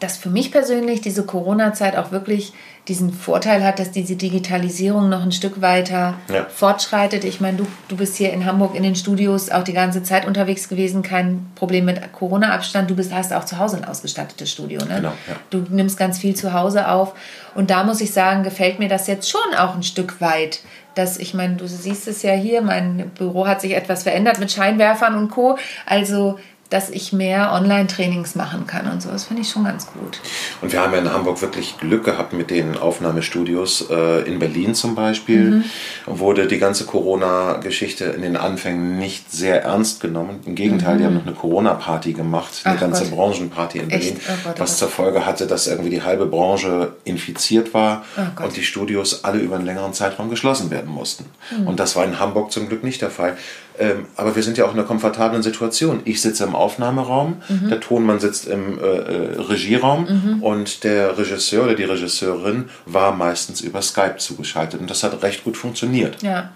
dass 0.00 0.16
für 0.16 0.30
mich 0.30 0.52
persönlich 0.52 1.00
diese 1.00 1.24
Corona-Zeit 1.24 1.96
auch 1.96 2.11
wirklich 2.12 2.52
diesen 2.88 3.12
Vorteil 3.12 3.64
hat, 3.64 3.78
dass 3.80 3.90
diese 3.90 4.14
Digitalisierung 4.14 5.09
noch 5.09 5.22
ein 5.22 5.32
Stück 5.32 5.61
weiter 5.61 6.14
Ja. 6.32 6.44
fortschreitet. 6.48 7.24
Ich 7.24 7.40
meine, 7.40 7.56
du, 7.56 7.66
du 7.88 7.96
bist 7.96 8.16
hier 8.16 8.32
in 8.32 8.44
Hamburg 8.44 8.76
in 8.76 8.82
den 8.85 8.94
Studios 8.94 9.50
auch 9.50 9.64
die 9.64 9.72
ganze 9.72 10.02
Zeit 10.04 10.24
unterwegs 10.26 10.68
gewesen, 10.68 11.02
kein 11.02 11.46
Problem 11.56 11.87
mit 11.87 12.12
Corona-Abstand. 12.12 12.88
Du 12.88 12.94
bist, 12.94 13.12
hast 13.12 13.32
auch 13.32 13.44
zu 13.44 13.59
Hause 13.59 13.78
ein 13.78 13.85
ausgestattetes 13.85 14.52
Studio. 14.52 14.80
Ne? 14.85 14.96
Genau, 14.96 15.09
ja. 15.28 15.37
Du 15.50 15.64
nimmst 15.68 15.96
ganz 15.98 16.18
viel 16.18 16.37
zu 16.37 16.52
Hause 16.52 16.88
auf. 16.88 17.14
Und 17.54 17.70
da 17.70 17.82
muss 17.82 18.00
ich 18.00 18.12
sagen, 18.12 18.44
gefällt 18.44 18.78
mir 18.78 18.88
das 18.88 19.06
jetzt 19.09 19.28
schon 19.28 19.54
auch 19.59 19.74
ein 19.74 19.82
Stück 19.82 20.20
weit. 20.20 20.61
Dass 20.94 21.18
ich 21.18 21.35
meine, 21.35 21.56
du 21.56 21.66
siehst 21.66 22.06
es 22.09 22.22
ja 22.22 22.32
hier, 22.32 22.62
mein 22.62 23.11
Büro 23.18 23.46
hat 23.46 23.61
sich 23.61 23.74
etwas 23.74 24.04
verändert 24.04 24.38
mit 24.38 24.50
Scheinwerfern 24.52 25.14
und 25.16 25.28
Co. 25.30 25.59
Also, 25.87 26.38
dass 26.70 26.90
ich 26.90 27.12
mehr 27.12 27.52
Online-Trainings 27.52 28.35
machen 28.35 28.66
kann 28.66 28.90
und 28.90 29.00
so. 29.02 29.11
Das 29.11 29.24
finde 29.24 29.42
ich 29.42 29.50
schon 29.50 29.64
ganz 29.64 29.87
gut. 29.87 30.20
Und 30.61 30.72
wir 30.72 30.81
haben 30.81 30.92
ja 30.92 30.98
in 30.98 31.12
Hamburg 31.12 31.40
wirklich 31.40 31.79
Glück 31.79 32.05
gehabt 32.05 32.33
mit 32.33 32.50
den 32.50 32.76
Aufnahmestudios. 32.76 33.87
Äh, 33.90 34.22
in 34.22 34.38
Berlin 34.38 34.74
zum 34.74 34.94
Beispiel 34.94 35.64
wurde 36.07 36.46
die 36.46 36.59
ganze 36.59 36.85
Corona-Geschichte 36.85 38.05
in 38.07 38.22
den 38.22 38.37
Anfängen 38.37 38.98
nicht 38.98 39.31
sehr 39.31 39.62
ernst 39.62 40.00
genommen. 40.00 40.40
Im 40.46 40.55
Gegenteil, 40.55 40.98
die 40.98 41.05
haben 41.05 41.14
noch 41.14 41.26
eine 41.26 41.35
Corona-Party 41.35 42.12
gemacht, 42.12 42.62
eine 42.64 42.76
Ach 42.76 42.81
ganze 42.81 43.05
Gott. 43.05 43.16
Branchenparty 43.16 43.79
in? 43.79 43.88
Berlin, 43.88 44.16
Oh 44.29 44.33
Gott, 44.44 44.55
oh 44.57 44.61
was 44.61 44.79
zur 44.79 44.88
Folge 44.88 45.24
hatte, 45.24 45.46
dass 45.46 45.66
irgendwie 45.66 45.90
die 45.90 46.02
halbe 46.02 46.26
Branche 46.26 46.94
infiziert 47.05 47.74
war 47.74 48.05
Oh 48.16 48.44
und 48.44 48.57
die 48.57 48.64
Studios 48.64 49.24
alle 49.24 49.38
über 49.38 49.57
einen 49.57 49.66
längeren 49.66 49.92
Zeitraum 49.92 50.31
geschlossen 50.31 50.70
werden 50.70 50.90
mussten. 50.90 51.26
Und 51.64 51.79
das 51.81 51.94
war 51.96 52.05
in 52.05 52.18
Hamburg 52.18 52.50
zum 52.50 52.68
Glück 52.68 52.83
nicht 52.83 53.02
der 53.02 53.11
Fall. 53.11 53.37
Ähm, 53.78 54.06
aber 54.16 54.34
wir 54.36 54.42
sind 54.42 54.58
ja 54.58 54.64
auch 54.64 54.72
in 54.72 54.78
einer 54.78 54.86
komfortablen 54.86 55.42
Situation. 55.42 56.00
Ich 56.04 56.20
sitze 56.22 56.44
im 56.44 56.54
Aufnahmeraum, 56.54 57.42
der 57.48 57.80
Tonmann 57.80 58.20
sitzt 58.20 58.46
im 58.46 58.78
äh, 58.78 58.82
äh, 58.82 59.40
Regieraum 59.40 60.40
und 60.42 60.84
der 60.84 61.18
Regisseur 61.18 61.64
oder 61.64 61.74
die 61.74 61.84
Regisseurin 61.84 62.68
war 62.86 63.12
meistens 63.12 63.60
über 63.60 63.82
Skype 63.82 64.16
zugeschaltet. 64.18 64.80
Und 64.80 64.90
das 64.90 65.02
hat 65.02 65.22
recht 65.22 65.44
gut 65.44 65.56
funktioniert. 65.56 66.22
Ja. 66.22 66.50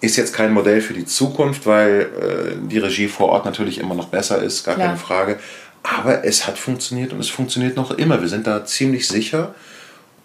Ist 0.00 0.16
jetzt 0.16 0.34
kein 0.34 0.52
Modell 0.52 0.80
für 0.80 0.94
die 0.94 1.06
Zukunft, 1.06 1.66
weil 1.66 2.00
äh, 2.00 2.68
die 2.68 2.78
Regie 2.78 3.08
vor 3.08 3.28
Ort 3.30 3.44
natürlich 3.44 3.78
immer 3.78 3.94
noch 3.94 4.08
besser 4.08 4.42
ist, 4.42 4.64
gar 4.64 4.74
Klar. 4.74 4.88
keine 4.88 4.98
Frage. 4.98 5.38
Aber 5.82 6.24
es 6.24 6.46
hat 6.46 6.58
funktioniert 6.58 7.12
und 7.12 7.20
es 7.20 7.30
funktioniert 7.30 7.76
noch 7.76 7.92
immer. 7.92 8.20
Wir 8.20 8.28
sind 8.28 8.46
da 8.46 8.64
ziemlich 8.64 9.08
sicher 9.08 9.54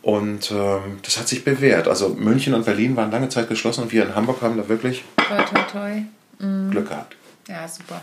und 0.01 0.51
ähm, 0.51 0.99
das 1.01 1.17
hat 1.17 1.27
sich 1.27 1.45
bewährt. 1.45 1.88
Also 1.88 2.10
München 2.10 2.53
und 2.53 2.65
Berlin 2.65 2.95
waren 2.97 3.12
lange 3.12 3.29
Zeit 3.29 3.47
geschlossen 3.47 3.84
und 3.84 3.91
wir 3.91 4.03
in 4.03 4.15
Hamburg 4.15 4.41
haben 4.41 4.58
da 4.58 4.67
wirklich 4.67 5.03
Toi, 5.15 5.38
toi, 5.43 5.62
toi. 5.71 6.03
Glück 6.39 6.89
gehabt. 6.89 7.15
Ja, 7.48 7.67
super. 7.67 8.02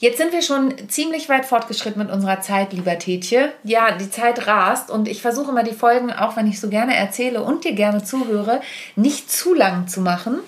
Jetzt 0.00 0.18
sind 0.18 0.32
wir 0.32 0.42
schon 0.42 0.72
ziemlich 0.88 1.28
weit 1.28 1.44
fortgeschritten 1.44 2.00
mit 2.00 2.12
unserer 2.12 2.40
Zeit, 2.40 2.72
lieber 2.72 2.96
Tetje. 3.00 3.52
Ja, 3.64 3.90
die 3.96 4.08
Zeit 4.08 4.46
rast 4.46 4.92
und 4.92 5.08
ich 5.08 5.22
versuche 5.22 5.50
immer 5.50 5.64
die 5.64 5.74
Folgen, 5.74 6.12
auch 6.12 6.36
wenn 6.36 6.46
ich 6.46 6.60
so 6.60 6.68
gerne 6.68 6.96
erzähle 6.96 7.42
und 7.42 7.64
dir 7.64 7.72
gerne 7.72 8.04
zuhöre, 8.04 8.60
nicht 8.94 9.28
zu 9.28 9.54
lang 9.54 9.88
zu 9.88 10.00
machen. 10.00 10.38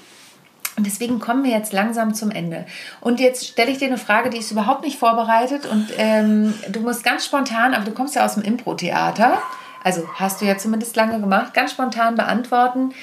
Und 0.77 0.87
deswegen 0.87 1.19
kommen 1.19 1.43
wir 1.43 1.51
jetzt 1.51 1.73
langsam 1.73 2.15
zum 2.15 2.31
Ende. 2.31 2.65
Und 3.01 3.19
jetzt 3.19 3.45
stelle 3.45 3.73
ich 3.73 3.79
dir 3.79 3.89
eine 3.89 3.99
Frage, 3.99 4.31
die 4.31 4.39
ist 4.39 4.53
überhaupt 4.53 4.85
nicht 4.85 5.01
vorbereitet 5.01 5.67
und 5.67 5.89
ähm, 5.99 6.55
du 6.69 6.79
musst 6.81 7.03
ganz 7.03 7.25
spontan, 7.25 7.75
aber 7.75 7.85
du 7.85 7.91
kommst 7.91 8.15
ja 8.15 8.25
aus 8.25 8.35
dem 8.35 8.45
Impro-Theater, 8.45 9.43
also 9.83 10.09
hast 10.15 10.41
du 10.41 10.45
ja 10.45 10.59
zumindest 10.59 10.95
lange 10.95 11.19
gemacht, 11.21 11.55
ganz 11.55 11.73
spontan 11.73 12.15
beantworten. 12.15 12.95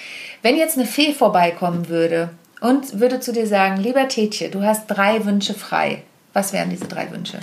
Wenn 0.43 0.55
jetzt 0.55 0.77
eine 0.77 0.87
Fee 0.87 1.13
vorbeikommen 1.13 1.89
würde 1.89 2.29
und 2.59 2.99
würde 2.99 3.19
zu 3.19 3.31
dir 3.33 3.47
sagen, 3.47 3.77
lieber 3.77 4.07
Tetje, 4.07 4.49
du 4.49 4.63
hast 4.63 4.87
drei 4.87 5.25
Wünsche 5.25 5.53
frei. 5.53 6.03
Was 6.33 6.53
wären 6.53 6.69
diese 6.69 6.85
drei 6.87 7.11
Wünsche? 7.11 7.39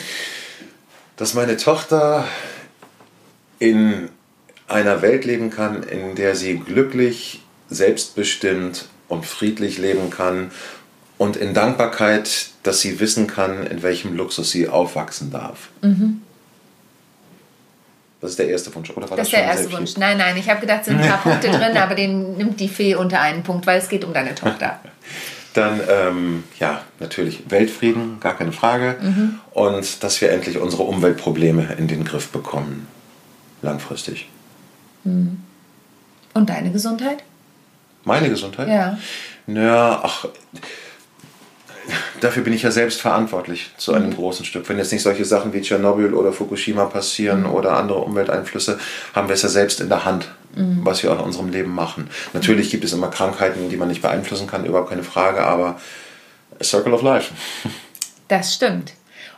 Dass 1.17 1.35
meine 1.35 1.57
Tochter 1.57 2.25
in 3.59 4.09
einer 4.69 5.03
Welt 5.03 5.25
leben 5.25 5.51
kann, 5.51 5.83
in 5.83 6.15
der 6.15 6.35
sie 6.37 6.59
glücklich, 6.59 7.43
selbstbestimmt 7.69 8.87
und 9.09 9.27
friedlich 9.27 9.79
leben 9.79 10.11
kann 10.11 10.51
und 11.19 11.37
in 11.37 11.55
Dankbarkeit, 11.55 12.49
dass 12.63 12.81
sie 12.81 12.99
wissen 13.01 13.27
kann, 13.27 13.67
in 13.67 13.83
welchem 13.83 14.17
Luxus 14.17 14.51
sie 14.51 14.69
aufwachsen 14.69 15.31
darf. 15.31 15.69
Das 18.21 18.31
ist 18.31 18.39
der 18.39 18.49
erste 18.49 18.75
Wunsch, 18.75 18.91
oder 18.91 19.09
war 19.11 19.17
Das 19.17 19.17
das, 19.17 19.27
ist 19.29 19.33
der 19.35 19.43
erste? 19.43 19.73
Wunsch. 19.73 19.97
Nein, 19.97 20.17
nein, 20.19 20.37
ich 20.37 20.49
habe 20.49 20.61
gedacht, 20.61 20.81
es 20.81 20.87
sind 20.87 21.01
ein 21.01 21.09
paar 21.09 21.19
Punkte 21.23 21.51
drin, 21.51 21.77
aber 21.77 21.95
den 21.95 22.37
nimmt 22.37 22.59
die 22.59 22.69
Fee 22.69 22.95
unter 22.95 23.21
einen 23.21 23.43
Punkt, 23.43 23.67
weil 23.67 23.79
es 23.79 23.89
geht 23.89 24.05
um 24.05 24.15
deine 24.15 24.35
Tochter. 24.35 24.81
Dann, 25.55 25.81
ähm, 25.89 26.45
ja, 26.59 26.83
natürlich 26.99 27.45
Weltfrieden, 27.49 28.19
gar 28.21 28.37
keine 28.37 28.53
Frage. 28.53 28.97
Mhm. 29.01 29.41
Und 29.53 30.03
dass 30.03 30.21
wir 30.21 30.33
endlich 30.33 30.59
unsere 30.59 30.83
Umweltprobleme 30.83 31.75
in 31.79 31.87
den 31.87 32.05
Griff 32.05 32.29
bekommen. 32.29 32.89
Langfristig. 33.63 34.29
Und 35.05 36.51
deine 36.51 36.73
Gesundheit? 36.73 37.23
Meine 38.05 38.29
Gesundheit? 38.29 38.69
Ja. 38.69 38.99
Naja, 39.47 40.01
ach, 40.03 40.27
dafür 42.21 42.43
bin 42.43 42.53
ich 42.53 42.63
ja 42.63 42.71
selbst 42.71 43.01
verantwortlich 43.01 43.71
zu 43.77 43.93
einem 43.95 44.11
Mhm. 44.11 44.17
großen 44.17 44.45
Stück. 44.45 44.69
Wenn 44.69 44.79
jetzt 44.79 44.93
nicht 44.93 45.03
solche 45.03 45.25
Sachen 45.25 45.53
wie 45.53 45.61
Tschernobyl 45.61 46.15
oder 46.15 46.33
Fukushima 46.33 46.87
passieren 46.87 47.41
Mhm. 47.43 47.51
oder 47.53 47.77
andere 47.77 47.99
Umwelteinflüsse, 48.01 48.79
haben 49.15 49.29
wir 49.29 49.35
es 49.35 49.43
ja 49.43 49.49
selbst 49.49 49.81
in 49.81 49.89
der 49.89 50.05
Hand, 50.05 50.29
Mhm. 50.55 50.81
was 50.83 51.03
wir 51.03 51.11
in 51.13 51.19
unserem 51.19 51.49
Leben 51.51 51.75
machen. 51.75 52.09
Natürlich 52.33 52.71
gibt 52.71 52.85
es 52.85 52.93
immer 52.93 53.09
Krankheiten, 53.09 53.69
die 53.69 53.77
man 53.77 53.89
nicht 53.89 54.03
beeinflussen 54.03 54.47
kann, 54.47 54.65
überhaupt 54.65 54.91
keine 54.91 55.05
Frage, 55.05 55.43
aber 55.45 55.81
a 56.61 56.65
Circle 56.65 56.93
of 56.95 57.03
Life. 57.03 57.33
Das 58.29 58.55
stimmt. 58.55 58.93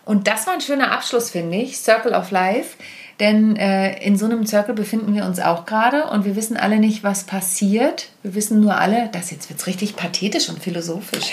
Und 0.05 0.28
das 0.28 0.47
war 0.47 0.55
ein 0.55 0.61
schöner 0.61 0.92
Abschluss, 0.92 1.30
finde 1.30 1.57
ich. 1.57 1.78
Circle 1.78 2.12
of 2.12 2.30
Life. 2.30 2.76
Denn 3.18 3.56
äh, 3.56 3.98
in 4.04 4.16
so 4.18 4.26
einem 4.26 4.46
Circle 4.46 4.74
befinden 4.74 5.14
wir 5.14 5.24
uns 5.24 5.40
auch 5.40 5.64
gerade 5.64 6.04
und 6.08 6.24
wir 6.24 6.36
wissen 6.36 6.56
alle 6.56 6.78
nicht, 6.78 7.02
was 7.02 7.24
passiert. 7.24 8.08
Wir 8.22 8.34
wissen 8.34 8.60
nur 8.60 8.78
alle, 8.78 9.08
das 9.12 9.30
jetzt 9.30 9.48
wird 9.48 9.58
es 9.58 9.66
richtig 9.66 9.96
pathetisch 9.96 10.50
und 10.50 10.62
philosophisch. 10.62 11.32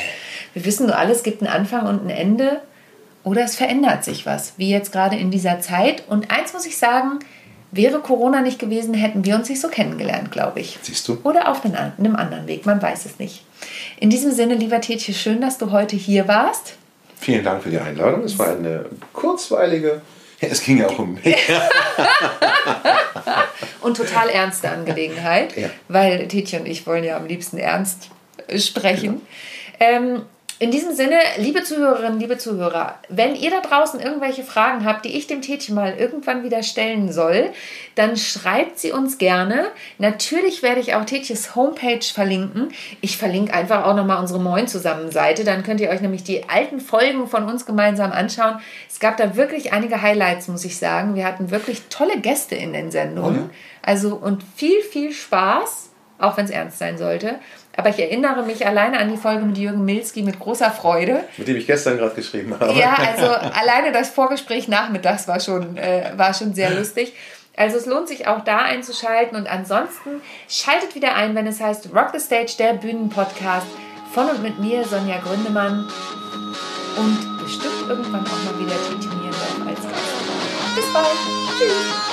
Wir 0.53 0.63
wissen 0.63 0.88
nur 0.88 0.97
alle, 0.97 1.11
es 1.11 1.23
gibt 1.23 1.41
einen 1.41 1.51
Anfang 1.51 1.88
und 1.88 2.05
ein 2.05 2.09
Ende 2.09 2.61
oder 3.23 3.43
es 3.43 3.55
verändert 3.55 4.03
sich 4.03 4.25
was, 4.25 4.53
wie 4.57 4.69
jetzt 4.69 4.91
gerade 4.91 5.17
in 5.17 5.29
dieser 5.29 5.59
Zeit. 5.59 6.03
Und 6.07 6.31
eins 6.31 6.53
muss 6.53 6.65
ich 6.65 6.77
sagen, 6.77 7.19
wäre 7.71 7.99
Corona 7.99 8.41
nicht 8.41 8.59
gewesen, 8.59 8.93
hätten 8.93 9.25
wir 9.25 9.36
uns 9.36 9.49
nicht 9.49 9.61
so 9.61 9.67
kennengelernt, 9.67 10.31
glaube 10.31 10.61
ich. 10.61 10.79
Siehst 10.81 11.07
du? 11.07 11.17
Oder 11.23 11.49
auf 11.49 11.65
einem 11.65 12.15
anderen 12.15 12.47
Weg, 12.47 12.65
man 12.65 12.81
weiß 12.81 13.05
es 13.05 13.19
nicht. 13.19 13.43
In 13.99 14.09
diesem 14.09 14.31
Sinne, 14.31 14.55
lieber 14.55 14.79
Tetje, 14.79 15.13
schön, 15.13 15.41
dass 15.41 15.57
du 15.57 15.71
heute 15.71 15.95
hier 15.95 16.27
warst. 16.27 16.75
Vielen 17.17 17.43
Dank 17.43 17.63
für 17.63 17.69
die 17.69 17.79
Einladung. 17.79 18.23
Es 18.23 18.38
war 18.38 18.49
eine 18.49 18.86
kurzweilige 19.13 20.01
es 20.49 20.63
ging 20.63 20.77
ja 20.77 20.87
auch 20.87 20.99
um 20.99 21.15
mich. 21.15 21.35
und 23.81 23.97
total 23.97 24.29
ernste 24.29 24.69
Angelegenheit, 24.69 25.55
ja. 25.57 25.69
weil 25.87 26.27
Tietje 26.27 26.59
und 26.59 26.65
ich 26.67 26.85
wollen 26.87 27.03
ja 27.03 27.17
am 27.17 27.25
liebsten 27.25 27.57
ernst 27.57 28.09
sprechen. 28.57 29.21
Genau. 29.79 29.91
Ähm, 29.91 30.21
in 30.60 30.72
diesem 30.72 30.93
Sinne, 30.93 31.18
liebe 31.38 31.64
Zuhörerinnen, 31.64 32.20
liebe 32.20 32.38
Zuhörer, 32.38 32.99
wenn 33.10 33.36
ihr 33.36 33.49
da 33.49 33.62
draußen 33.62 33.99
irgendwelche 33.99 34.43
Fragen 34.43 34.86
habt, 34.86 35.04
die 35.06 35.18
ich 35.18 35.28
dem 35.28 35.41
Tätchen 35.41 35.76
mal 35.76 35.95
irgendwann 35.97 36.43
wieder 36.43 36.64
stellen 36.64 37.12
soll, 37.12 37.51
dann 37.95 38.18
schreibt 38.18 38.80
sie 38.80 38.91
uns 38.91 39.18
gerne. 39.18 39.68
Natürlich 39.97 40.64
werde 40.64 40.80
ich 40.80 40.95
auch 40.95 41.06
Tätjes 41.06 41.56
Homepage 41.56 42.04
verlinken. 42.04 42.70
Ich 43.01 43.18
verlinke 43.18 43.54
einfach 43.54 43.86
auch 43.86 43.95
nochmal 43.95 44.20
unsere 44.20 44.39
Moin 44.39 44.68
zusammen 44.68 45.12
Seite. 45.12 45.43
Dann 45.43 45.64
könnt 45.64 45.82
ihr 45.82 45.89
euch 45.89 46.01
nämlich 46.01 46.24
die 46.24 46.47
alten 46.49 46.80
Folgen 46.80 47.28
von 47.28 47.45
uns 47.45 47.66
gemeinsam 47.66 48.12
anschauen. 48.12 48.60
Es 48.89 48.99
gab 48.99 49.18
da 49.18 49.36
wirklich 49.36 49.74
einige 49.74 50.01
Highlights, 50.01 50.47
muss 50.47 50.66
ich 50.66 50.78
sagen. 50.78 51.16
Wir 51.16 51.26
hatten 51.26 51.51
wirklich 51.51 51.84
tolle 51.89 52.20
Gäste 52.20 52.56
in 52.56 52.74
den 52.74 52.91
Sendungen. 52.91 53.49
Also 53.82 54.16
und 54.16 54.43
viel, 54.56 54.82
viel 54.82 55.12
Spaß, 55.12 55.89
auch 56.20 56.38
wenn 56.38 56.45
es 56.45 56.51
ernst 56.51 56.80
sein 56.80 56.97
sollte. 56.97 57.39
Aber 57.76 57.89
ich 57.89 57.99
erinnere 57.99 58.43
mich 58.43 58.66
alleine 58.66 58.99
an 58.99 59.09
die 59.09 59.18
Folge 59.18 59.45
mit 59.45 59.57
Jürgen 59.57 59.84
Milski 59.84 60.22
mit 60.22 60.39
großer 60.39 60.70
Freude. 60.70 61.24
Mit 61.38 61.47
dem 61.47 61.57
ich 61.57 61.66
gestern 61.66 61.97
gerade 61.97 62.14
geschrieben 62.14 62.55
habe. 62.59 62.74
Ja, 62.74 62.95
also 62.95 63.26
alleine 63.59 63.91
das 63.91 64.09
Vorgespräch 64.09 64.68
nachmittags 64.68 65.28
war 65.28 65.39
schon, 65.39 65.78
äh, 65.78 66.11
war 66.16 66.34
schon 66.34 66.53
sehr 66.53 66.72
lustig. 66.72 67.14
Also 67.55 67.78
es 67.78 67.86
lohnt 67.86 68.07
sich 68.07 68.28
auch 68.28 68.43
da 68.43 68.59
einzuschalten 68.59 69.38
und 69.38 69.47
ansonsten 69.47 70.22
schaltet 70.49 70.95
wieder 70.95 71.16
ein, 71.16 71.36
wenn 71.36 71.45
es 71.45 71.61
heißt 71.61 71.89
Rock 71.93 72.09
the 72.14 72.20
Stage, 72.20 72.53
der 72.57 72.74
Bühnenpodcast 72.74 73.68
von 74.14 74.30
und 74.30 74.41
mit 74.41 74.59
mir, 74.59 74.84
Sonja 74.84 75.20
Gründemann 75.20 75.88
und 76.97 77.38
bestimmt 77.43 77.88
irgendwann 77.88 78.26
auch 78.26 78.51
mal 78.51 78.59
wieder 78.59 78.76
Titi 78.89 79.07
Nierendorf 79.07 79.68
als 79.68 79.82
Gast. 79.82 80.76
Bis 80.76 80.93
bald. 80.93 81.07
Tschüss. 81.57 82.12